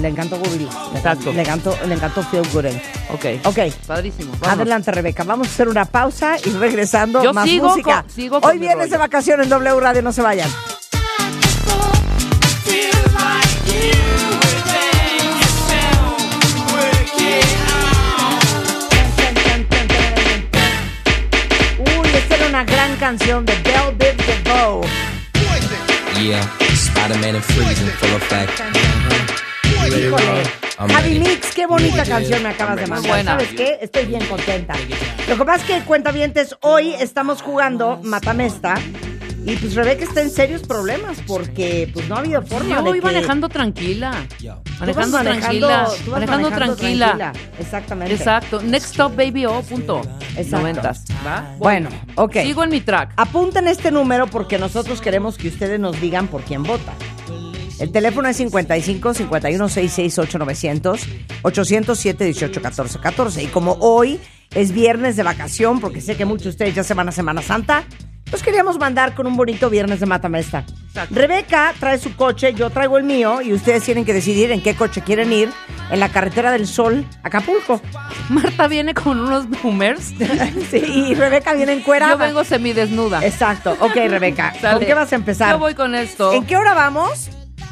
le 0.00 0.08
encantó 0.08 0.38
Google. 0.38 0.66
Exacto. 0.94 1.30
Le 1.32 1.42
encantó, 1.42 1.76
le 1.86 1.94
encantó 1.94 2.22
Feel 2.22 2.46
Good. 2.52 2.66
Ok. 3.12 3.44
Ok. 3.44 3.58
Padrísimo. 3.86 4.32
vamos. 4.40 4.48
Adelante, 4.56 4.90
Rebeca. 4.92 5.24
Vamos 5.24 5.48
a 5.48 5.50
hacer 5.50 5.68
una 5.68 5.84
pausa 5.84 6.36
y 6.42 6.50
regresando 6.50 7.22
Yo 7.22 7.34
más 7.34 7.44
sigo 7.46 7.68
música. 7.68 8.02
con- 8.02 8.10
sigo 8.10 8.40
con 8.40 8.50
Hoy 8.50 8.58
vienes 8.58 8.88
de 8.90 8.96
vacaciones 8.96 9.44
en 9.44 9.50
W 9.50 9.78
Radio, 9.80 10.00
no 10.00 10.12
se 10.12 10.22
vayan. 10.22 10.48
Una 22.50 22.64
gran 22.64 22.96
canción 22.96 23.46
de 23.46 23.54
Biv 23.54 24.16
DeVoe. 24.26 24.84
Yeah, 26.20 26.42
Spider-Man 26.72 27.36
and 27.36 27.44
freezing 27.44 27.86
full 27.86 28.16
effect. 28.16 28.60
Híjole. 29.86 30.42
Javi. 30.76 31.20
Mix, 31.20 31.54
qué 31.54 31.66
bonita 31.66 32.04
canción 32.04 32.42
me 32.42 32.48
acabas 32.48 32.76
de 32.76 32.88
mandar. 32.88 33.24
¿Sabes 33.24 33.50
qué? 33.50 33.78
Estoy 33.80 34.06
bien 34.06 34.24
contenta. 34.26 34.74
Lo 35.28 35.36
que 35.36 35.44
pasa 35.44 35.58
es 35.58 35.62
que, 35.62 35.86
cuentavientes, 35.86 36.56
hoy 36.62 36.92
estamos 36.94 37.40
jugando 37.40 38.00
Matamesta 38.02 38.74
y 39.46 39.56
pues 39.56 39.74
Rebeca 39.74 40.04
está 40.04 40.20
en 40.20 40.30
serios 40.30 40.62
problemas 40.62 41.18
porque 41.26 41.90
pues 41.92 42.08
no 42.08 42.16
ha 42.16 42.18
habido 42.18 42.42
forma 42.42 42.68
Yo 42.70 42.76
de 42.76 42.82
voy 42.82 42.98
que... 43.00 43.06
manejando 43.06 43.48
tranquila. 43.48 44.26
Manejando 44.78 45.18
manejando- 45.18 45.20
tranquila. 45.22 45.88
Manejando 45.88 46.10
manejando 46.10 46.50
tranquila. 46.50 47.06
tranquila. 47.16 47.32
Exactamente. 47.58 48.14
Exacto. 48.14 48.62
Next 48.62 48.90
stop, 48.92 49.16
baby, 49.16 49.46
oh, 49.46 49.62
punto. 49.62 50.02
Exacto. 50.36 50.58
Noventas. 50.58 51.04
¿Va? 51.26 51.54
Bueno, 51.58 51.88
ok. 52.16 52.36
Sigo 52.42 52.64
en 52.64 52.70
mi 52.70 52.80
track. 52.80 53.12
Apunten 53.16 53.66
este 53.66 53.90
número 53.90 54.26
porque 54.26 54.58
nosotros 54.58 55.00
queremos 55.00 55.36
que 55.38 55.48
ustedes 55.48 55.80
nos 55.80 56.00
digan 56.00 56.28
por 56.28 56.42
quién 56.42 56.62
votan. 56.62 56.94
El 57.78 57.92
teléfono 57.92 58.28
es 58.28 58.36
55 58.36 59.14
51 59.14 59.68
66 59.68 60.18
8900 60.18 61.00
807 61.42 62.24
18 62.24 62.60
14 62.62 62.98
14. 62.98 63.42
Y 63.42 63.46
como 63.46 63.78
hoy 63.80 64.20
es 64.54 64.72
viernes 64.72 65.16
de 65.16 65.22
vacación, 65.22 65.80
porque 65.80 66.02
sé 66.02 66.14
que 66.16 66.26
muchos 66.26 66.44
de 66.44 66.50
ustedes 66.50 66.74
ya 66.74 66.84
se 66.84 66.92
van 66.92 67.08
a 67.08 67.12
Semana 67.12 67.40
Santa, 67.40 67.84
los 68.32 68.42
queríamos 68.42 68.78
mandar 68.78 69.14
con 69.14 69.26
un 69.26 69.36
bonito 69.36 69.68
viernes 69.70 70.00
de 70.00 70.06
Matamesta. 70.06 70.64
Rebeca 71.10 71.72
trae 71.78 71.98
su 71.98 72.14
coche, 72.16 72.52
yo 72.54 72.70
traigo 72.70 72.98
el 72.98 73.04
mío 73.04 73.40
y 73.42 73.52
ustedes 73.52 73.82
tienen 73.84 74.04
que 74.04 74.12
decidir 74.12 74.50
en 74.50 74.60
qué 74.62 74.74
coche 74.74 75.02
quieren 75.02 75.32
ir 75.32 75.50
en 75.90 76.00
la 76.00 76.08
carretera 76.08 76.50
del 76.52 76.66
Sol, 76.66 77.04
Acapulco. 77.22 77.80
Marta 78.28 78.66
viene 78.68 78.94
con 78.94 79.20
unos 79.20 79.48
boomers. 79.48 80.12
Sí, 80.70 80.76
y 81.10 81.14
Rebeca 81.14 81.54
viene 81.54 81.72
encuerada. 81.72 82.12
Yo 82.12 82.18
vengo 82.18 82.44
semidesnuda. 82.44 83.24
Exacto. 83.26 83.76
Ok, 83.80 83.94
Rebeca, 84.08 84.52
¿con 84.60 84.80
qué 84.80 84.94
vas 84.94 85.12
a 85.12 85.16
empezar? 85.16 85.52
Yo 85.52 85.58
voy 85.58 85.74
con 85.74 85.94
esto. 85.94 86.32
¿En 86.32 86.44
qué 86.44 86.56
hora 86.56 86.74
vamos? 86.74 87.30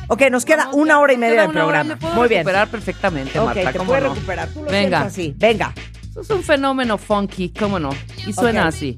Ok, 0.09 0.23
nos 0.31 0.45
queda 0.45 0.71
una 0.73 0.99
hora 1.01 1.13
y 1.13 1.19
media 1.19 1.35
Queda 1.35 1.43
de 1.43 1.49
una 1.49 1.67
hora, 1.67 1.81
programa. 1.83 1.95
me 1.95 2.01
puedo 2.01 2.15
Muy 2.15 2.29
bien. 2.29 2.41
recuperar 2.41 2.69
perfectamente, 2.69 3.39
Ok, 3.39 3.47
Marta. 3.47 3.73
te 3.73 3.79
¿cómo 3.79 3.89
puedes 3.91 4.05
no? 4.05 4.15
recuperar. 4.15 4.49
Tú 4.49 4.65
lo 4.65 4.71
Venga. 4.71 5.01
así. 5.03 5.35
Venga. 5.37 5.73
Eso 6.11 6.21
es 6.23 6.31
un 6.31 6.43
fenómeno 6.43 6.99
funky, 6.99 7.51
¿cómo 7.51 7.79
no? 7.79 7.91
Y 8.27 8.33
suena 8.33 8.67
así. 8.67 8.97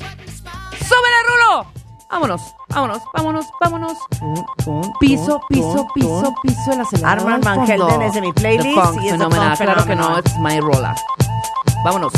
Vámonos, 2.11 2.55
vámonos, 2.69 3.03
vámonos, 3.15 3.47
vámonos. 3.61 3.99
Piso, 4.99 5.41
piso, 5.49 5.87
piso, 5.95 6.35
piso, 6.43 6.73
el 6.73 6.81
acelerador. 6.81 7.21
Armand 7.33 7.45
Van. 7.45 7.67
Helden 7.71 8.03
es 8.03 8.15
de 8.15 8.21
mi 8.21 8.33
playlist 8.33 8.69
The 8.69 8.75
funk 8.75 9.03
y 9.03 9.07
es 9.07 9.13
Phenomena. 9.13 9.57
Funk 9.57 9.59
Claro 9.61 9.85
que 9.85 9.95
no, 9.97 10.03
Phenomenon. 10.03 10.23
es 10.27 10.39
my 10.41 10.61
rola. 10.61 10.95
Vámonos. 11.85 12.13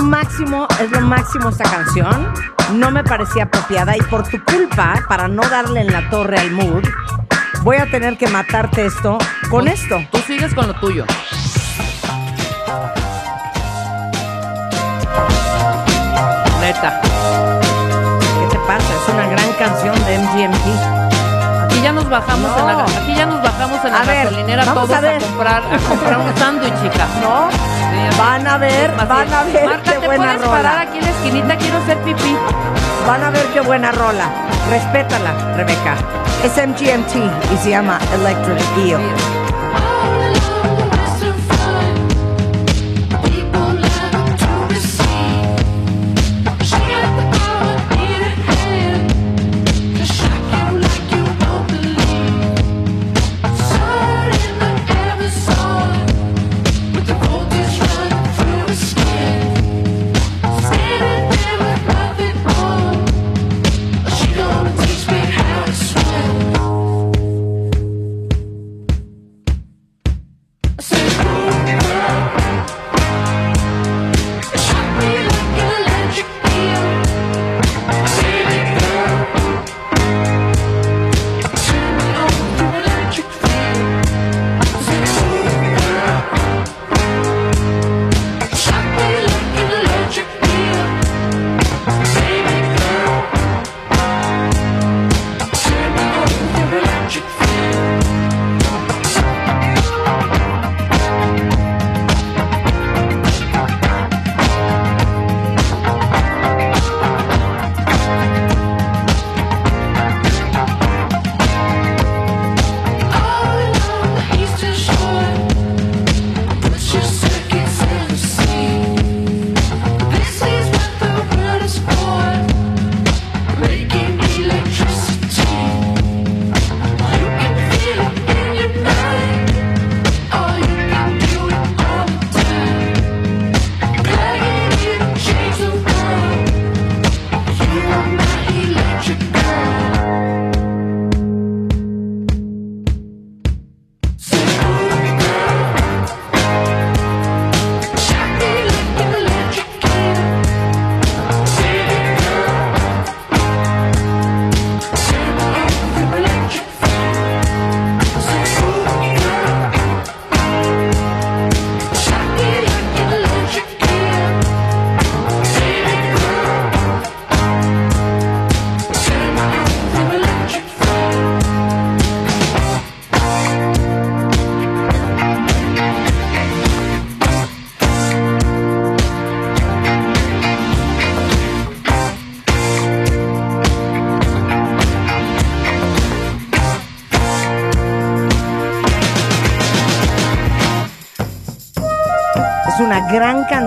máximo, 0.00 0.66
es 0.80 0.90
lo 0.90 1.00
máximo 1.00 1.48
esta 1.48 1.64
canción. 1.64 2.32
No 2.74 2.90
me 2.90 3.02
parecía 3.04 3.44
apropiada 3.44 3.96
y 3.96 4.00
por 4.02 4.28
tu 4.28 4.42
culpa, 4.44 5.02
para 5.08 5.28
no 5.28 5.42
darle 5.48 5.80
en 5.80 5.92
la 5.92 6.08
torre 6.10 6.38
al 6.38 6.50
mood, 6.50 6.84
voy 7.62 7.76
a 7.76 7.90
tener 7.90 8.16
que 8.18 8.28
matarte 8.28 8.86
esto 8.86 9.18
con 9.50 9.68
esto. 9.68 9.98
Tú 10.10 10.18
sigues 10.26 10.54
con 10.54 10.68
lo 10.68 10.74
tuyo. 10.74 11.04
Neta. 16.60 17.00
¿Qué 17.00 18.46
te 18.50 18.58
pasa? 18.66 18.94
Es 18.94 19.08
una 19.14 19.26
gran 19.28 19.52
canción 19.54 19.94
de 20.04 20.18
MGMT. 20.18 20.97
Aquí 21.88 21.94
ya 21.94 22.02
nos 22.02 22.10
bajamos 22.10 22.50
en 22.58 22.66
la, 22.66 22.82
aquí 22.84 23.14
ya 23.16 23.26
nos 23.26 23.42
bajamos 23.42 23.84
en 23.84 23.92
la 23.92 24.00
A 24.00 24.04
ver, 24.04 24.24
gasolinera 24.24 24.64
vamos 24.66 24.84
todos 24.84 24.96
a 24.96 25.00
ver. 25.00 25.22
comprar 25.22 25.62
a 25.62 25.78
comprar 25.88 26.18
un 26.18 26.36
sándwich, 26.36 26.74
chica. 26.82 27.06
No, 27.22 27.48
van 28.18 28.46
a 28.46 28.58
ver, 28.58 28.92
van 28.96 29.08
bien. 29.08 29.34
a 29.34 29.42
ver 29.44 29.64
Marta, 29.64 29.92
qué 29.92 29.98
¿te 29.98 30.06
buena 30.06 30.24
puedes 30.34 30.48
parar 30.48 30.62
rola. 30.74 30.80
aquí 30.82 30.98
en 30.98 31.04
la 31.04 31.10
esquinita? 31.10 31.56
Quiero 31.56 31.78
hacer 31.78 31.98
pipí. 32.02 32.36
Van 33.06 33.24
a 33.24 33.30
ver 33.30 33.46
qué 33.54 33.60
buena 33.62 33.90
rola. 33.92 34.26
Respétala, 34.68 35.32
Rebeca. 35.56 35.94
Es 36.44 36.52
MGMT 36.58 37.14
y 37.54 37.56
se 37.56 37.70
llama 37.70 37.98
Electric 38.12 38.60
Eel. 38.84 39.00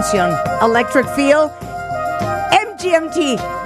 Canción. 0.01 0.35
Electric 0.61 1.07
Feel. 1.15 1.49
MGMT. 2.51 3.15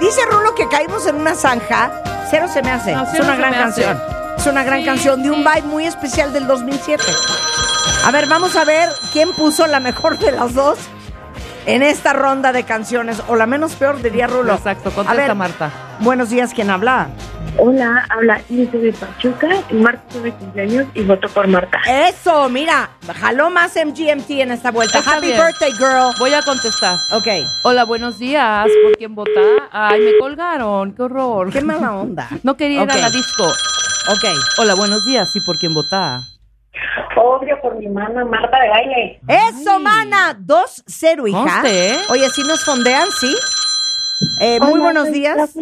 Dice 0.00 0.20
Rulo 0.30 0.54
que 0.54 0.68
caímos 0.68 1.06
en 1.06 1.16
una 1.16 1.34
zanja. 1.34 1.90
Cero 2.30 2.46
se 2.52 2.62
me 2.62 2.70
hace. 2.70 2.92
No, 2.92 3.04
es 3.04 3.20
una 3.20 3.36
gran 3.36 3.50
me 3.52 3.56
hace. 3.58 3.82
canción. 3.82 4.02
Es 4.36 4.46
una 4.46 4.64
gran 4.64 4.80
Sí, 4.80 4.84
canción 4.84 5.22
de 5.22 5.30
un 5.30 5.38
vibe 5.38 5.62
muy 5.62 5.86
especial 5.86 6.32
del 6.32 6.46
2007. 6.46 7.02
A 8.04 8.10
ver, 8.10 8.26
vamos 8.28 8.54
a 8.56 8.64
ver 8.64 8.90
quién 9.12 9.32
puso 9.34 9.66
la 9.66 9.80
mejor 9.80 10.18
de 10.18 10.32
las 10.32 10.52
dos 10.54 10.78
en 11.64 11.82
esta 11.82 12.12
ronda 12.12 12.52
de 12.52 12.64
canciones. 12.64 13.22
O 13.28 13.36
la 13.36 13.46
menos 13.46 13.72
peor, 13.74 14.02
diría 14.02 14.26
Rulo. 14.26 14.54
Exacto, 14.54 14.90
A 14.90 14.92
contesta 14.92 15.22
ver, 15.22 15.34
Marta. 15.34 15.70
Buenos 16.00 16.28
días, 16.28 16.52
¿quién 16.54 16.70
habla? 16.70 17.08
Hola, 17.58 18.06
habla 18.10 18.40
Ilse 18.50 18.76
de 18.78 18.92
Pachuca. 18.92 19.48
Marta 19.70 20.18
de 20.20 20.30
cumpleaños 20.32 20.86
y 20.94 21.02
voto 21.04 21.26
por 21.28 21.46
Marta. 21.48 21.78
Eso, 21.88 22.48
mira, 22.50 22.90
jaló 23.18 23.48
más 23.50 23.74
MGMT 23.76 24.30
en 24.30 24.50
esta 24.52 24.70
vuelta. 24.70 24.98
Está 24.98 25.16
Happy 25.16 25.28
bien. 25.28 25.38
birthday, 25.40 25.72
girl. 25.72 26.12
Voy 26.18 26.34
a 26.34 26.42
contestar. 26.42 26.96
Ok. 27.12 27.26
Hola, 27.64 27.84
buenos 27.84 28.18
días. 28.18 28.66
¿Por 28.84 28.98
quién 28.98 29.14
vota? 29.14 29.40
Ay, 29.72 30.00
me 30.00 30.18
colgaron. 30.18 30.92
Qué 30.94 31.02
horror. 31.02 31.50
Qué 31.50 31.60
mala 31.62 31.94
onda. 31.94 32.28
No 32.42 32.56
quería 32.56 32.82
ir 32.82 32.90
a 32.90 32.96
la 32.96 33.10
disco. 33.10 33.44
Ok. 33.44 34.24
Hola, 34.58 34.74
buenos 34.74 35.04
días. 35.06 35.32
¿Sí 35.32 35.40
por 35.40 35.56
quién 35.58 35.72
vota? 35.74 36.20
Obvio 37.16 37.60
por 37.62 37.76
mi 37.76 37.86
hermana 37.86 38.24
Marta 38.24 38.60
de 38.60 38.68
baile. 38.68 39.20
Eso, 39.26 39.80
mana. 39.80 40.38
2-0, 40.38 41.28
hija. 41.28 41.38
Conste, 41.38 41.90
¿eh? 41.92 41.96
Oye, 42.10 42.28
¿sí 42.30 42.42
nos 42.42 42.62
fondean? 42.64 43.08
¿Sí? 43.18 43.34
Eh, 44.42 44.60
muy 44.60 44.78
buenos 44.78 45.10
días. 45.10 45.54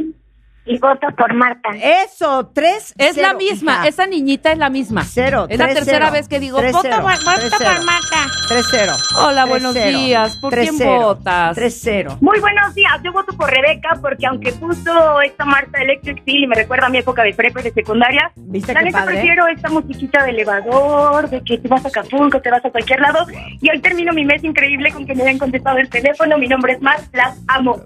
Y 0.67 0.79
voto 0.79 1.07
por 1.17 1.35
Marta. 1.35 1.71
Eso, 1.75 2.51
3 2.55 2.95
Es 2.97 3.17
la 3.17 3.35
misma. 3.35 3.87
Esa 3.87 4.07
niñita 4.07 4.51
es 4.53 4.59
la 4.59 4.71
misma. 4.71 5.05
Cero. 5.05 5.47
Es 5.49 5.59
la 5.59 5.67
tres, 5.67 5.77
tercera 5.77 6.07
cero. 6.07 6.13
vez 6.13 6.29
que 6.29 6.41
digo, 6.41 6.59
Tres, 6.59 6.73
vota 6.73 6.89
cero. 6.91 7.03
por 7.03 7.05
Marta 7.25 7.35
Tres, 7.37 7.51
por 7.51 7.59
cero. 7.59 7.81
Marta. 7.85 8.17
3-0. 8.49 8.93
Hola, 9.25 9.45
buenos 9.47 9.75
días. 9.75 10.37
¿Por 10.37 10.55
quién 10.55 10.79
votas? 10.79 11.57
3-0. 11.57 12.19
Muy 12.21 12.41
buenos 12.41 12.75
días, 12.75 12.93
yo 13.03 13.13
voto 13.13 13.35
por 13.37 13.51
Rebeca 13.51 13.99
porque 14.01 14.27
aunque 14.27 14.53
puso 14.53 15.21
esta 15.23 15.45
Marta 15.47 15.81
Electric 15.81 16.21
Steel 16.21 16.45
y 16.45 16.47
me 16.47 16.55
recuerda 16.55 16.87
a 16.87 16.89
mi 16.91 16.99
época 16.99 17.23
de 17.23 17.33
prepa 17.33 17.61
y 17.61 17.65
de 17.65 17.73
secundaria, 17.73 18.33
¿Viste 18.37 18.75
la 18.75 18.83
neta 18.83 19.05
prefiero 19.05 19.47
esta 19.49 19.71
musiquita 19.71 20.25
de 20.25 20.31
elevador, 20.31 21.29
de 21.31 21.43
que 21.43 21.59
te 21.59 21.69
vas 21.69 21.85
a 21.85 21.89
Acapulco, 21.89 22.41
te 22.41 22.51
vas 22.51 22.65
a 22.65 22.71
cualquier 22.71 23.01
lado 23.01 23.27
y 23.61 23.71
hoy 23.71 23.81
termino 23.81 24.13
mi 24.13 24.25
mes 24.25 24.43
increíble 24.45 24.93
con 24.93 25.07
que 25.07 25.15
me 25.15 25.23
hayan 25.23 25.39
contestado 25.39 25.79
el 25.79 25.89
teléfono, 25.89 26.37
mi 26.39 26.49
nombre 26.49 26.73
es 26.75 26.83
Mar, 26.83 27.01
las 27.13 27.39
amo. 27.49 27.81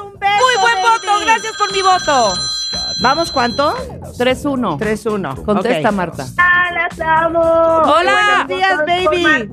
Un 0.00 0.18
beso, 0.18 0.34
Muy 0.44 0.54
buen 0.60 0.74
baby. 0.74 0.88
voto. 1.06 1.20
Gracias 1.24 1.56
por 1.56 1.72
mi 1.72 1.82
voto. 1.82 2.32
¿Vamos 3.02 3.32
cuánto? 3.32 3.74
3-1. 4.18 4.78
3-1. 4.78 5.44
Contesta, 5.44 5.88
Ok. 5.88 5.94
Marta. 5.94 6.26
Ah, 6.38 6.70
las 6.72 7.00
amo. 7.00 7.40
Hola. 7.40 8.44
Buenos 8.46 8.48
días, 8.48 8.78
baby. 8.86 9.50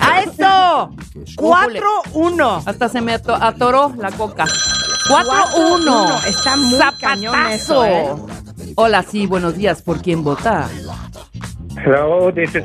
¡A 0.00 0.20
esto! 0.20 0.90
4-1. 1.36 2.62
Hasta 2.66 2.88
se 2.88 3.00
me 3.00 3.14
ato- 3.14 3.34
atoró 3.34 3.92
la 3.98 4.10
coca. 4.12 4.44
4-1. 5.08 5.26
4-1. 5.84 6.26
Está 6.26 6.56
muy 6.56 6.78
cañón 7.00 7.34
eso, 7.50 7.84
¿eh? 7.84 8.08
Hola, 8.76 9.02
sí, 9.02 9.26
buenos 9.26 9.56
días. 9.56 9.82
¿Por 9.82 10.00
quién 10.02 10.24
vota? 10.24 10.68
Hello, 11.84 12.32
this 12.32 12.54
is 12.54 12.64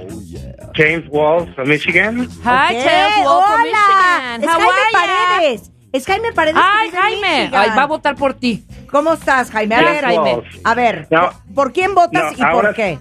James 0.74 1.04
Walls 1.12 1.54
from 1.56 1.68
Michigan. 1.68 2.28
Hi, 2.44 2.76
Ok, 2.76 2.84
Chelsea, 2.84 3.24
Wall 3.26 3.44
from 3.44 3.62
hola. 3.62 4.38
Michigan. 4.38 4.44
How 4.44 4.60
Jaime 4.60 4.72
are? 4.72 4.92
Paredes. 5.38 5.72
Es 5.92 6.06
Jaime 6.06 6.32
Paredes. 6.34 6.56
que 6.56 6.62
Ay, 6.64 6.90
Jaime. 6.92 7.50
Ay, 7.54 7.70
va 7.78 7.84
a 7.84 7.88
votar 7.88 8.16
por 8.16 8.34
ti. 8.34 8.66
¿Cómo 8.90 9.14
estás, 9.14 9.52
Jaime? 9.52 9.76
A 9.76 9.82
ver, 9.82 10.04
Jaime. 10.04 10.44
A 10.64 10.74
ver, 10.76 11.08
No. 11.10 11.30
¿por 11.54 11.74
quién 11.74 11.94
votas 11.96 12.38
No, 12.38 12.48
y 12.50 12.52
por 12.52 12.74
qué? 12.74 13.00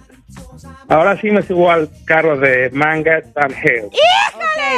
Ahora 0.89 1.19
sí 1.19 1.29
me 1.31 1.41
subo 1.41 1.71
al 1.71 1.89
carro 2.05 2.37
de 2.37 2.69
Manga 2.73 3.21
Van 3.33 3.53
Hale. 3.53 3.85
Ok, 3.85 3.95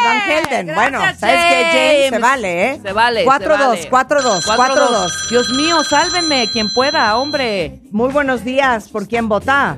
Van 0.03 0.21
Helden. 0.21 0.75
Bueno, 0.75 0.99
¿sabes 1.17 1.39
qué, 1.49 1.65
James? 1.71 2.09
Se 2.09 2.19
vale, 2.19 2.69
¿eh? 2.71 2.79
Se 2.83 2.93
vale. 2.93 3.25
4-2, 3.25 3.77
se 3.77 3.89
vale. 3.89 3.89
4-2, 3.89 4.45
4-2. 4.45 5.29
Dios 5.29 5.49
mío, 5.49 5.83
sálvenme, 5.83 6.47
quien 6.51 6.67
pueda, 6.73 7.17
hombre. 7.17 7.79
Muy 7.91 8.11
buenos 8.11 8.43
días. 8.43 8.89
¿Por 8.89 9.07
quién 9.07 9.27
vota? 9.27 9.77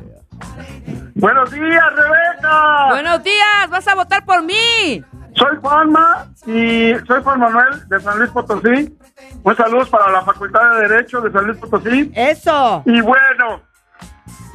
Buenos 1.15 1.49
días, 1.51 1.83
Rebeca. 1.95 2.87
Buenos 2.89 3.23
días, 3.23 3.69
vas 3.69 3.87
a 3.87 3.95
votar 3.95 4.25
por 4.25 4.43
mí. 4.43 5.03
Soy 5.35 5.57
Juanma 5.61 6.27
y 6.45 6.93
soy 7.07 7.21
Juan 7.23 7.39
Manuel 7.39 7.87
de 7.89 7.99
San 7.99 8.17
Luis 8.19 8.31
Potosí. 8.31 8.97
Un 9.43 9.55
saludo 9.55 9.85
para 9.87 10.09
la 10.11 10.21
Facultad 10.23 10.61
de 10.75 10.87
Derecho 10.87 11.19
de 11.21 11.31
San 11.31 11.45
Luis 11.45 11.57
Potosí. 11.59 12.11
Eso. 12.15 12.83
Y 12.85 13.01
bueno, 13.01 13.61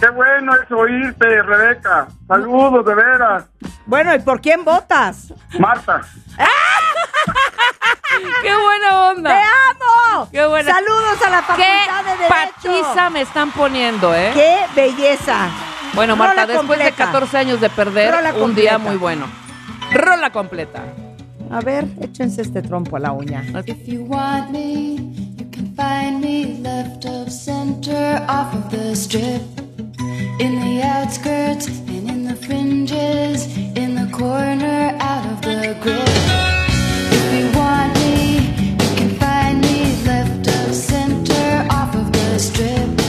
qué 0.00 0.08
bueno 0.10 0.52
es 0.54 0.70
oírte, 0.72 1.42
Rebeca. 1.42 2.08
Saludos, 2.26 2.84
de 2.86 2.94
veras. 2.94 3.44
Bueno, 3.86 4.14
¿y 4.14 4.20
por 4.20 4.40
quién 4.40 4.64
votas? 4.64 5.32
Marta. 5.58 6.00
¡Qué 8.42 8.52
buena 8.54 9.02
onda! 9.10 9.30
¡Te 9.30 9.40
amo! 9.42 10.28
¡Qué 10.32 10.46
buena! 10.46 10.72
Saludos 10.72 11.22
a 11.26 11.30
la 11.30 11.42
Facultad 11.42 11.56
¡Qué 11.56 12.10
de 12.10 12.16
Derecho. 12.16 12.34
patiza 12.90 13.10
me 13.10 13.20
están 13.20 13.50
poniendo, 13.52 14.14
eh! 14.14 14.30
¡Qué 14.34 14.58
belleza! 14.74 15.48
Bueno, 15.94 16.16
Marta, 16.16 16.42
Rola 16.42 16.46
después 16.46 16.78
de 16.78 16.84
completa. 16.86 17.04
14 17.06 17.38
años 17.38 17.60
de 17.60 17.70
perder, 17.70 18.14
Rola 18.14 18.32
un 18.34 18.40
completa. 18.40 18.60
día 18.60 18.78
muy 18.78 18.96
bueno. 18.96 19.26
Rola 19.92 20.30
completa. 20.30 20.84
A 21.50 21.60
ver, 21.60 21.84
échense 22.00 22.42
este 22.42 22.62
trompo 22.62 22.96
a 22.96 23.00
la 23.00 23.12
uña. 23.12 23.42
If 23.66 23.88
you 23.88 24.04
want 24.04 24.50
me, 24.50 24.94
you 25.36 25.46
can 25.50 25.74
find 25.74 26.20
me 26.20 26.58
left 26.62 27.04
of 27.06 27.28
center 27.30 28.24
off 28.28 28.54
of 28.54 28.70
the 28.70 28.94
strip. 28.94 29.42
In 30.38 30.60
the 30.60 30.82
outskirts 30.82 31.66
and 31.88 32.08
in 32.08 32.24
the 32.24 32.36
fringes, 32.36 33.46
in 33.76 33.96
the 33.96 34.08
corner 34.16 34.96
out 35.00 35.26
of 35.26 35.40
the 35.42 35.76
grip. 35.82 36.08
If 37.10 37.34
you 37.34 37.58
want 37.58 37.92
me, 37.94 38.38
you 38.78 38.96
can 38.96 39.10
find 39.18 39.60
me 39.60 40.00
left 40.06 40.46
of 40.46 40.74
center 40.74 41.66
off 41.70 41.94
of 41.96 42.12
the 42.12 42.38
strip. 42.38 42.99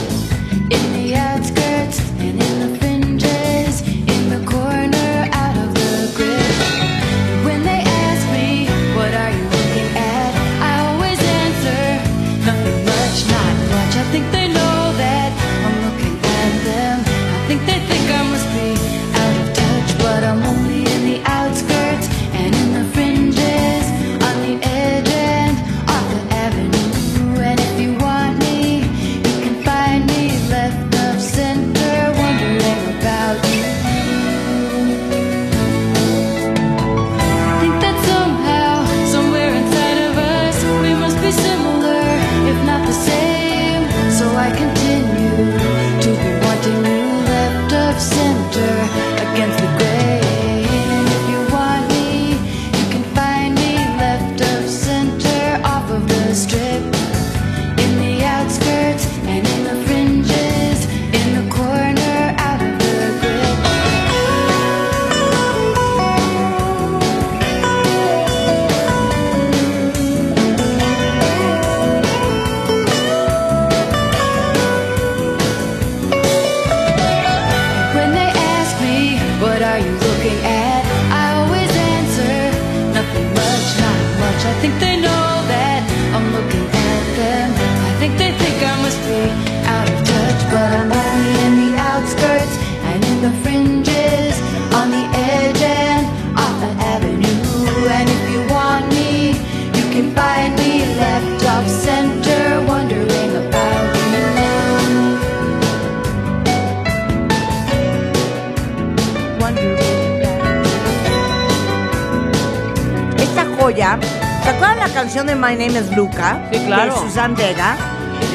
Canción 115.01 115.25
de 115.25 115.35
My 115.35 115.55
Name 115.55 115.79
is 115.79 115.95
Luca? 115.95 116.47
Sí, 116.51 116.59
claro. 116.67 116.93
De 116.93 116.99
Susan 116.99 117.35
Vega. 117.35 117.75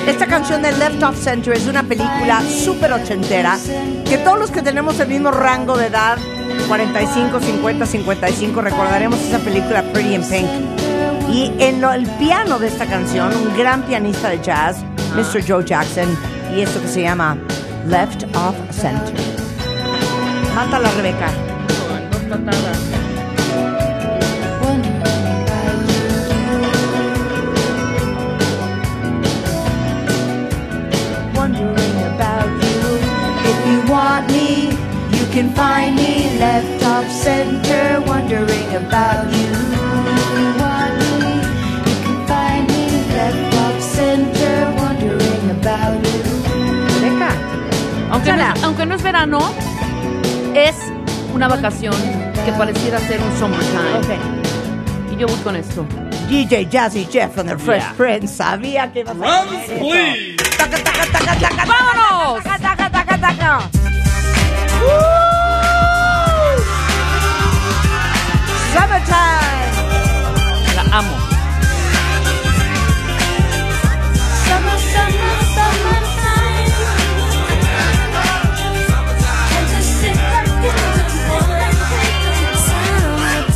Esta 0.09 0.27
canción 0.27 0.63
de 0.63 0.73
Left 0.73 1.01
Off 1.03 1.17
Center 1.23 1.53
es 1.57 1.67
una 1.69 1.85
película 1.85 2.43
súper 2.43 2.93
ochentera 2.93 3.57
que 4.05 4.19
todos 4.19 4.37
los 4.39 4.51
que 4.51 4.63
tenemos 4.63 4.99
el 4.99 5.07
mismo 5.09 5.31
rango 5.31 5.77
de 5.77 5.87
edad, 5.87 6.19
45, 6.67 7.39
50, 7.41 7.87
55, 7.87 8.61
recordaremos 8.63 9.21
esa 9.21 9.39
película 9.39 9.83
Pretty 9.93 10.15
in 10.17 10.23
Pink. 10.25 10.49
Y 11.33 11.53
en 11.59 11.81
lo- 11.81 11.93
el 11.93 12.07
piano 12.19 12.59
de 12.59 12.67
esta 12.69 12.87
canción, 12.87 13.31
un 13.37 13.57
gran 13.57 13.83
pianista 13.83 14.29
de 14.31 14.41
jazz, 14.43 14.79
Mr. 15.15 15.45
Joe 15.47 15.65
Jackson, 15.65 16.17
y 16.57 16.63
esto 16.63 16.81
que 16.83 16.89
se 16.89 17.03
llama 17.03 17.37
Left 17.87 18.25
Off 18.37 18.57
Center. 18.73 19.15
Mátala, 20.55 20.91
Rebeca. 20.97 21.29
Dos 22.11 22.39
patadas. 22.39 22.79
Can 35.37 35.51
find 35.55 35.95
me 35.97 36.39
left 36.39 36.83
off 36.87 37.07
center, 37.11 38.01
wondering 38.07 38.75
about 38.77 39.31
you. 39.31 39.53
You 41.85 41.97
can 42.05 42.27
find 42.27 42.67
me 42.67 42.87
left 43.13 43.55
off 43.57 43.83
center, 43.83 44.73
wondering 44.79 45.51
about 45.51 46.01
you. 46.07 46.23
Rebeca. 47.03 47.31
Aunque 48.13 48.33
no, 48.33 48.43
es- 48.55 48.63
aunque 48.65 48.87
no 48.87 48.95
es 48.95 49.03
verano, 49.03 49.39
es 50.55 50.75
una 51.35 51.49
vacación 51.49 51.95
que 52.47 52.53
pareciera 52.53 52.99
ser 53.01 53.21
un 53.21 53.39
summertime. 53.39 54.19
Y 55.13 55.17
yo 55.19 55.27
voy 55.27 55.37
con 55.45 55.55
esto. 55.57 55.85
DJ 56.31 56.67
Jazzy 56.71 57.07
Jeff 57.13 57.37
and 57.39 57.51
the 57.51 57.59
Fresh 57.59 57.83
Yeah. 57.83 57.95
Prince. 57.97 58.35
Sabía 58.37 58.91
que 58.91 59.01
ibas 59.01 59.15
a 59.23 59.45
decir 59.45 59.75
eso. 59.75 59.85
please. 59.87 60.37
Taca, 60.57 60.79
taca, 60.83 61.07
taca, 61.13 61.37
taca, 61.39 61.65
¡Vámonos! 61.67 62.43
taca, 62.43 62.75
taca, 62.77 63.05
taca, 63.05 63.19
taca. 63.21 63.71
Summertime. 68.77 69.73
La 70.77 70.85
amo. 70.99 71.17
Summer, 74.45 74.79
summer, 74.93 75.37
summertime. 75.57 76.73
And 79.57 79.67
to 79.73 79.81
sit 79.81 80.13
back 80.15 80.47
and 80.49 80.77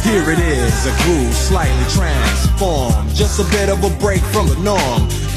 Here 0.01 0.31
it 0.31 0.39
is, 0.39 0.87
a 0.87 0.93
groove 1.05 1.35
slightly 1.35 1.85
transformed. 1.91 3.15
Just 3.15 3.41
a 3.41 3.45
bit 3.53 3.69
of 3.69 3.85
a 3.85 3.91
break 4.01 4.23
from 4.23 4.49
the 4.49 4.57
norm. 4.61 5.20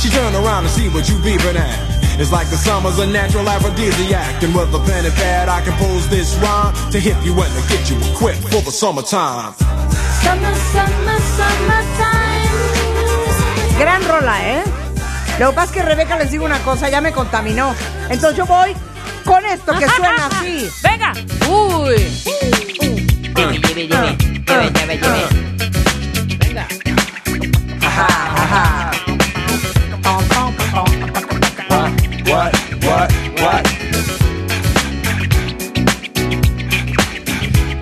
She 0.00 0.10
turn 0.10 0.34
around 0.34 0.64
and 0.64 0.70
see 0.72 0.88
what 0.88 1.08
you 1.08 1.16
beeping 1.16 1.56
at. 1.56 2.20
It's 2.20 2.30
like 2.30 2.48
the 2.50 2.56
summer's 2.56 2.98
a 2.98 3.06
natural 3.06 3.48
aphrodisiac. 3.48 4.42
And 4.42 4.54
with 4.54 4.72
a 4.74 4.78
pen 4.80 5.04
and 5.04 5.14
pad, 5.14 5.48
I 5.48 5.60
compose 5.62 6.08
this 6.08 6.34
rhyme 6.36 6.72
to 6.90 7.00
hit 7.00 7.16
you 7.24 7.32
and 7.40 7.52
to 7.54 7.62
get 7.68 7.90
you 7.90 7.96
equipped 8.12 8.42
for 8.52 8.60
the 8.62 8.70
summertime. 8.70 9.54
Summer, 10.22 10.54
summer, 10.72 11.18
summertime. 11.36 12.50
Gran 13.78 14.04
rola, 14.06 14.36
¿eh? 14.48 14.62
Lo 15.40 15.50
que 15.50 15.54
pasa 15.56 15.64
es 15.66 15.72
que 15.72 15.82
Rebeca 15.82 16.16
les 16.16 16.30
digo 16.30 16.44
una 16.44 16.58
cosa, 16.60 16.88
ya 16.88 17.00
me 17.00 17.10
contaminó. 17.12 17.74
Entonces 18.08 18.36
yo 18.36 18.46
voy 18.46 18.72
con 19.24 19.44
esto 19.44 19.72
que 19.76 19.88
suena 19.88 20.26
así. 20.30 20.70
¡Venga! 20.82 21.12
¡Uy! 21.48 21.96
Lleve, 23.34 23.58
lleve, 23.58 23.88
lleve, 23.88 24.16
lleve, 24.46 24.70
lleve, 24.70 24.98
lleve. 24.98 26.36
Venga. 26.38 26.68
What, 32.34 32.52
what, 32.82 33.12
what? 33.38 33.64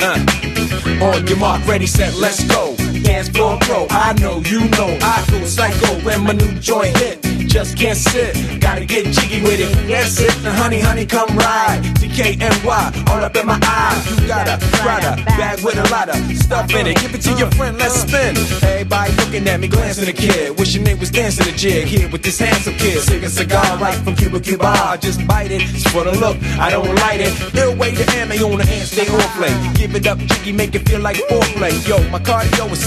Uh. 0.02 1.06
On 1.06 1.26
your 1.26 1.38
mark, 1.38 1.66
ready, 1.66 1.86
set, 1.86 2.14
let's 2.16 2.44
go. 2.44 2.81
Dance 3.02 3.28
floor 3.28 3.58
pro, 3.62 3.86
I 3.90 4.12
know, 4.20 4.40
you 4.46 4.68
know, 4.70 4.96
I 5.02 5.24
go 5.30 5.44
psycho 5.44 5.92
when 6.04 6.22
my 6.22 6.32
new 6.32 6.52
joint 6.60 6.96
hit. 6.96 7.20
Just 7.48 7.76
can't 7.76 7.98
sit, 7.98 8.60
gotta 8.60 8.86
get 8.86 9.04
jiggy 9.12 9.42
with 9.42 9.60
it. 9.60 9.88
Yes, 9.88 10.18
it, 10.20 10.32
the 10.42 10.50
honey, 10.50 10.80
honey, 10.80 11.04
come 11.04 11.28
ride. 11.36 11.82
CKNY, 12.00 13.08
all 13.08 13.24
up 13.24 13.36
in 13.36 13.46
my 13.46 13.60
eyes. 13.62 14.20
You 14.20 14.26
got 14.26 14.48
a 14.48 14.56
Prada 14.78 15.16
bag 15.36 15.60
with 15.62 15.76
a 15.76 15.86
lot 15.90 16.08
of 16.08 16.16
stuff 16.36 16.72
in 16.74 16.86
it. 16.86 16.96
Give 16.96 17.14
it 17.14 17.20
to 17.22 17.32
your 17.34 17.50
friend, 17.52 17.76
let's 17.76 18.00
spin. 18.00 18.36
Everybody 18.62 19.12
looking 19.16 19.46
at 19.48 19.60
me, 19.60 19.68
glancing 19.68 20.08
a 20.08 20.12
kid. 20.12 20.58
Wishing 20.58 20.84
they 20.84 20.94
was 20.94 21.10
dancing 21.10 21.46
a 21.46 21.56
jig 21.56 21.86
here 21.86 22.08
with 22.10 22.22
this 22.22 22.38
handsome 22.38 22.74
kid. 22.74 23.00
Cig 23.02 23.22
a 23.22 23.28
cigar 23.28 23.76
right 23.78 23.98
from 23.98 24.14
Cuba 24.16 24.40
Cuba. 24.40 24.66
I 24.66 24.96
just 24.96 25.26
bite 25.26 25.50
it, 25.50 25.62
it's 25.62 25.90
for 25.90 26.04
the 26.04 26.12
look, 26.12 26.36
I 26.58 26.70
don't 26.70 26.94
light 27.04 27.20
it. 27.20 27.32
Ill 27.54 27.76
way 27.76 27.94
to 27.94 28.04
ammo 28.16 28.34
on 28.50 28.58
the 28.58 28.64
hand, 28.64 28.88
stay 28.88 29.06
on 29.08 29.20
play. 29.36 29.52
Give 29.74 29.94
it 29.94 30.06
up, 30.06 30.18
jiggy, 30.18 30.52
make 30.52 30.74
it 30.74 30.88
feel 30.88 31.00
like 31.00 31.16
foreplay. 31.28 31.72
Yo, 31.86 31.98
my 32.10 32.18
cardio 32.18 32.70
is 32.72 32.80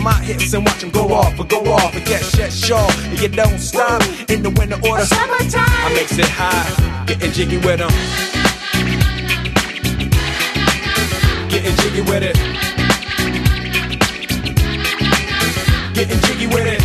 My 0.00 0.14
hips 0.14 0.54
and 0.54 0.64
watch 0.64 0.80
them 0.80 0.90
go 0.90 1.12
off 1.12 1.38
or 1.38 1.44
go 1.44 1.60
off. 1.72 1.94
And 1.94 2.08
yes, 2.08 2.34
yes, 2.36 2.56
sure. 2.56 2.90
And 3.04 3.20
you 3.20 3.28
don't 3.28 3.58
stop 3.58 4.02
in 4.30 4.42
the 4.42 4.48
winter 4.48 4.80
order. 4.88 5.04
Summertime. 5.04 5.64
I 5.66 5.92
makes 5.94 6.18
it 6.18 6.24
high, 6.24 7.04
getting 7.04 7.30
jiggy 7.32 7.58
with 7.58 7.78
them. 7.80 7.90
Getting 11.50 11.76
jiggy 11.76 12.00
with 12.00 12.22
it. 12.22 12.36
Getting 15.94 16.20
jiggy 16.20 16.46
with 16.46 16.66
it. 16.66 16.80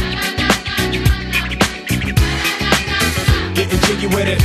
Getting 3.56 3.80
jiggy 3.80 4.08
with 4.08 4.28
it. 4.28 4.42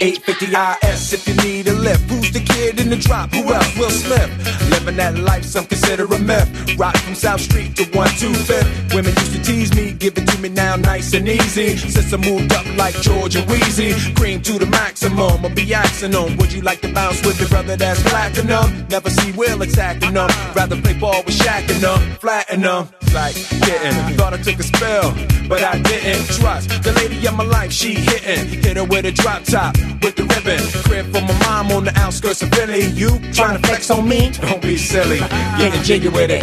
850 0.00 0.88
IS 0.88 1.12
if 1.12 1.28
you 1.28 1.34
need 1.36 1.68
a 1.68 1.72
lift. 1.72 2.10
Who's 2.10 2.32
the 2.32 2.40
kid 2.40 2.80
in 2.80 2.90
the 2.90 2.96
drop? 2.96 3.32
Who 3.32 3.52
else? 3.52 3.78
Will 3.78 3.90
Smith. 3.90 4.53
Living 4.84 4.98
that 4.98 5.18
life, 5.18 5.46
some 5.46 5.64
consider 5.64 6.04
a 6.04 6.18
myth. 6.18 6.76
Rock 6.76 6.94
from 6.98 7.14
South 7.14 7.40
Street 7.40 7.74
to 7.76 7.84
125th. 7.84 8.94
Women 8.94 9.14
used 9.14 9.32
to 9.32 9.42
tease 9.42 9.74
me, 9.74 9.92
give 9.92 10.18
it 10.18 10.28
to 10.28 10.38
me 10.42 10.50
now 10.50 10.76
nice 10.76 11.14
and 11.14 11.26
easy. 11.26 11.78
Since 11.78 12.12
I 12.12 12.18
moved 12.18 12.52
up 12.52 12.66
like 12.76 12.94
Georgia 13.00 13.40
Wheezy, 13.48 13.94
cream 14.14 14.42
to 14.42 14.58
the 14.58 14.66
maximum. 14.66 15.42
I'll 15.42 15.54
be 15.54 15.72
asking 15.72 16.10
them, 16.10 16.36
would 16.36 16.52
you 16.52 16.60
like 16.60 16.82
to 16.82 16.92
bounce 16.92 17.24
with 17.24 17.38
the 17.38 17.46
brother 17.46 17.76
that's 17.76 18.02
platinum? 18.02 18.86
Never 18.90 19.08
see 19.08 19.32
Will 19.32 19.62
attacking 19.62 20.12
them. 20.12 20.28
Rather 20.54 20.78
play 20.78 20.92
ball 20.92 21.22
with 21.24 21.34
Shaq 21.34 21.70
and 21.70 21.82
them, 21.82 22.18
flatten 22.18 22.60
them. 22.60 23.03
Like 23.14 23.36
getting, 23.62 24.16
thought 24.16 24.34
I 24.34 24.38
took 24.38 24.58
a 24.58 24.64
spell, 24.64 25.14
but 25.48 25.62
I 25.62 25.78
didn't 25.80 26.26
trust 26.34 26.82
the 26.82 26.92
lady 26.94 27.24
of 27.28 27.34
my 27.34 27.44
life. 27.44 27.72
She 27.72 27.94
hitting, 27.94 28.60
hit 28.60 28.76
her 28.76 28.82
with 28.82 29.04
a 29.04 29.12
drop 29.12 29.44
top 29.44 29.76
with 30.02 30.16
the 30.16 30.24
ribbon. 30.24 30.58
Crib 30.82 31.06
for 31.14 31.20
my 31.20 31.38
mom 31.46 31.70
on 31.70 31.84
the 31.84 31.96
outskirts 31.96 32.42
of 32.42 32.50
Philly. 32.50 32.86
You 32.86 33.10
trying 33.32 33.56
to 33.56 33.68
flex 33.68 33.88
on 33.90 34.08
me? 34.08 34.32
Don't 34.40 34.60
be 34.60 34.76
silly. 34.76 35.20
Getting 35.58 35.80
jiggy 35.84 36.08
with 36.08 36.30
it. 36.30 36.42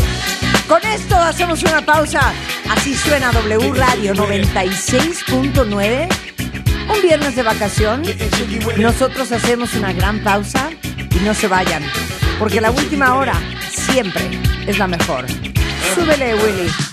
Con 0.70 0.82
esto 0.86 1.18
hacemos 1.18 1.62
una 1.64 1.82
pausa. 1.86 2.32
Así 2.70 2.96
suena 2.96 3.34
W 3.34 3.74
Radio 3.74 4.14
96.9. 4.14 6.08
Un 6.90 7.02
viernes 7.02 7.36
de 7.36 7.44
vacación. 7.44 8.04
Nosotros 8.78 9.30
hacemos 9.34 9.74
una 9.74 9.92
gran 9.92 10.24
pausa 10.24 10.70
y 11.14 11.20
no 11.26 11.34
se 11.34 11.50
vayan. 11.50 11.84
Porque 12.40 12.62
la 12.62 12.72
última 12.72 13.16
hora 13.16 13.34
siempre 13.70 14.24
es 14.66 14.80
la 14.80 14.88
mejor. 14.88 15.26
Súbele, 15.96 16.36
Willy. 16.36 16.92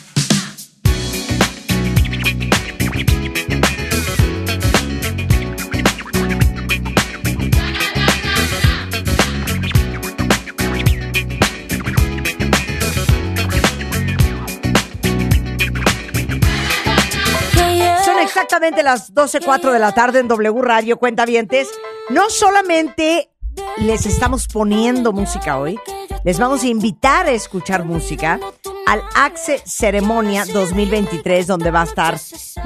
Exactamente 18.39 18.83
las 18.83 19.15
12.04 19.15 19.73
de 19.73 19.79
la 19.79 19.93
tarde 19.93 20.21
en 20.21 20.29
W 20.29 20.63
Radio 20.63 20.97
Cuentavientes. 20.97 21.69
No 22.09 22.31
solamente 22.31 23.31
les 23.79 24.07
estamos 24.07 24.49
poniendo 24.49 25.13
música 25.13 25.59
hoy, 25.59 25.79
les 26.25 26.39
vamos 26.39 26.63
a 26.63 26.67
invitar 26.67 27.27
a 27.27 27.33
escuchar 27.33 27.85
música 27.85 28.41
al 28.89 29.03
Axe 29.15 29.63
Ceremonia 29.67 30.47
2023, 30.47 31.47
donde 31.47 31.71
va 31.71 31.83
a 31.83 31.85
estar 31.85 32.19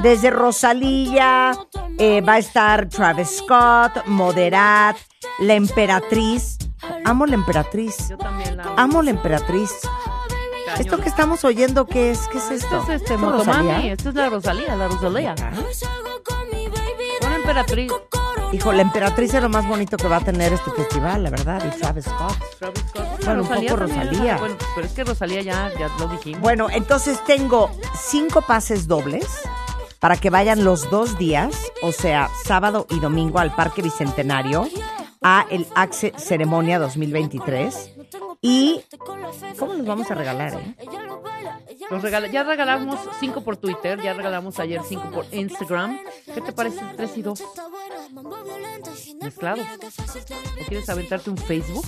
desde 0.02 0.30
Rosalía, 0.30 1.52
eh, 1.98 2.20
va 2.20 2.34
a 2.34 2.38
estar 2.38 2.88
Travis 2.88 3.38
Scott, 3.38 4.06
Moderat, 4.06 4.96
La 5.40 5.54
Emperatriz, 5.54 6.58
Amo 7.04 7.26
la 7.26 7.34
emperatriz. 7.34 8.08
Yo 8.08 8.18
también 8.18 8.56
la 8.56 8.64
amo. 8.64 8.74
Amo 8.76 9.02
la 9.02 9.10
emperatriz. 9.10 9.70
Esto 10.78 10.98
que 10.98 11.08
estamos 11.08 11.44
oyendo, 11.44 11.86
¿qué 11.86 12.10
es? 12.10 12.26
¿Qué 12.28 12.38
es 12.38 12.50
esto? 12.50 12.80
Esto 12.80 12.92
es 12.92 13.02
este 13.02 13.14
¿Esto 13.14 13.18
Motomami, 13.18 13.68
Rosalía? 13.68 13.92
esta 13.92 14.08
es 14.08 14.14
la 14.14 14.30
Rosalía, 14.30 14.76
la 14.76 14.88
Rosalía. 14.88 15.34
Una 17.24 17.36
emperatriz. 17.36 17.92
Hijo, 18.52 18.70
la 18.70 18.82
emperatriz 18.82 19.32
es 19.32 19.42
lo 19.42 19.48
más 19.48 19.66
bonito 19.66 19.96
que 19.96 20.06
va 20.08 20.18
a 20.18 20.24
tener 20.24 20.52
este 20.52 20.70
festival, 20.72 21.22
la 21.22 21.30
verdad, 21.30 21.62
y 21.64 21.80
Travis 21.80 22.04
Scott. 22.04 22.36
Travis 22.58 22.84
Scott. 22.90 23.24
Bueno, 23.24 23.42
un 23.42 23.48
poco 23.48 23.76
Rosalía. 23.76 24.36
Bueno, 24.36 24.56
pero 24.74 24.86
es 24.86 24.92
que 24.92 25.04
Rosalía 25.04 25.40
ya, 25.40 25.70
ya 25.78 25.88
lo 25.98 26.08
dijimos. 26.08 26.40
Bueno, 26.42 26.68
entonces 26.70 27.18
tengo 27.24 27.70
cinco 27.98 28.42
pases 28.42 28.86
dobles 28.86 29.26
para 30.00 30.18
que 30.18 30.28
vayan 30.28 30.64
los 30.64 30.90
dos 30.90 31.16
días, 31.16 31.54
o 31.80 31.92
sea, 31.92 32.28
sábado 32.44 32.86
y 32.90 33.00
domingo 33.00 33.38
al 33.38 33.54
Parque 33.54 33.80
Bicentenario 33.80 34.68
a 35.22 35.46
el 35.48 35.66
Axe 35.74 36.12
Ceremonia 36.18 36.78
2023. 36.78 37.91
Y 38.44 38.80
¿cómo 39.56 39.74
los 39.74 39.86
vamos 39.86 40.10
a 40.10 40.14
regalar? 40.14 40.54
eh? 40.54 40.74
Los 41.90 42.02
regala- 42.02 42.26
ya 42.30 42.42
regalamos 42.42 42.98
cinco 43.20 43.42
por 43.42 43.56
Twitter, 43.56 44.00
ya 44.02 44.14
regalamos 44.14 44.58
ayer 44.58 44.80
cinco 44.88 45.10
por 45.10 45.26
Instagram. 45.32 45.98
¿Qué 46.34 46.40
te 46.40 46.52
parece 46.52 46.80
tres 46.96 47.16
y 47.16 47.22
dos? 47.22 47.42
Mezclados. 49.22 49.64
¿O 49.64 50.66
quieres 50.68 50.88
aventarte 50.88 51.30
un 51.30 51.36
Facebook? 51.38 51.86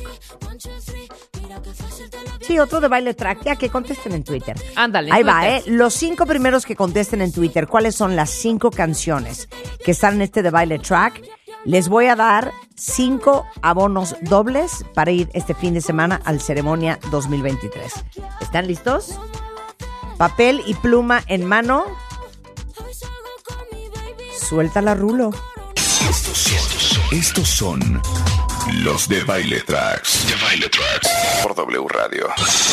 Sí, 2.40 2.59
otro 2.59 2.81
de 2.81 2.89
baile 2.89 3.14
track, 3.14 3.43
ya 3.44 3.56
que 3.56 3.68
contesten 3.70 4.12
en 4.12 4.22
Twitter. 4.22 4.56
Ándale. 4.76 5.10
Ahí 5.12 5.22
va. 5.24 5.48
¿eh? 5.48 5.62
Los 5.66 5.94
cinco 5.94 6.24
primeros 6.26 6.64
que 6.66 6.76
contesten 6.76 7.20
en 7.22 7.32
Twitter, 7.32 7.66
¿cuáles 7.66 7.94
son 7.97 8.14
las 8.14 8.31
cinco 8.31 8.70
canciones 8.70 9.48
que 9.85 9.90
están 9.90 10.14
en 10.14 10.22
este 10.22 10.43
de 10.43 10.51
baile 10.51 10.78
track? 10.78 11.20
Les 11.65 11.89
voy 11.89 12.07
a 12.07 12.16
dar 12.16 12.53
cinco 12.77 13.47
abonos 13.62 14.16
dobles 14.20 14.85
para 14.95 15.11
ir 15.11 15.31
este 15.32 15.55
fin 15.55 15.73
de 15.73 15.81
semana 15.81 16.20
al 16.24 16.41
Ceremonia 16.41 16.99
2023. 17.11 17.93
¿Están 18.41 18.66
listos? 18.66 19.19
Papel 20.19 20.62
y 20.66 20.74
pluma 20.74 21.23
en 21.27 21.47
mano. 21.47 21.85
Suelta 24.39 24.82
la 24.82 24.95
rulo. 24.95 25.31
Estos 25.77 26.36
son, 26.36 27.19
estos 27.19 27.49
son 27.49 28.03
los 28.82 29.09
de 29.09 29.24
Baile 29.24 29.61
Tracks. 29.62 30.27
De 30.27 30.35
Baile 30.45 30.69
Tracks. 30.69 31.09
Por 31.43 31.55
W 31.55 31.86
Radio. 31.89 32.28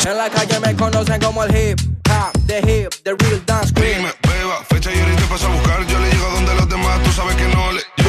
En 0.06 0.18
la 0.18 0.28
calle 0.28 0.60
me 0.60 0.76
conocen 0.76 1.18
como 1.20 1.44
el 1.44 1.56
hip 1.56 1.80
hop, 2.10 2.46
the 2.46 2.58
hip, 2.58 2.92
the 3.04 3.14
real 3.14 3.42
dance 3.46 3.72
cream. 3.72 3.96
Dime, 3.96 4.12
beba, 4.22 4.62
fecha 4.68 4.92
y 4.92 5.00
ahorita 5.00 5.22
paso 5.28 5.46
a 5.46 5.54
buscar. 5.54 5.86
Yo 5.86 5.98
le 5.98 6.10
llego 6.10 6.30
donde 6.30 6.54
los 6.54 6.68
demás, 6.68 7.02
tú 7.02 7.12
sabes 7.12 7.36
que 7.36 7.48
no 7.48 7.72
le 7.72 8.01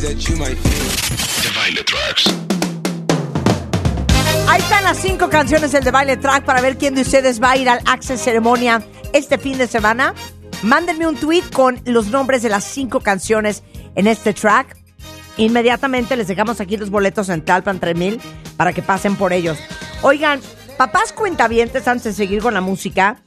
things 0.00 0.02
that 0.02 0.30
you 0.30 0.36
might 0.36 0.56
feel. 0.58 1.42
De 1.42 1.58
Baile 1.58 1.84
Tracks. 1.84 2.24
Ahí 4.48 4.60
están 4.60 4.84
las 4.84 4.98
cinco 4.98 5.28
canciones 5.30 5.72
del 5.72 5.84
de 5.84 5.90
baile 5.90 6.16
track 6.16 6.44
para 6.44 6.60
ver 6.60 6.76
quién 6.76 6.94
de 6.94 7.02
ustedes 7.02 7.40
va 7.40 7.52
a 7.52 7.56
ir 7.56 7.68
al 7.68 7.80
Access 7.86 8.20
Ceremonia 8.20 8.82
este 9.12 9.38
fin 9.38 9.58
de 9.58 9.66
semana. 9.66 10.14
Mándenme 10.62 11.06
un 11.06 11.16
tweet 11.16 11.44
con 11.54 11.80
los 11.84 12.08
nombres 12.08 12.42
de 12.42 12.48
las 12.48 12.64
cinco 12.64 13.00
canciones 13.00 13.62
en 13.94 14.06
este 14.06 14.34
track. 14.34 14.76
Inmediatamente 15.36 16.16
les 16.16 16.26
dejamos 16.26 16.60
aquí 16.60 16.76
los 16.76 16.90
boletos 16.90 17.28
en 17.28 17.44
Talpan 17.44 17.78
3000 17.78 18.20
para 18.56 18.72
que 18.72 18.82
pasen 18.82 19.14
por 19.16 19.32
ellos. 19.32 19.58
Oigan, 20.02 20.40
papás 20.76 21.12
cuentavientes, 21.12 21.86
antes 21.86 22.04
de 22.04 22.12
seguir 22.12 22.42
con 22.42 22.54
la 22.54 22.60
música, 22.60 23.22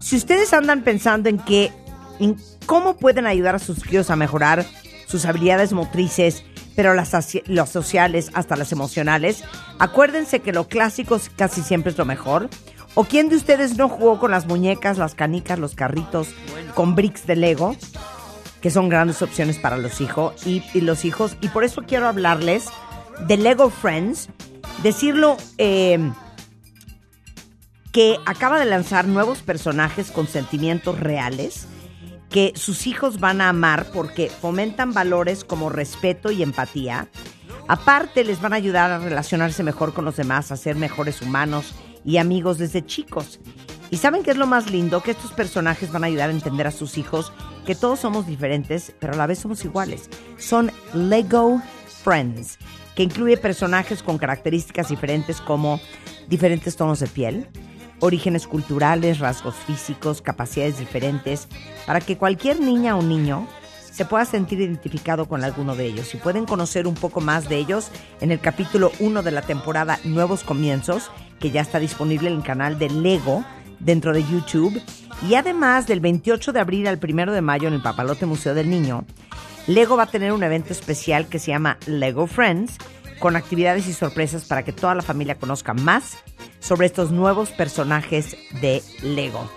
si 0.00 0.16
ustedes 0.16 0.52
andan 0.52 0.82
pensando 0.82 1.28
en 1.28 1.38
que, 1.38 1.72
en 2.18 2.36
cómo 2.66 2.96
pueden 2.96 3.26
ayudar 3.26 3.54
a 3.54 3.60
sus 3.60 3.82
críos 3.84 4.10
a 4.10 4.16
mejorar 4.16 4.66
sus 5.14 5.26
habilidades 5.26 5.72
motrices, 5.72 6.42
pero 6.74 6.92
las, 6.92 7.14
soci- 7.14 7.44
las 7.46 7.70
sociales 7.70 8.32
hasta 8.34 8.56
las 8.56 8.72
emocionales, 8.72 9.44
acuérdense 9.78 10.40
que 10.40 10.52
lo 10.52 10.66
clásico 10.66 11.20
casi 11.36 11.62
siempre 11.62 11.92
es 11.92 11.98
lo 11.98 12.04
mejor. 12.04 12.50
¿O 12.94 13.04
quién 13.04 13.28
de 13.28 13.36
ustedes 13.36 13.76
no 13.76 13.88
jugó 13.88 14.18
con 14.18 14.32
las 14.32 14.46
muñecas, 14.46 14.98
las 14.98 15.14
canicas, 15.14 15.60
los 15.60 15.76
carritos, 15.76 16.30
con 16.74 16.96
bricks 16.96 17.28
de 17.28 17.36
Lego? 17.36 17.76
que 18.60 18.70
son 18.70 18.88
grandes 18.88 19.20
opciones 19.22 19.58
para 19.58 19.76
los 19.76 20.00
hijos 20.00 20.44
y, 20.46 20.62
los 20.80 21.04
hijos. 21.04 21.36
Y 21.42 21.48
por 21.48 21.62
eso 21.64 21.82
quiero 21.86 22.08
hablarles 22.08 22.64
de 23.28 23.36
Lego 23.36 23.68
Friends. 23.70 24.30
Decirlo 24.82 25.36
eh, 25.58 25.98
que 27.92 28.18
acaba 28.24 28.58
de 28.58 28.64
lanzar 28.64 29.06
nuevos 29.06 29.42
personajes 29.42 30.10
con 30.10 30.26
sentimientos 30.26 30.98
reales 30.98 31.66
que 32.34 32.52
sus 32.56 32.88
hijos 32.88 33.20
van 33.20 33.40
a 33.40 33.50
amar 33.50 33.86
porque 33.92 34.28
fomentan 34.28 34.92
valores 34.92 35.44
como 35.44 35.70
respeto 35.70 36.32
y 36.32 36.42
empatía. 36.42 37.06
Aparte, 37.68 38.24
les 38.24 38.40
van 38.40 38.52
a 38.52 38.56
ayudar 38.56 38.90
a 38.90 38.98
relacionarse 38.98 39.62
mejor 39.62 39.94
con 39.94 40.04
los 40.04 40.16
demás, 40.16 40.50
a 40.50 40.56
ser 40.56 40.74
mejores 40.74 41.22
humanos 41.22 41.76
y 42.04 42.16
amigos 42.16 42.58
desde 42.58 42.84
chicos. 42.84 43.38
¿Y 43.88 43.98
saben 43.98 44.24
qué 44.24 44.32
es 44.32 44.36
lo 44.36 44.48
más 44.48 44.68
lindo? 44.68 45.00
Que 45.00 45.12
estos 45.12 45.30
personajes 45.30 45.92
van 45.92 46.02
a 46.02 46.08
ayudar 46.08 46.28
a 46.28 46.32
entender 46.32 46.66
a 46.66 46.72
sus 46.72 46.98
hijos 46.98 47.32
que 47.64 47.76
todos 47.76 48.00
somos 48.00 48.26
diferentes, 48.26 48.92
pero 48.98 49.12
a 49.12 49.16
la 49.16 49.28
vez 49.28 49.38
somos 49.38 49.64
iguales. 49.64 50.10
Son 50.36 50.72
Lego 50.92 51.62
Friends, 52.02 52.58
que 52.96 53.04
incluye 53.04 53.36
personajes 53.36 54.02
con 54.02 54.18
características 54.18 54.88
diferentes 54.88 55.40
como 55.40 55.80
diferentes 56.26 56.74
tonos 56.74 56.98
de 56.98 57.06
piel, 57.06 57.46
orígenes 58.00 58.46
culturales, 58.46 59.18
rasgos 59.18 59.54
físicos, 59.54 60.22
capacidades 60.22 60.78
diferentes, 60.78 61.48
para 61.86 62.00
que 62.00 62.16
cualquier 62.16 62.60
niña 62.60 62.96
o 62.96 63.02
niño 63.02 63.46
se 63.94 64.04
pueda 64.04 64.24
sentir 64.24 64.60
identificado 64.60 65.26
con 65.26 65.44
alguno 65.44 65.76
de 65.76 65.86
ellos. 65.86 66.14
Y 66.14 66.18
pueden 66.18 66.46
conocer 66.46 66.88
un 66.88 66.94
poco 66.94 67.20
más 67.20 67.48
de 67.48 67.58
ellos 67.58 67.90
en 68.20 68.32
el 68.32 68.40
capítulo 68.40 68.90
1 68.98 69.22
de 69.22 69.30
la 69.30 69.42
temporada 69.42 70.00
Nuevos 70.02 70.42
Comienzos, 70.42 71.12
que 71.38 71.52
ya 71.52 71.60
está 71.60 71.78
disponible 71.78 72.28
en 72.28 72.36
el 72.36 72.42
canal 72.42 72.76
de 72.76 72.90
Lego 72.90 73.44
dentro 73.78 74.12
de 74.12 74.24
YouTube. 74.24 74.82
Y 75.28 75.36
además 75.36 75.86
del 75.86 76.00
28 76.00 76.52
de 76.52 76.60
abril 76.60 76.88
al 76.88 76.98
1 77.00 77.32
de 77.32 77.40
mayo 77.40 77.68
en 77.68 77.74
el 77.74 77.82
Papalote 77.82 78.26
Museo 78.26 78.52
del 78.52 78.68
Niño, 78.68 79.04
Lego 79.68 79.96
va 79.96 80.02
a 80.02 80.10
tener 80.10 80.32
un 80.32 80.42
evento 80.42 80.72
especial 80.72 81.28
que 81.28 81.38
se 81.38 81.52
llama 81.52 81.78
Lego 81.86 82.26
Friends, 82.26 82.76
con 83.24 83.36
actividades 83.36 83.88
y 83.88 83.94
sorpresas 83.94 84.44
para 84.44 84.64
que 84.64 84.72
toda 84.74 84.94
la 84.94 85.00
familia 85.00 85.36
conozca 85.36 85.72
más 85.72 86.18
sobre 86.60 86.84
estos 86.84 87.10
nuevos 87.10 87.48
personajes 87.48 88.36
de 88.60 88.82
Lego. 89.00 89.50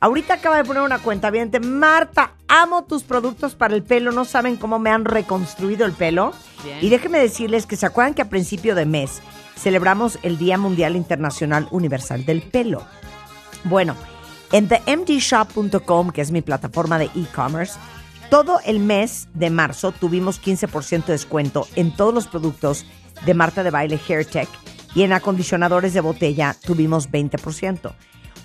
Ahorita 0.00 0.34
acaba 0.34 0.58
de 0.58 0.64
poner 0.66 0.82
una 0.82 0.98
cuenta, 0.98 1.32
Marta, 1.62 2.32
amo 2.46 2.84
tus 2.84 3.04
productos 3.04 3.54
para 3.54 3.74
el 3.74 3.82
pelo, 3.82 4.12
no 4.12 4.26
saben 4.26 4.56
cómo 4.56 4.78
me 4.78 4.90
han 4.90 5.06
reconstruido 5.06 5.86
el 5.86 5.92
pelo. 5.92 6.34
Bien. 6.62 6.76
Y 6.82 6.90
déjenme 6.90 7.18
decirles 7.18 7.64
que 7.64 7.76
se 7.76 7.86
acuerdan 7.86 8.12
que 8.12 8.20
a 8.20 8.28
principio 8.28 8.74
de 8.74 8.84
mes 8.84 9.22
celebramos 9.56 10.18
el 10.22 10.36
Día 10.36 10.58
Mundial 10.58 10.94
Internacional 10.94 11.68
Universal 11.70 12.26
del 12.26 12.42
Pelo. 12.42 12.82
Bueno, 13.64 13.96
en 14.52 14.68
themdshop.com, 14.68 16.10
que 16.10 16.20
es 16.20 16.30
mi 16.32 16.42
plataforma 16.42 16.98
de 16.98 17.06
e-commerce, 17.14 17.78
todo 18.28 18.60
el 18.66 18.78
mes 18.78 19.28
de 19.32 19.48
marzo 19.48 19.92
tuvimos 19.92 20.38
15% 20.42 21.06
de 21.06 21.12
descuento 21.12 21.66
en 21.76 21.96
todos 21.96 22.12
los 22.12 22.26
productos 22.26 22.84
de 23.24 23.34
Marta 23.34 23.62
de 23.62 23.70
Baile 23.70 24.00
Hair 24.08 24.24
Tech 24.24 24.48
y 24.94 25.02
en 25.02 25.12
acondicionadores 25.12 25.94
de 25.94 26.00
botella 26.00 26.56
tuvimos 26.64 27.10
20%. 27.10 27.92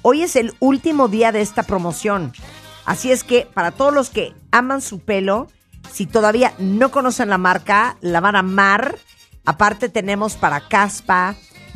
Hoy 0.02 0.24
es 0.24 0.36
el 0.36 0.54
último 0.60 1.08
día 1.08 1.32
de 1.32 1.42
esta 1.42 1.64
promoción. 1.64 2.34
Así 2.86 3.12
es 3.12 3.24
que 3.24 3.48
para 3.54 3.72
todos 3.72 3.94
los 3.94 4.10
que 4.10 4.34
aman 4.52 4.82
su 4.82 5.00
pelo, 5.00 5.48
si 5.92 6.06
todavía 6.06 6.54
no 6.58 6.92
conocen 6.92 7.30
la 7.30 7.38
marca, 7.38 7.98
la 8.02 8.20
van 8.20 8.36
a 8.36 8.40
amar. 8.40 8.98
Aparte 9.46 9.90
tenemos 9.90 10.36
para 10.36 10.68
caspa, 10.68 11.36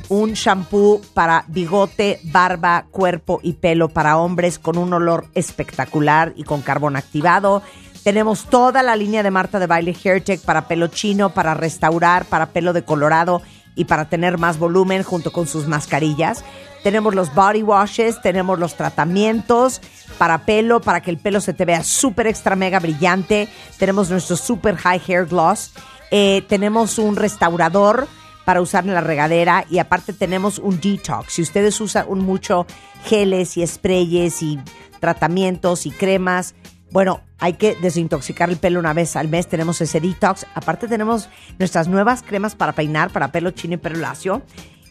un 0.10 0.34
shampoo 0.34 1.02
para 1.14 1.46
bigote, 1.48 2.20
barba, 2.24 2.86
cuerpo 2.92 3.40
y 3.42 3.54
pelo 3.54 3.90
para 3.90 4.18
hombres 4.18 4.60
con 4.60 4.78
un 4.78 4.94
olor 4.94 5.28
espectacular 5.34 6.34
y 6.36 6.44
con 6.44 6.62
carbón 6.62 6.96
activado. 6.96 7.64
Tenemos 8.06 8.46
toda 8.46 8.84
la 8.84 8.96
línea 8.96 9.24
de 9.24 9.32
Marta 9.32 9.58
de 9.58 9.66
Baile 9.66 9.98
Hair 10.04 10.24
Tech 10.24 10.40
para 10.42 10.68
pelo 10.68 10.90
chino, 10.90 11.32
para 11.32 11.56
restaurar, 11.56 12.26
para 12.26 12.52
pelo 12.52 12.72
decolorado 12.72 13.42
y 13.74 13.86
para 13.86 14.10
tener 14.10 14.38
más 14.38 14.60
volumen 14.60 15.02
junto 15.02 15.32
con 15.32 15.48
sus 15.48 15.66
mascarillas. 15.66 16.46
Tenemos 16.84 17.16
los 17.16 17.34
body 17.34 17.64
washes, 17.64 18.22
tenemos 18.22 18.60
los 18.60 18.76
tratamientos 18.76 19.82
para 20.20 20.46
pelo, 20.46 20.82
para 20.82 21.02
que 21.02 21.10
el 21.10 21.18
pelo 21.18 21.42
se 21.42 21.56
te 21.56 21.66
vea 21.66 21.84
súper 21.84 22.28
extra 22.28 22.56
mega 22.56 22.80
brillante. 22.80 23.50
Tenemos 23.80 24.12
nuestro 24.12 24.38
super 24.38 24.76
high 24.76 25.02
hair 25.08 25.26
gloss. 25.26 25.72
Eh, 26.12 26.44
tenemos 26.48 27.00
un 27.00 27.16
restaurador 27.16 28.08
para 28.46 28.62
usar 28.62 28.86
en 28.86 28.94
la 28.94 29.02
regadera 29.02 29.66
y 29.68 29.80
aparte 29.80 30.14
tenemos 30.14 30.60
un 30.60 30.80
detox. 30.80 31.34
Si 31.34 31.42
ustedes 31.42 31.82
usan 31.82 32.06
mucho 32.20 32.68
geles 33.06 33.58
y 33.58 33.66
sprayes 33.66 34.44
y 34.44 34.60
tratamientos 35.00 35.88
y 35.88 35.90
cremas, 35.90 36.54
bueno, 36.96 37.20
hay 37.40 37.56
que 37.56 37.76
desintoxicar 37.76 38.50
el 38.50 38.56
pelo 38.56 38.80
una 38.80 38.94
vez 38.94 39.18
al 39.18 39.28
mes. 39.28 39.50
Tenemos 39.50 39.82
ese 39.82 40.00
detox. 40.00 40.46
Aparte 40.54 40.88
tenemos 40.88 41.28
nuestras 41.60 41.90
nuevas 41.90 42.24
cremas 42.24 42.56
para 42.56 42.72
peinar, 42.72 43.10
para 43.10 43.34
pelo 43.34 43.52
chino 43.52 43.74
y 43.74 43.78
pelo 43.78 44.00
lacio. 44.00 44.44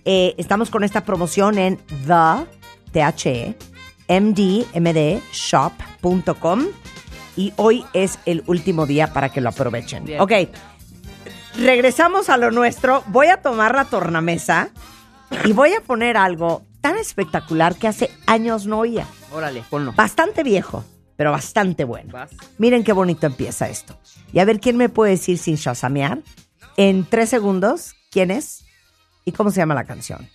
eh, 0.04 0.34
estamos 0.36 0.68
con 0.68 0.84
esta 0.84 1.02
promoción 1.02 1.56
en 1.56 1.78
The, 2.06 3.56
y 7.36 7.54
hoy 7.56 7.86
es 7.94 8.18
el 8.26 8.44
último 8.48 8.84
día 8.84 9.14
para 9.14 9.30
que 9.30 9.40
lo 9.40 9.48
aprovechen. 9.48 10.04
Bien. 10.04 10.20
Ok, 10.20 10.32
regresamos 11.56 12.28
a 12.28 12.36
lo 12.36 12.50
nuestro. 12.50 13.02
Voy 13.06 13.28
a 13.28 13.38
tomar 13.38 13.74
la 13.74 13.86
tornamesa 13.86 14.68
y 15.46 15.54
voy 15.54 15.72
a 15.72 15.80
poner 15.80 16.18
algo 16.18 16.66
tan 16.82 16.98
espectacular 16.98 17.76
que 17.76 17.88
hace 17.88 18.10
años 18.26 18.66
no 18.66 18.80
oía. 18.80 19.06
Órale, 19.32 19.64
ponlo. 19.70 19.94
Bastante 19.94 20.42
viejo, 20.42 20.84
pero 21.16 21.30
bastante 21.30 21.84
bueno. 21.84 22.12
Vas. 22.12 22.30
Miren 22.58 22.84
qué 22.84 22.92
bonito 22.92 23.26
empieza 23.26 23.68
esto. 23.68 23.98
Y 24.32 24.38
a 24.38 24.44
ver 24.44 24.60
quién 24.60 24.76
me 24.76 24.88
puede 24.88 25.12
decir 25.12 25.38
sin 25.38 25.56
shazamear 25.56 26.22
en 26.76 27.04
tres 27.04 27.28
segundos 27.28 27.94
quién 28.10 28.30
es 28.30 28.64
y 29.24 29.32
cómo 29.32 29.50
se 29.50 29.58
llama 29.58 29.74
la 29.74 29.84
canción. 29.84 30.28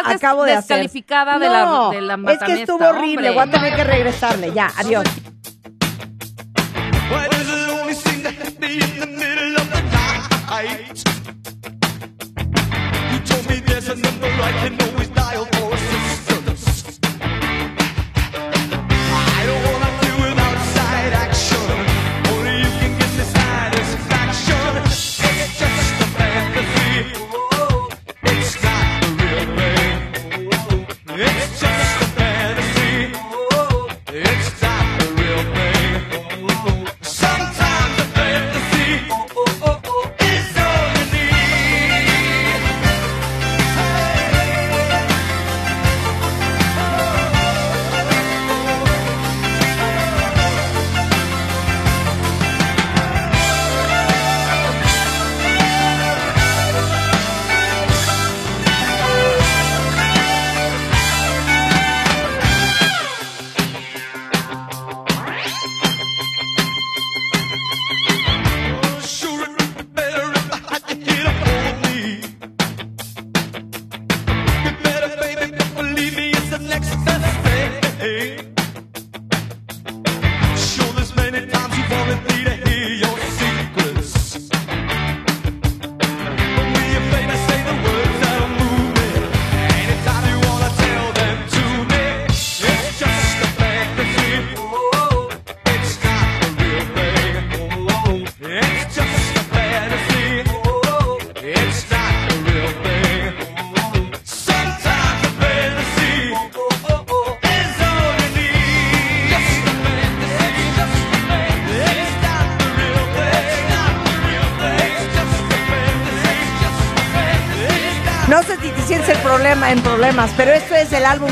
Estás 0.00 0.14
des- 0.14 0.24
acabo 0.24 0.44
de 0.44 0.52
hacer? 0.52 0.76
descalificada 0.78 1.38
de 1.38 1.48
la- 1.48 1.64
No, 1.64 1.90
de 1.90 2.00
la 2.00 2.14
Es 2.32 2.38
que 2.42 2.52
estuvo 2.60 2.84
horrible. 2.88 3.30
hombre. 3.30 3.30
Voy 3.30 3.42
a 3.42 3.50
tener 3.50 3.76
que 3.76 3.84
regresarle. 3.84 4.52
Ya, 4.52 4.70
adiós. 4.76 5.04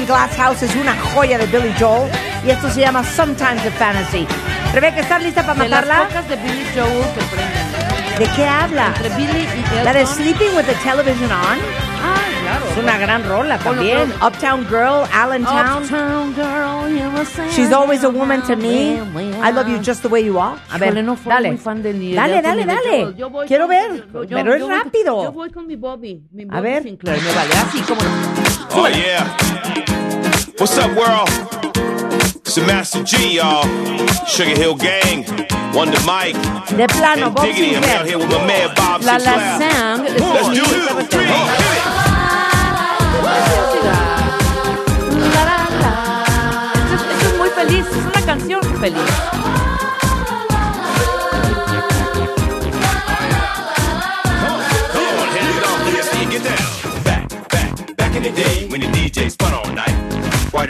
Es 0.08 0.14
el 0.14 0.14
álbum 0.14 0.28
Glass 0.28 0.36
House, 0.36 0.62
es 0.62 0.74
una 0.76 0.96
joya 1.14 1.38
de 1.38 1.46
Billy 1.46 1.74
Joel 1.78 2.10
y 2.46 2.50
esto 2.50 2.70
se 2.70 2.80
llama 2.80 3.04
Sometimes 3.04 3.64
a 3.66 3.70
Fantasy. 3.72 4.26
Rebeca, 4.72 5.00
¿estás 5.00 5.22
lista 5.22 5.42
para 5.44 5.62
De 5.62 5.68
las 5.68 5.84
matarla? 5.86 6.08
pocas 6.08 6.28
de 6.28 6.36
Billy 6.36 6.64
Joel 6.74 7.04
que 7.14 7.24
prenden. 7.34 7.68
¿De 8.18 8.26
qué 8.34 8.44
habla? 8.46 8.86
Entre 8.96 9.08
Billy 9.16 9.46
y 9.46 9.84
La 9.84 9.92
de 9.92 10.00
Elton. 10.00 10.14
Sleeping 10.16 10.56
with 10.56 10.64
the 10.64 10.74
Television 10.82 11.30
On. 11.30 11.58
Ah, 12.00 12.16
claro. 12.42 12.64
Es 12.72 12.76
una 12.78 12.98
gran 12.98 13.28
rola 13.28 13.58
también. 13.58 14.10
ponlo. 14.10 14.26
Uptown 14.26 14.66
Girl, 14.68 15.04
Allentown. 15.14 15.82
Uptown 15.84 16.34
girl, 16.34 16.88
you 16.90 17.10
were 17.12 17.24
saying 17.24 17.50
She's 17.52 17.72
always 17.72 18.02
a 18.04 18.08
woman 18.08 18.42
to 18.42 18.56
me. 18.56 18.98
I 19.42 19.52
love 19.52 19.68
you 19.68 19.78
just 19.78 20.02
the 20.02 20.08
way 20.08 20.24
you 20.24 20.38
are. 20.40 20.56
A 20.70 20.78
ver, 20.78 20.88
Híjole, 20.94 21.02
no 21.04 21.16
dale. 21.24 21.48
muy 21.50 21.58
fan 21.58 21.82
de 21.82 21.92
ni 21.94 22.14
dale, 22.14 22.38
Elton 22.38 22.56
dale, 22.56 22.66
dale. 22.66 23.14
Yo 23.16 23.30
voy 23.30 23.46
Quiero 23.46 23.66
con- 23.66 23.70
ver, 23.76 24.06
yo- 24.12 24.24
yo- 24.24 24.36
pero 24.36 24.52
es 24.54 24.60
yo 24.60 24.66
voy 24.66 24.74
con- 24.76 24.84
rápido. 24.84 25.22
Yo 25.24 25.32
voy 25.32 25.50
con 25.52 25.66
mi 25.66 25.76
Bobby. 25.76 26.22
Mi 26.32 26.42
A 26.42 26.46
Bobby 26.46 26.62
ver. 26.62 26.82
Sinclair, 26.82 27.22
me 27.22 27.32
vale. 27.34 27.54
Así 27.54 27.80
como. 27.82 28.00
Oh 28.74 28.88
yeah. 28.88 29.36
What's 30.58 30.76
up, 30.76 30.90
world? 30.96 31.28
It's 32.42 32.56
the 32.56 32.64
Master 32.66 33.04
G, 33.04 33.36
y'all. 33.36 33.62
Sugar 34.26 34.56
Hill 34.56 34.74
Gang, 34.74 35.24
Wonder 35.72 36.00
Mike, 36.04 36.34
De 36.66 36.86
plano, 36.88 37.26
and 37.26 37.34
Bob 37.36 37.44
Diggity. 37.44 37.76
I'm 37.76 37.84
out 37.84 38.04
here 38.04 38.18
with 38.18 38.28
my 38.28 38.44
man 38.44 38.74
Bob 38.74 39.02
La 39.02 39.12
La 39.12 39.18
Sinclair. 39.18 39.58
Sang 39.60 40.02
Let's 40.02 40.48
do 40.48 40.64
it. 40.64 41.10
Three, 41.10 41.26
hit 41.26 41.30
it. 41.30 41.84
La, 45.32 45.42
la, 45.46 45.58
la. 45.78 45.94
Esto 46.74 46.94
es, 46.94 47.02
esto 47.12 47.26
es 47.28 47.34
muy 47.38 47.50
feliz, 47.50 47.86
es 47.86 48.04
una 48.04 48.26
canción 48.26 48.62
feliz. 48.80 49.77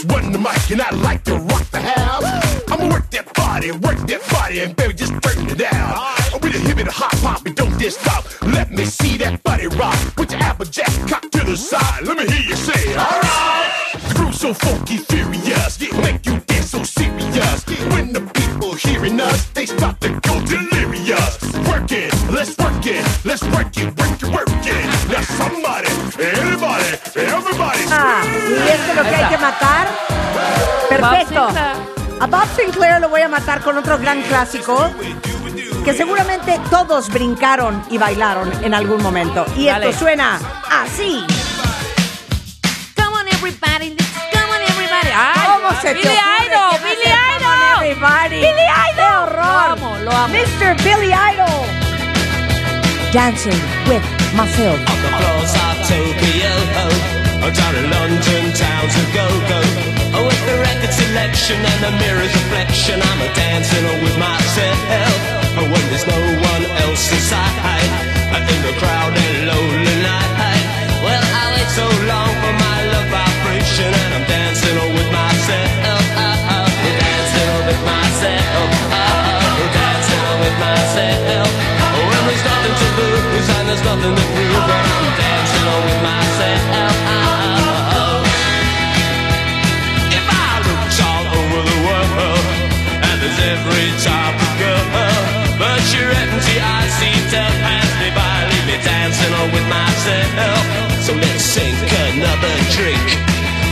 It's 0.00 0.06
one 0.14 0.30
the 0.30 0.38
mic, 0.38 0.70
and 0.70 0.80
I 0.80 0.90
like 1.02 1.24
to 1.24 1.34
rock 1.50 1.64
the 1.72 1.80
house. 1.80 2.22
I'ma 2.70 2.88
work 2.88 3.10
that 3.10 3.34
body, 3.34 3.72
work 3.72 3.98
that 4.06 4.22
body, 4.30 4.60
and 4.60 4.76
baby, 4.76 4.94
just 4.94 5.12
straighten 5.16 5.50
it 5.50 5.58
down. 5.58 5.98
With 6.40 6.54
a 6.54 6.58
hip 6.60 6.78
and 6.78 6.86
a 6.86 6.92
hop 6.92 7.10
pop, 7.18 7.44
and 7.46 7.56
don't 7.56 7.76
diss 7.80 7.96
stop. 7.96 8.24
Let 8.42 8.70
me 8.70 8.84
see 8.84 9.16
that 9.16 9.42
body 9.42 9.66
rock. 9.66 9.98
Put 10.14 10.30
your 10.30 10.40
applejack 10.40 10.94
cock 11.08 11.22
to 11.32 11.42
the 11.42 11.56
side. 11.56 12.06
Let 12.06 12.16
me 12.16 12.30
hear 12.30 12.46
you 12.46 12.54
say, 12.54 12.94
alright. 12.94 13.74
The 13.90 14.14
groove 14.14 14.36
so 14.36 14.54
funky, 14.54 14.98
furious, 14.98 15.80
make 15.80 16.24
you 16.24 16.38
dance 16.46 16.70
so 16.70 16.84
serious. 16.84 17.66
When 17.90 18.12
the 18.12 18.22
people 18.38 18.74
hearing 18.74 19.18
us, 19.20 19.48
they 19.50 19.66
start 19.66 20.00
to 20.02 20.10
go 20.10 20.34
delirious. 20.46 21.42
Work 21.66 21.90
it, 21.90 22.14
let's 22.30 22.56
work 22.56 22.86
it, 22.86 23.02
let's 23.24 23.42
work 23.50 23.76
it, 23.76 23.90
work 23.98 24.22
it, 24.22 24.30
work 24.30 24.46
it. 24.62 24.84
Now 25.10 25.22
somebody, 25.22 25.90
anybody, 26.22 26.86
everybody. 27.18 27.67
Y 28.24 28.68
esto 28.68 28.90
es 28.90 28.96
lo 28.96 29.02
que 29.02 29.14
hay 29.14 29.24
que 29.26 29.38
matar. 29.38 29.88
Perfecto. 30.88 31.48
A 32.20 32.26
Bob 32.26 32.46
Sinclair 32.56 33.00
lo 33.00 33.08
voy 33.08 33.20
a 33.22 33.28
matar 33.28 33.60
con 33.60 33.76
otro 33.78 33.96
gran 33.98 34.22
clásico 34.22 34.90
que 35.84 35.94
seguramente 35.94 36.60
todos 36.68 37.08
brincaron 37.08 37.82
y 37.90 37.98
bailaron 37.98 38.52
en 38.64 38.74
algún 38.74 39.02
momento. 39.02 39.46
Y 39.56 39.66
Dale. 39.66 39.88
esto 39.90 40.00
suena 40.00 40.38
así. 40.70 41.24
Come 42.96 43.16
on 43.20 43.28
everybody, 43.28 43.96
come 44.32 44.50
on 44.52 44.62
everybody. 44.68 45.08
Ay, 45.14 45.40
¿Cómo 45.46 45.80
se 45.80 45.88
te 45.88 45.94
Billy 45.94 46.08
ocurre 46.08 46.46
Idol, 46.46 46.80
Billy 46.82 47.12
Idol. 47.36 47.84
Everybody? 47.84 48.36
Billy 48.36 48.66
Idol. 48.90 48.96
¡Qué 48.96 49.02
horror! 49.02 49.46
Lo 49.46 49.58
amo, 49.58 49.98
lo 49.98 50.10
amo. 50.10 50.34
Mr. 50.34 50.76
Billy 50.82 51.12
Idol. 51.12 51.66
Dancing 53.12 53.60
with 53.86 54.02
myself. 54.34 54.78
Oh, 57.42 57.50
down 57.50 57.74
in 57.76 57.86
London 57.90 58.44
towns 58.54 58.94
of 58.96 59.06
go-go. 59.14 59.60
Oh, 60.16 60.24
with 60.24 60.42
the 60.48 60.56
record 60.58 60.92
selection 60.92 61.58
and 61.60 61.80
the 61.84 61.92
mirror's 62.02 62.32
reflection, 62.32 63.00
I'm 63.02 63.20
a 63.20 63.30
dancing 63.34 63.86
with 64.02 64.16
myself. 64.18 64.78
Oh, 65.58 65.66
when 65.68 65.84
there's 65.90 66.06
no 66.06 66.20
one 66.52 66.64
else 66.84 67.12
inside, 67.12 68.08
in 68.48 68.62
the 68.62 68.72
crowded 68.80 69.34
lonely 69.44 69.96
night. 70.00 70.64
Well, 71.04 71.20
I 71.20 71.44
wait 71.52 71.68
so 71.76 71.86
long 72.08 72.32
for 72.40 72.54
my 72.56 72.78
love 72.92 73.08
vibration, 73.12 73.90
and 73.92 74.10
I'm 74.16 74.24
dancing 74.24 74.78
with 74.96 75.10
myself. 75.12 75.68
Oh, 75.84 76.00
oh, 76.54 76.66
dancing 77.02 77.52
with 77.68 77.82
myself. 77.84 78.68
Oh, 78.88 79.62
dancing 79.76 80.24
with 80.40 80.56
myself. 80.56 81.50
Oh, 81.84 82.02
when 82.08 82.22
there's 82.30 82.44
nothing 82.48 82.74
to 82.80 82.88
lose 82.98 83.48
and 83.52 83.64
there's 83.68 83.84
nothing 83.84 84.14
to 84.16 84.24
prove, 84.32 84.64
I'm 84.64 85.06
dancing 85.20 85.66
with 85.84 86.00
myself. 86.02 86.27
Every 93.58 93.90
type 94.02 94.38
of 94.38 94.52
girl, 94.58 94.84
but 95.58 95.82
you're 95.90 96.14
empty, 96.14 96.56
I 96.62 96.86
see 96.98 97.16
to 97.34 97.42
pass 97.64 97.90
me 97.98 98.10
by, 98.14 98.46
leave 98.50 98.66
me 98.70 98.78
dancing 98.84 99.32
on 99.34 99.50
with 99.50 99.66
myself. 99.66 100.62
So 101.02 101.14
let's 101.14 101.42
sink 101.42 101.78
another 102.06 102.54
drink, 102.74 103.06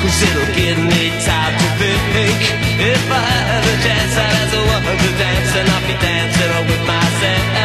cause 0.02 0.18
it'll 0.26 0.52
give 0.54 0.78
me 0.78 1.14
time 1.22 1.54
to 1.54 1.68
think. 1.78 2.40
If 2.82 3.04
I 3.10 3.30
had 3.50 3.62
a 3.62 3.76
chance, 3.84 4.14
I'd 4.18 4.34
ask 4.42 4.54
a 4.54 4.62
woman 4.74 4.96
to 4.98 5.10
dance, 5.18 5.50
and 5.54 5.68
I'll 5.70 5.86
be 5.86 5.96
dancing 6.02 6.50
on 6.56 6.64
with 6.66 6.82
myself. 6.86 7.55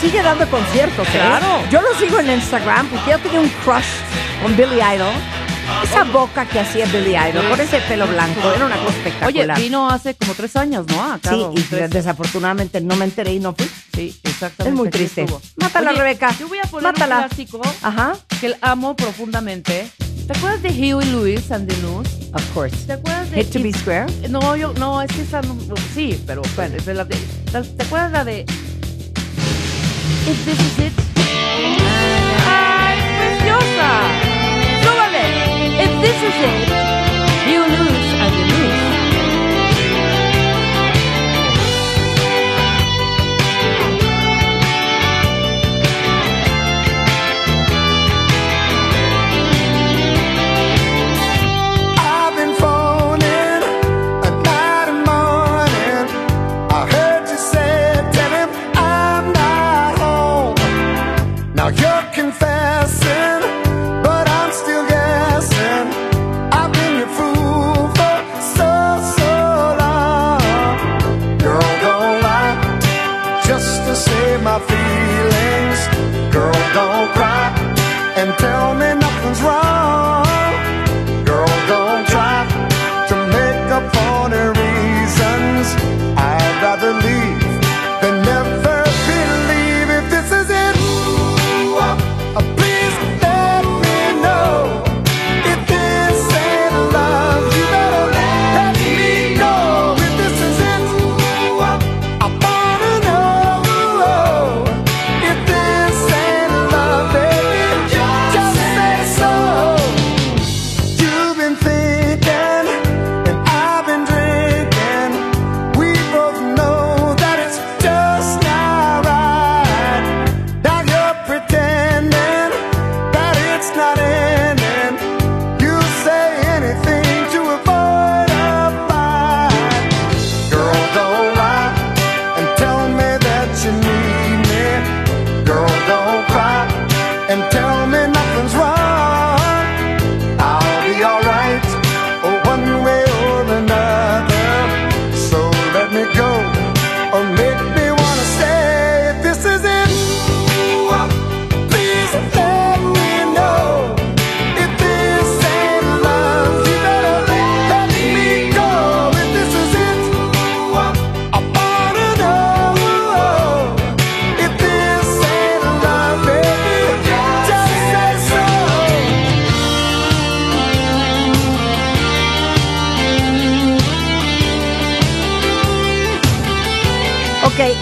Sigue 0.00 0.22
dando 0.22 0.48
conciertos, 0.48 1.06
¿eh? 1.08 1.12
Claro. 1.12 1.46
Yo 1.70 1.80
lo 1.80 1.94
sigo 1.98 2.18
en 2.20 2.30
Instagram 2.30 2.86
porque 2.88 3.10
yo 3.10 3.18
tenía 3.18 3.40
un 3.40 3.48
crush 3.64 3.84
con 4.42 4.56
Billy 4.56 4.80
Idol. 4.94 5.12
Esa 5.84 6.02
boca 6.04 6.46
que 6.46 6.58
hacía 6.58 6.84
Billy 6.86 7.14
Idol, 7.16 7.48
con 7.48 7.60
ese 7.60 7.78
pelo 7.82 8.06
blanco, 8.08 8.40
era 8.54 8.66
una 8.66 8.76
cosa 8.76 8.88
Oye, 8.88 8.98
espectacular. 8.98 9.58
vino 9.60 9.88
hace 9.88 10.14
como 10.14 10.34
tres 10.34 10.56
años, 10.56 10.84
¿no? 10.88 11.12
Acá, 11.12 11.30
sí, 11.30 11.46
y 11.54 11.60
tres. 11.62 11.90
desafortunadamente 11.90 12.80
no 12.80 12.96
me 12.96 13.04
enteré 13.04 13.34
y 13.34 13.38
no 13.38 13.54
fui. 13.54 13.70
Sí, 13.94 14.18
exactamente. 14.24 14.68
Es 14.68 14.74
muy 14.74 14.90
triste. 14.90 15.26
Mátala, 15.56 15.90
Oye, 15.92 16.00
Rebeca. 16.00 16.34
Yo 16.38 16.48
voy 16.48 16.58
a 16.58 16.62
poner 16.66 16.92
Mátala. 16.92 17.20
un 17.20 17.28
clásico 17.28 17.60
Ajá. 17.82 18.14
que 18.40 18.56
amo 18.62 18.96
profundamente. 18.96 19.88
¿Te 20.26 20.36
acuerdas 20.36 20.62
de 20.62 20.70
Huey 20.70 21.06
Lewis 21.10 21.50
and 21.52 21.68
the 21.68 21.76
News? 21.82 22.08
Of 22.34 22.44
course. 22.52 22.76
¿Te 22.86 22.94
acuerdas 22.94 23.30
de 23.30 23.40
Hate 23.40 23.50
to 23.52 23.62
be 23.62 23.72
square. 23.72 24.06
No, 24.28 24.56
yo 24.56 24.72
no, 24.74 25.00
es 25.02 25.10
que 25.12 25.22
esa 25.22 25.40
no, 25.42 25.56
sí, 25.94 26.20
pero 26.26 26.42
bueno, 26.56 26.76
es 26.76 26.86
de 26.86 26.94
la 26.94 27.04
de, 27.04 27.16
¿te 27.16 27.82
acuerdas 27.84 28.12
la 28.12 28.24
de 28.24 28.44
If 30.26 30.44
this 30.44 30.60
is 30.60 30.78
it? 30.78 30.92
¡Ay, 32.46 32.96
preciosa! 33.18 33.90
¡Súbale! 34.82 35.24
If 35.84 35.92
this 36.02 36.18
is 36.28 36.36
it, 36.50 36.68
you 37.50 37.60
lose 37.78 37.99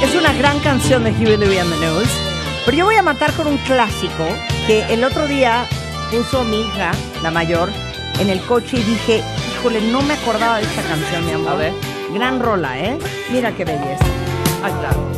Es 0.03 0.15
una 0.15 0.33
gran 0.33 0.61
canción 0.61 1.03
de 1.03 1.11
Huey 1.11 1.37
Louis 1.37 1.59
and 1.59 1.71
the 1.71 1.81
News. 1.81 2.09
Pero 2.65 2.77
yo 2.77 2.85
voy 2.85 2.95
a 2.95 3.03
matar 3.03 3.33
con 3.33 3.49
un 3.49 3.57
clásico 3.59 4.25
que 4.67 4.85
el 4.93 5.03
otro 5.03 5.27
día 5.27 5.67
puso 6.13 6.45
mi 6.45 6.61
hija, 6.61 6.93
la 7.23 7.33
mayor, 7.33 7.69
en 8.21 8.31
el 8.31 8.41
coche 8.43 8.79
y 8.79 8.83
dije, 8.83 9.23
híjole, 9.53 9.81
no 9.91 10.03
me 10.03 10.15
acordaba 10.15 10.59
de 10.59 10.65
esta 10.65 10.83
canción, 10.83 11.27
mi 11.27 11.33
amor. 11.33 11.53
A 11.53 11.57
ver. 11.57 11.73
Gran 12.15 12.41
rola, 12.41 12.79
¿eh? 12.79 12.99
Mira 13.33 13.53
qué 13.53 13.65
belleza. 13.65 14.05
Ah, 14.63 14.71
claro. 14.81 15.09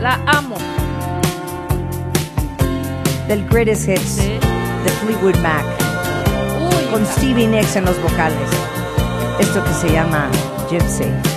La 0.00 0.20
amo. 0.26 0.56
Del 3.28 3.48
Greatest 3.48 3.88
Hits 3.88 4.16
de 4.18 4.90
Fleetwood 5.00 5.36
Mac. 5.36 5.64
Uy, 6.60 6.84
con 6.92 7.06
Stevie 7.06 7.46
Nicks 7.46 7.76
en 7.76 7.86
los 7.86 8.00
vocales. 8.02 8.50
Esto 9.40 9.64
que 9.64 9.72
se 9.72 9.90
llama 9.90 10.28
Gypsy. 10.70 11.35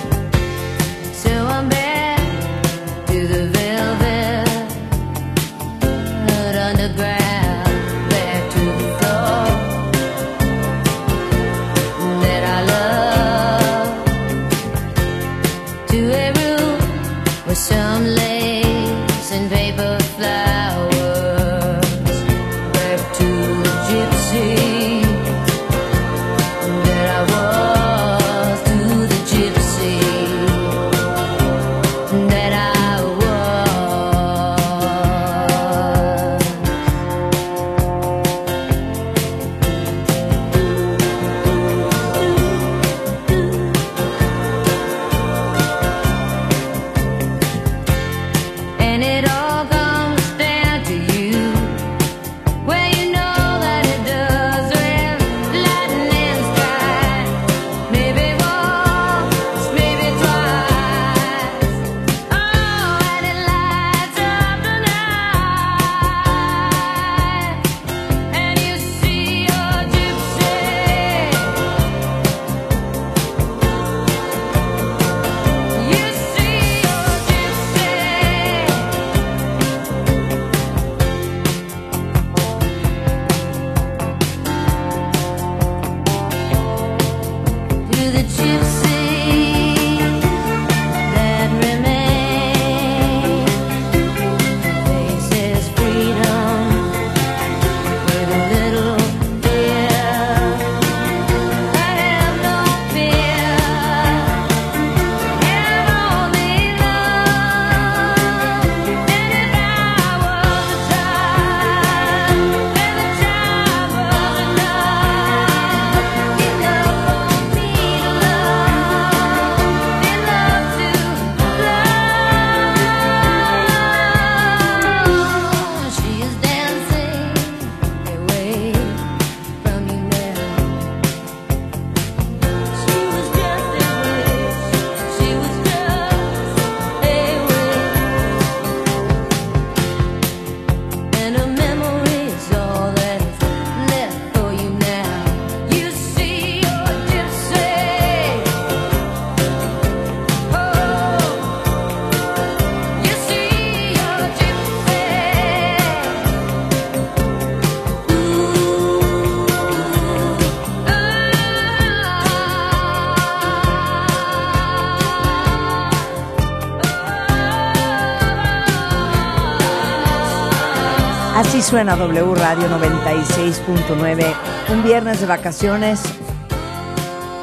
Así 171.60 171.68
suena 171.68 171.94
W 171.94 172.34
Radio 172.36 172.70
96.9. 172.70 174.34
Un 174.70 174.82
viernes 174.82 175.20
de 175.20 175.26
vacaciones. 175.26 176.00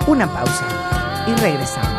Una 0.08 0.26
pausa 0.26 0.66
y 1.28 1.40
regresamos. 1.40 1.97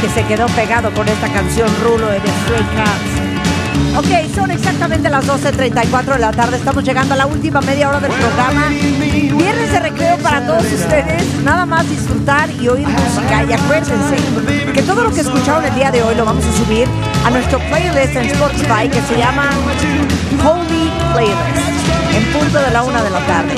Que 0.00 0.08
se 0.08 0.24
quedó 0.24 0.46
pegado 0.48 0.90
con 0.92 1.06
esta 1.08 1.28
canción 1.28 1.68
Rulo 1.82 2.06
de 2.06 2.20
The 2.20 2.28
Stray. 2.28 3.20
Ok, 3.96 4.34
son 4.34 4.50
exactamente 4.50 5.10
las 5.10 5.26
12.34 5.26 6.14
de 6.14 6.18
la 6.18 6.30
tarde. 6.30 6.56
Estamos 6.56 6.84
llegando 6.84 7.14
a 7.14 7.16
la 7.18 7.26
última 7.26 7.60
media 7.60 7.88
hora 7.88 8.00
del 8.00 8.12
programa. 8.12 8.68
Viernes 8.68 9.72
de 9.72 9.80
recreo 9.80 10.16
para 10.18 10.46
todos 10.46 10.64
ustedes. 10.64 11.42
Nada 11.42 11.66
más 11.66 11.88
disfrutar 11.88 12.48
y 12.50 12.68
oír 12.68 12.86
música. 12.86 13.44
Y 13.44 13.52
acuérdense 13.52 14.16
que 14.72 14.82
todo 14.82 15.02
lo 15.02 15.12
que 15.12 15.20
escucharon 15.20 15.64
el 15.64 15.74
día 15.74 15.90
de 15.90 16.02
hoy 16.02 16.14
lo 16.14 16.24
vamos 16.24 16.44
a 16.46 16.52
subir 16.64 16.88
a 17.26 17.30
nuestro 17.30 17.58
playlist 17.58 18.16
en 18.16 18.26
Spotify 18.26 18.88
que 18.88 19.02
se 19.02 19.18
llama 19.18 19.50
Holy 20.44 20.59
Playlist. 21.12 21.70
En 22.14 22.24
punto 22.32 22.58
de 22.58 22.70
la 22.70 22.82
una 22.82 23.02
de 23.02 23.10
la 23.10 23.20
tarde. 23.20 23.54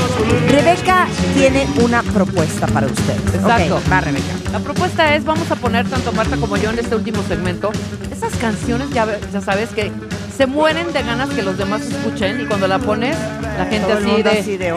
Rebeca 0.49 1.07
tiene 1.35 1.67
una 1.83 2.03
propuesta 2.03 2.67
para 2.67 2.87
usted. 2.87 3.17
Exacto. 3.35 3.81
Va, 3.91 4.01
Rebeca. 4.01 4.35
La 4.53 4.61
propuesta 4.61 5.15
es, 5.15 5.25
vamos 5.25 5.51
a 5.51 5.57
poner 5.57 5.89
tanto 5.89 6.13
Marta 6.13 6.37
como 6.37 6.57
yo 6.57 6.71
en 6.71 6.79
este 6.79 6.95
último 6.95 7.23
segmento, 7.23 7.73
esas 8.11 8.35
canciones, 8.37 8.91
ya, 8.91 9.07
sabes, 9.41 9.71
que 9.71 9.91
se 10.37 10.47
mueren 10.47 10.93
de 10.93 11.03
ganas 11.03 11.31
que 11.31 11.43
los 11.43 11.57
demás 11.57 11.83
escuchen 11.83 12.41
y 12.43 12.45
cuando 12.45 12.69
la 12.69 12.79
pones, 12.79 13.17
la 13.59 13.65
gente 13.67 13.95
Todo 13.95 14.13
así 14.13 14.23
de... 14.23 14.31
así 14.31 14.57
de 14.57 14.73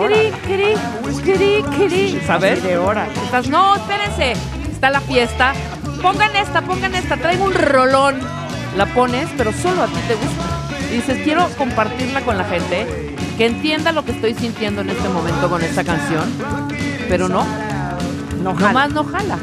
¿Sabes? 2.26 2.60
Así 2.60 2.68
de 2.68 2.78
hora. 2.78 3.08
Estás, 3.26 3.50
no, 3.50 3.76
espérense, 3.76 4.34
está 4.72 4.90
la 4.90 5.02
fiesta, 5.02 5.54
pongan 6.02 6.36
esta, 6.36 6.62
pongan 6.62 6.96
esta, 6.96 7.18
traigo 7.18 7.46
un 7.46 7.54
rolón. 7.54 8.20
La 8.78 8.86
pones, 8.88 9.30
pero 9.38 9.54
solo 9.54 9.84
a 9.84 9.88
ti 9.88 10.00
te 10.08 10.16
gusta. 10.16 10.55
Dices, 10.96 11.18
quiero 11.26 11.50
compartirla 11.58 12.22
con 12.22 12.38
la 12.38 12.46
gente, 12.46 12.88
que 13.38 13.46
entienda 13.46 13.92
lo 13.92 14.06
que 14.06 14.14
estoy 14.14 14.34
sintiendo 14.34 14.80
en 14.80 14.90
este 14.90 15.10
momento 15.10 15.50
con 15.50 15.62
esta 15.62 15.84
canción, 15.84 16.24
pero 17.10 17.28
no. 17.28 17.46
No 18.42 18.54
jala. 18.56 18.68
Nomás 18.68 18.92
no 18.92 19.04
jala. 19.04 19.38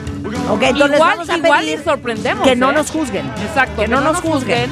Ok, 0.49 0.63
entonces 0.63 0.97
igual, 0.97 1.11
vamos 1.19 1.29
a 1.29 1.37
igual 1.37 1.61
pedir 1.61 1.79
y 1.79 1.85
sorprendemos. 1.85 2.49
que 2.49 2.57
no 2.57 2.71
¿eh? 2.71 2.75
nos 2.75 2.91
juzguen. 2.91 3.27
Exacto, 3.43 3.83
Que 3.83 3.89
no 3.89 4.01
nos 4.01 4.21
juzguen. 4.23 4.71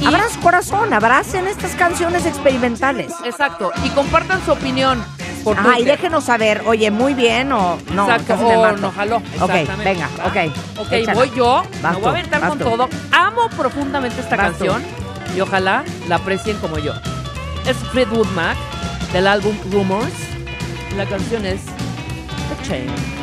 Y- 0.00 0.06
Abrazo 0.06 0.40
corazón, 0.40 0.92
abracen 0.92 1.46
estas 1.46 1.76
canciones 1.76 2.26
experimentales. 2.26 3.12
Exacto, 3.24 3.70
y 3.84 3.90
compartan 3.90 4.44
su 4.44 4.50
opinión. 4.50 5.04
Por 5.44 5.56
Ajá, 5.56 5.68
y 5.74 5.82
Twitter. 5.82 5.98
déjenos 5.98 6.24
saber, 6.24 6.62
oye, 6.66 6.90
muy 6.90 7.14
bien 7.14 7.52
o 7.52 7.78
no. 7.94 8.10
Exacto, 8.10 8.44
o 8.44 8.72
no 8.76 8.90
jaló. 8.90 9.18
Ok, 9.40 9.52
venga, 9.84 10.08
ok. 10.24 10.80
Ok, 10.80 10.92
échala. 10.92 11.14
voy 11.14 11.30
yo, 11.36 11.62
me 11.80 11.92
voy 11.92 12.06
a 12.06 12.08
aventar 12.10 12.48
con 12.48 12.58
todo. 12.58 12.88
Amo 13.12 13.48
profundamente 13.56 14.20
esta 14.20 14.36
canción 14.36 14.82
y 15.36 15.40
ojalá 15.40 15.84
la 16.08 16.16
aprecien 16.16 16.56
como 16.58 16.78
yo. 16.78 16.92
Es 17.66 17.76
Fleetwood 17.92 18.28
Mac 18.28 18.56
del 19.12 19.26
álbum 19.26 19.56
Rumors. 19.70 20.14
La 20.96 21.06
canción 21.06 21.44
es 21.44 21.60
The 21.64 22.68
Chain. 22.68 23.17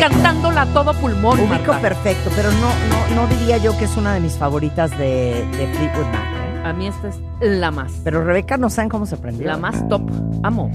Cantándola 0.00 0.62
a 0.62 0.66
todo 0.66 0.94
pulmón, 0.94 1.38
Ubico 1.40 1.48
Marta. 1.72 1.80
perfecto, 1.80 2.30
pero 2.34 2.50
no, 2.52 2.58
no, 2.60 3.14
no 3.22 3.26
diría 3.28 3.58
yo 3.58 3.76
que 3.78 3.84
es 3.84 3.96
una 3.96 4.14
de 4.14 4.20
mis 4.20 4.32
favoritas 4.34 4.90
de, 4.92 5.44
de 5.58 5.66
Fleetwood 5.74 6.06
Mac. 6.06 6.24
¿eh? 6.24 6.62
A 6.64 6.72
mí 6.72 6.86
esta 6.86 7.08
es 7.08 7.16
la 7.40 7.70
más. 7.70 7.92
Pero 8.04 8.24
Rebeca 8.24 8.56
no 8.56 8.70
saben 8.70 8.88
cómo 8.88 9.06
se 9.06 9.16
prendió. 9.16 9.46
La 9.46 9.56
más 9.56 9.86
top. 9.88 10.02
Amo. 10.42 10.70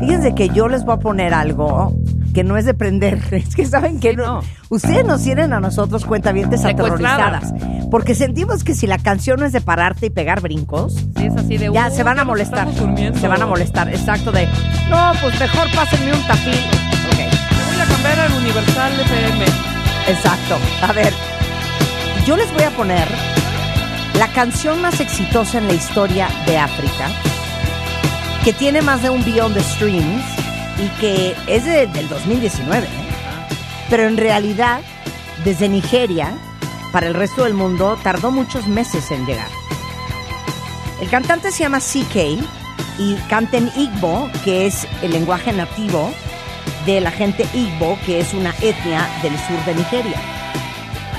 Fíjense 0.00 0.34
que 0.34 0.48
yo 0.50 0.68
les 0.68 0.84
voy 0.84 0.94
a 0.94 0.98
poner 0.98 1.32
algo 1.34 1.92
que 2.34 2.44
no 2.44 2.56
es 2.56 2.64
de 2.64 2.74
prender. 2.74 3.20
Es 3.32 3.54
que 3.56 3.64
saben 3.66 3.98
que 4.00 4.14
no. 4.14 4.40
Ustedes 4.68 5.04
nos 5.04 5.22
tienen 5.22 5.52
a 5.52 5.60
nosotros 5.60 6.04
cuentavientes 6.04 6.64
aterrorizadas. 6.64 7.52
Porque 7.90 8.14
sentimos 8.14 8.64
que 8.64 8.74
si 8.74 8.86
la 8.86 8.98
canción 8.98 9.40
no 9.40 9.46
es 9.46 9.52
de 9.52 9.60
pararte 9.60 10.06
y 10.06 10.10
pegar 10.10 10.40
brincos, 10.40 10.94
Sí, 11.16 11.26
es 11.26 11.36
así 11.36 11.56
de. 11.56 11.72
ya 11.72 11.88
"Uy, 11.88 11.94
se 11.96 12.02
van 12.02 12.18
a 12.18 12.24
molestar. 12.24 12.68
estamos 12.68 12.80
durmiendo". 12.80 13.18
Se 13.18 13.28
van 13.28 13.40
a 13.42 13.46
molestar. 13.46 13.88
Exacto, 13.88 14.30
de 14.32 14.46
no, 14.90 15.12
pues 15.22 15.38
mejor 15.40 15.66
pásenme 15.74 16.12
un 16.12 16.22
tafil. 16.26 16.54
Cambiar 18.02 18.20
al 18.20 18.32
Universal 18.34 19.00
FM. 19.00 19.44
Exacto. 20.08 20.56
A 20.82 20.92
ver, 20.92 21.12
yo 22.26 22.36
les 22.36 22.52
voy 22.52 22.62
a 22.62 22.70
poner 22.70 23.08
la 24.14 24.28
canción 24.28 24.80
más 24.80 25.00
exitosa 25.00 25.58
en 25.58 25.66
la 25.66 25.74
historia 25.74 26.28
de 26.46 26.58
África, 26.58 27.10
que 28.44 28.52
tiene 28.52 28.82
más 28.82 29.02
de 29.02 29.10
un 29.10 29.24
billón 29.24 29.52
de 29.52 29.62
streams 29.64 30.22
y 30.78 30.88
que 31.00 31.34
es 31.48 31.64
de- 31.64 31.86
del 31.88 32.08
2019. 32.08 32.86
¿eh? 32.86 32.90
Pero 33.90 34.04
en 34.06 34.16
realidad, 34.16 34.80
desde 35.44 35.68
Nigeria, 35.68 36.32
para 36.92 37.08
el 37.08 37.14
resto 37.14 37.42
del 37.44 37.54
mundo, 37.54 37.98
tardó 38.04 38.30
muchos 38.30 38.68
meses 38.68 39.10
en 39.10 39.26
llegar. 39.26 39.48
El 41.00 41.08
cantante 41.10 41.50
se 41.50 41.64
llama 41.64 41.80
CK 41.80 42.38
y 42.98 43.14
canta 43.28 43.56
en 43.56 43.72
Igbo, 43.76 44.30
que 44.44 44.66
es 44.66 44.86
el 45.02 45.10
lenguaje 45.12 45.52
nativo 45.52 46.12
de 46.94 47.02
la 47.02 47.10
gente 47.10 47.46
Igbo, 47.52 47.98
que 48.06 48.20
es 48.20 48.32
una 48.32 48.54
etnia 48.62 49.06
del 49.22 49.38
sur 49.38 49.62
de 49.66 49.74
Nigeria. 49.74 50.18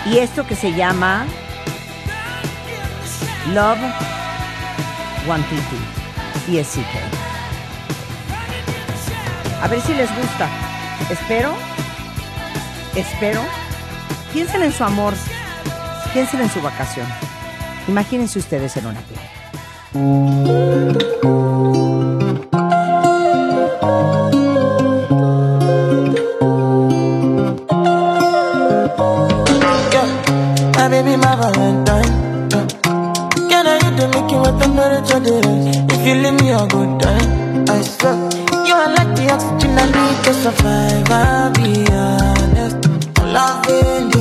Y 0.08 0.18
esto 0.18 0.48
que 0.48 0.56
se 0.56 0.74
llama 0.74 1.28
Love 3.54 3.78
Wantiti 5.28 5.78
y 6.48 6.58
es 6.58 6.70
CK. 6.70 7.20
A 9.62 9.68
ver 9.68 9.80
si 9.82 9.94
les 9.94 10.10
gusta. 10.16 10.50
Espero, 11.12 11.54
espero. 12.96 13.42
Piensen 14.34 14.64
en 14.64 14.72
su 14.72 14.84
amor, 14.84 15.14
piensen 16.14 16.42
en 16.42 16.50
su 16.50 16.60
vacación. 16.62 17.06
Imagínense 17.88 18.40
ustedes 18.40 18.76
en 18.78 18.88
una 18.88 19.02
playa. 19.02 19.30
To 40.30 40.36
survive. 40.36 41.10
I'll 41.10 41.52
be 41.54 41.88
honest. 41.92 42.88
Loving 43.34 44.10
the 44.12 44.19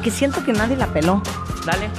que 0.00 0.10
siento 0.10 0.44
que 0.44 0.52
nadie 0.52 0.76
la 0.76 0.86
peló. 0.92 1.22
Dale. 1.64 1.90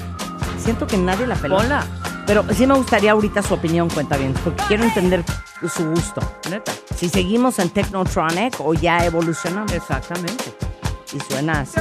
Siento 0.60 0.88
que 0.88 0.98
nadie 0.98 1.28
la 1.28 1.36
peló. 1.36 1.58
Hola. 1.58 1.86
Pero 2.26 2.46
sí 2.54 2.68
me 2.68 2.76
gustaría 2.76 3.12
ahorita 3.12 3.42
su 3.42 3.54
opinión, 3.54 3.90
cuenta 3.90 4.16
bien, 4.16 4.34
porque 4.44 4.64
quiero 4.68 4.84
entender 4.84 5.24
su 5.74 5.90
gusto. 5.90 6.22
Neta. 6.50 6.72
Si 6.96 7.10
seguimos 7.10 7.60
en 7.60 7.70
Technotronic 7.70 8.60
o 8.60 8.74
ya 8.74 9.06
evolucionamos. 9.06 9.72
Exactamente. 9.72 10.54
Y 11.14 11.20
suena 11.20 11.62
así. 11.62 11.80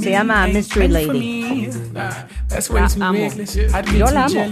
Se 0.00 0.10
llama 0.10 0.46
Mystery 0.46 0.88
Lady. 0.88 1.70
La 1.92 2.26
amo. 3.00 3.28
Yo 3.96 4.10
la 4.10 4.24
amo. 4.24 4.46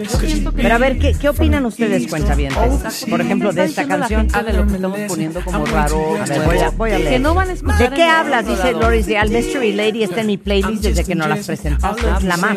Pero 0.55 0.75
a 0.75 0.79
ver, 0.79 0.99
¿qué, 0.99 1.15
qué 1.15 1.29
opinan 1.29 1.67
ustedes, 1.67 2.07
cuentavientes? 2.09 3.05
Oh, 3.07 3.11
Por 3.11 3.21
ejemplo, 3.21 3.53
de 3.53 3.65
esta 3.65 3.87
canción. 3.87 4.29
Ah, 4.33 4.43
de 4.43 4.53
lo 4.53 4.67
que 4.67 4.75
estamos 4.75 4.99
poniendo 5.09 5.41
como 5.45 5.65
raro. 5.67 6.17
A 6.17 6.71
voy 6.77 6.91
a, 6.91 6.99
leer. 6.99 7.23
¿De 7.23 7.91
qué 7.95 8.05
hablas? 8.05 8.47
Dice 8.47 8.73
Loris 8.73 9.07
de 9.07 9.19
Al 9.19 9.31
Mystery 9.31 9.73
Lady 9.73 10.03
está 10.03 10.21
en 10.21 10.27
mi 10.29 10.37
playlist 10.39 10.83
desde 10.83 11.05
que 11.05 11.15
no 11.15 11.27
las 11.27 11.47
presentaste. 11.47 12.03
Es 12.19 12.23
la 12.25 12.37
más. 12.37 12.57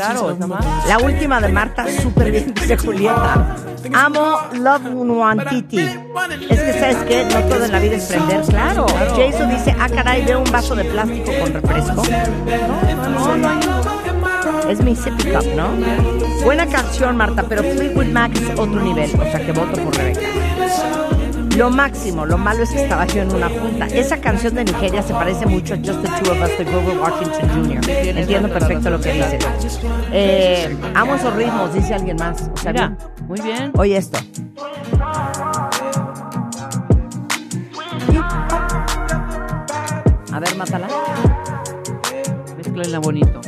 La 0.88 0.99
última 0.99 1.41
de 1.41 1.49
Marta, 1.49 1.86
súper 2.02 2.32
bien, 2.32 2.53
dice 2.53 2.78
Julieta. 2.78 3.56
Amo 3.94 4.40
Love 4.53 4.86
One 4.86 5.06
Nuantiti 5.06 6.05
certeza 6.76 6.89
es 6.89 7.07
que 7.07 7.23
no 7.26 7.43
todo 7.47 7.65
en 7.65 7.72
la 7.72 7.80
vida 7.80 7.95
es 7.95 8.06
prender, 8.06 8.41
claro. 8.41 8.85
Jason 9.15 9.49
dice, 9.49 9.76
ah, 9.80 9.89
caray, 9.89 10.26
veo 10.26 10.39
un 10.39 10.52
vaso 10.52 10.76
de 10.76 10.85
plástico 10.85 11.31
con 11.39 11.53
refresco. 11.53 12.03
No, 13.10 13.38
no, 13.38 13.56
no. 13.56 14.69
Es 14.69 14.81
mi 14.81 14.95
pick 14.95 15.35
up, 15.35 15.45
¿no? 15.56 15.69
Buena 16.43 16.65
canción, 16.68 17.18
Marta, 17.18 17.43
pero 17.47 17.64
Fleetwood 17.64 18.07
Mac 18.07 18.31
es 18.35 18.60
otro 18.60 18.81
nivel, 18.81 19.10
o 19.19 19.23
sea 19.23 19.45
que 19.45 19.52
voto 19.52 19.81
por 19.84 19.95
Rebeca. 19.95 20.22
Lo 21.56 21.69
máximo, 21.69 22.26
lo 22.26 22.38
malo 22.38 22.64
es 22.64 22.72
que 22.72 22.84
estaba 22.84 23.06
yo 23.07 23.22
en 23.22 23.34
una 23.34 23.47
junta. 23.47 23.88
Esa 23.88 24.18
canción 24.18 24.56
de 24.56 24.65
Nigeria 24.65 25.02
se 25.02 25.14
parece 25.14 25.45
mucho 25.45 25.76
a 25.76 25.77
Just 25.77 26.02
the 26.02 26.07
Two 26.22 26.31
of 26.34 26.41
Us 26.41 26.57
de 26.57 26.65
Grover 26.65 26.97
Washington 26.97 27.49
Jr. 27.49 27.89
Entiendo 27.89 28.49
perfecto 28.49 28.89
lo 28.89 28.99
que 28.99 29.14
dice. 29.14 29.39
Eh, 30.11 30.77
amo 30.93 31.15
esos 31.15 31.34
ritmos, 31.34 31.73
dice 31.73 31.93
alguien 31.93 32.18
más. 32.18 32.49
O 32.53 32.57
sea, 32.57 32.73
Mira, 32.73 32.97
muy 33.26 33.39
bien. 33.39 33.72
Oye 33.76 33.95
esto. 33.95 34.19
bonito. 42.99 43.44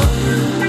love. 0.00 0.59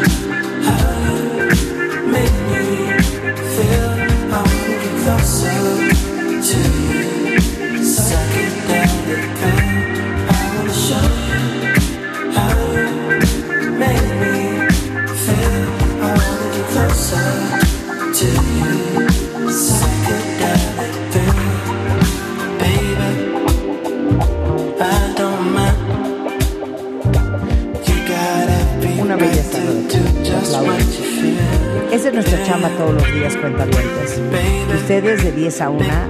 una, 35.70 36.10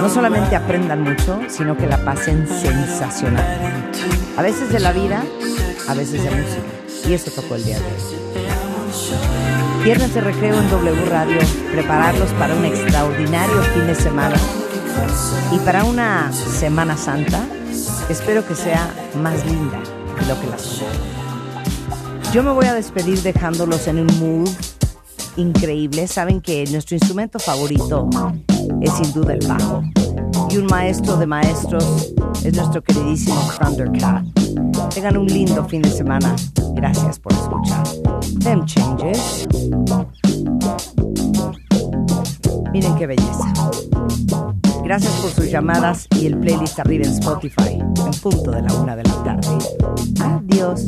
no 0.00 0.08
solamente 0.08 0.56
aprendan 0.56 1.02
mucho, 1.02 1.40
sino 1.48 1.76
que 1.76 1.86
la 1.86 2.04
pasen 2.04 2.46
sensacional. 2.46 3.90
A 4.36 4.42
veces 4.42 4.70
de 4.70 4.80
la 4.80 4.92
vida, 4.92 5.24
a 5.88 5.94
veces 5.94 6.22
de 6.22 6.30
música. 6.30 7.08
Y 7.08 7.14
eso 7.14 7.30
tocó 7.30 7.54
el 7.54 7.64
día 7.64 7.78
de 7.78 7.84
hoy. 7.84 9.84
Viernes 9.84 10.14
de 10.14 10.20
recreo 10.20 10.58
en 10.58 10.70
W 10.70 11.04
Radio, 11.06 11.38
prepararlos 11.72 12.30
para 12.32 12.54
un 12.54 12.64
extraordinario 12.64 13.62
fin 13.74 13.86
de 13.86 13.94
semana 13.94 14.36
y 15.52 15.58
para 15.60 15.84
una 15.84 16.32
Semana 16.32 16.96
Santa, 16.96 17.40
espero 18.08 18.46
que 18.46 18.54
sea 18.54 18.90
más 19.22 19.46
linda 19.46 19.78
de 20.20 20.26
lo 20.26 20.40
que 20.40 20.46
la 20.48 20.58
semana. 20.58 20.96
Yo 22.32 22.42
me 22.42 22.50
voy 22.50 22.66
a 22.66 22.74
despedir 22.74 23.22
dejándolos 23.22 23.86
en 23.86 24.00
un 24.00 24.06
mood 24.18 24.50
increíble. 25.36 26.06
Saben 26.06 26.42
que 26.42 26.66
nuestro 26.66 26.96
instrumento 26.96 27.38
favorito 27.38 28.10
es 28.80 28.92
sin 28.92 29.12
duda 29.12 29.34
el 29.34 29.46
bajo. 29.46 29.82
Y 30.50 30.56
un 30.56 30.66
maestro 30.66 31.16
de 31.16 31.26
maestros 31.26 32.14
es 32.44 32.56
nuestro 32.56 32.82
queridísimo 32.82 33.36
Thundercat. 33.58 34.24
Tengan 34.94 35.16
un 35.16 35.26
lindo 35.26 35.64
fin 35.66 35.82
de 35.82 35.90
semana. 35.90 36.34
Gracias 36.74 37.18
por 37.18 37.32
escuchar. 37.32 37.84
Them 38.40 38.64
Changes. 38.64 39.48
Miren 42.72 42.94
qué 42.96 43.06
belleza. 43.06 43.52
Gracias 44.84 45.12
por 45.20 45.30
sus 45.30 45.50
llamadas 45.50 46.06
y 46.18 46.26
el 46.26 46.38
playlist 46.38 46.78
arriba 46.78 47.04
en 47.04 47.12
Spotify, 47.12 47.78
en 47.78 48.20
punto 48.22 48.50
de 48.50 48.62
la 48.62 48.72
una 48.72 48.96
de 48.96 49.02
la 49.04 49.22
tarde. 49.22 49.58
Adiós. 50.22 50.86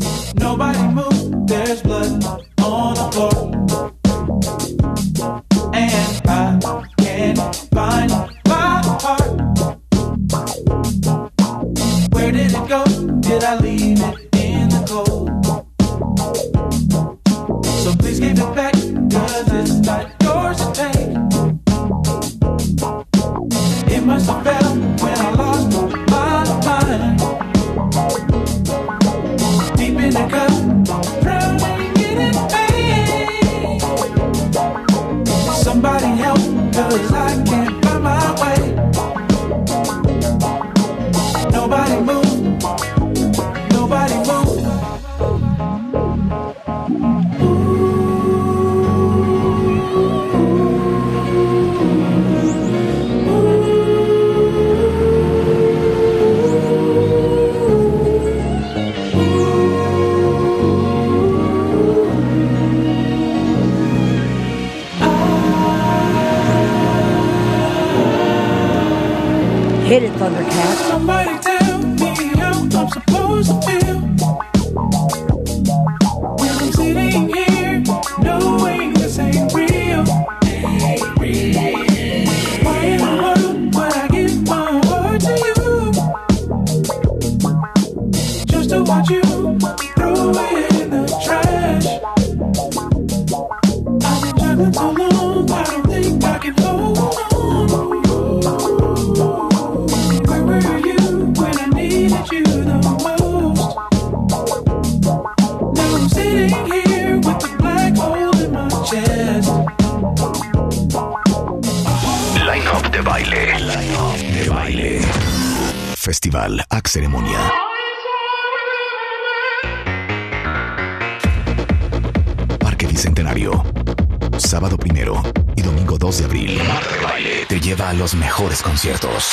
conciertos. 128.63 129.31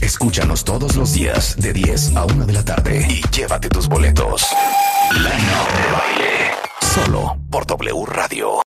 Escúchanos 0.00 0.64
todos 0.64 0.96
los 0.96 1.12
días 1.12 1.56
de 1.56 1.72
10 1.72 2.16
a 2.16 2.24
1 2.24 2.46
de 2.46 2.52
la 2.52 2.64
tarde. 2.64 2.81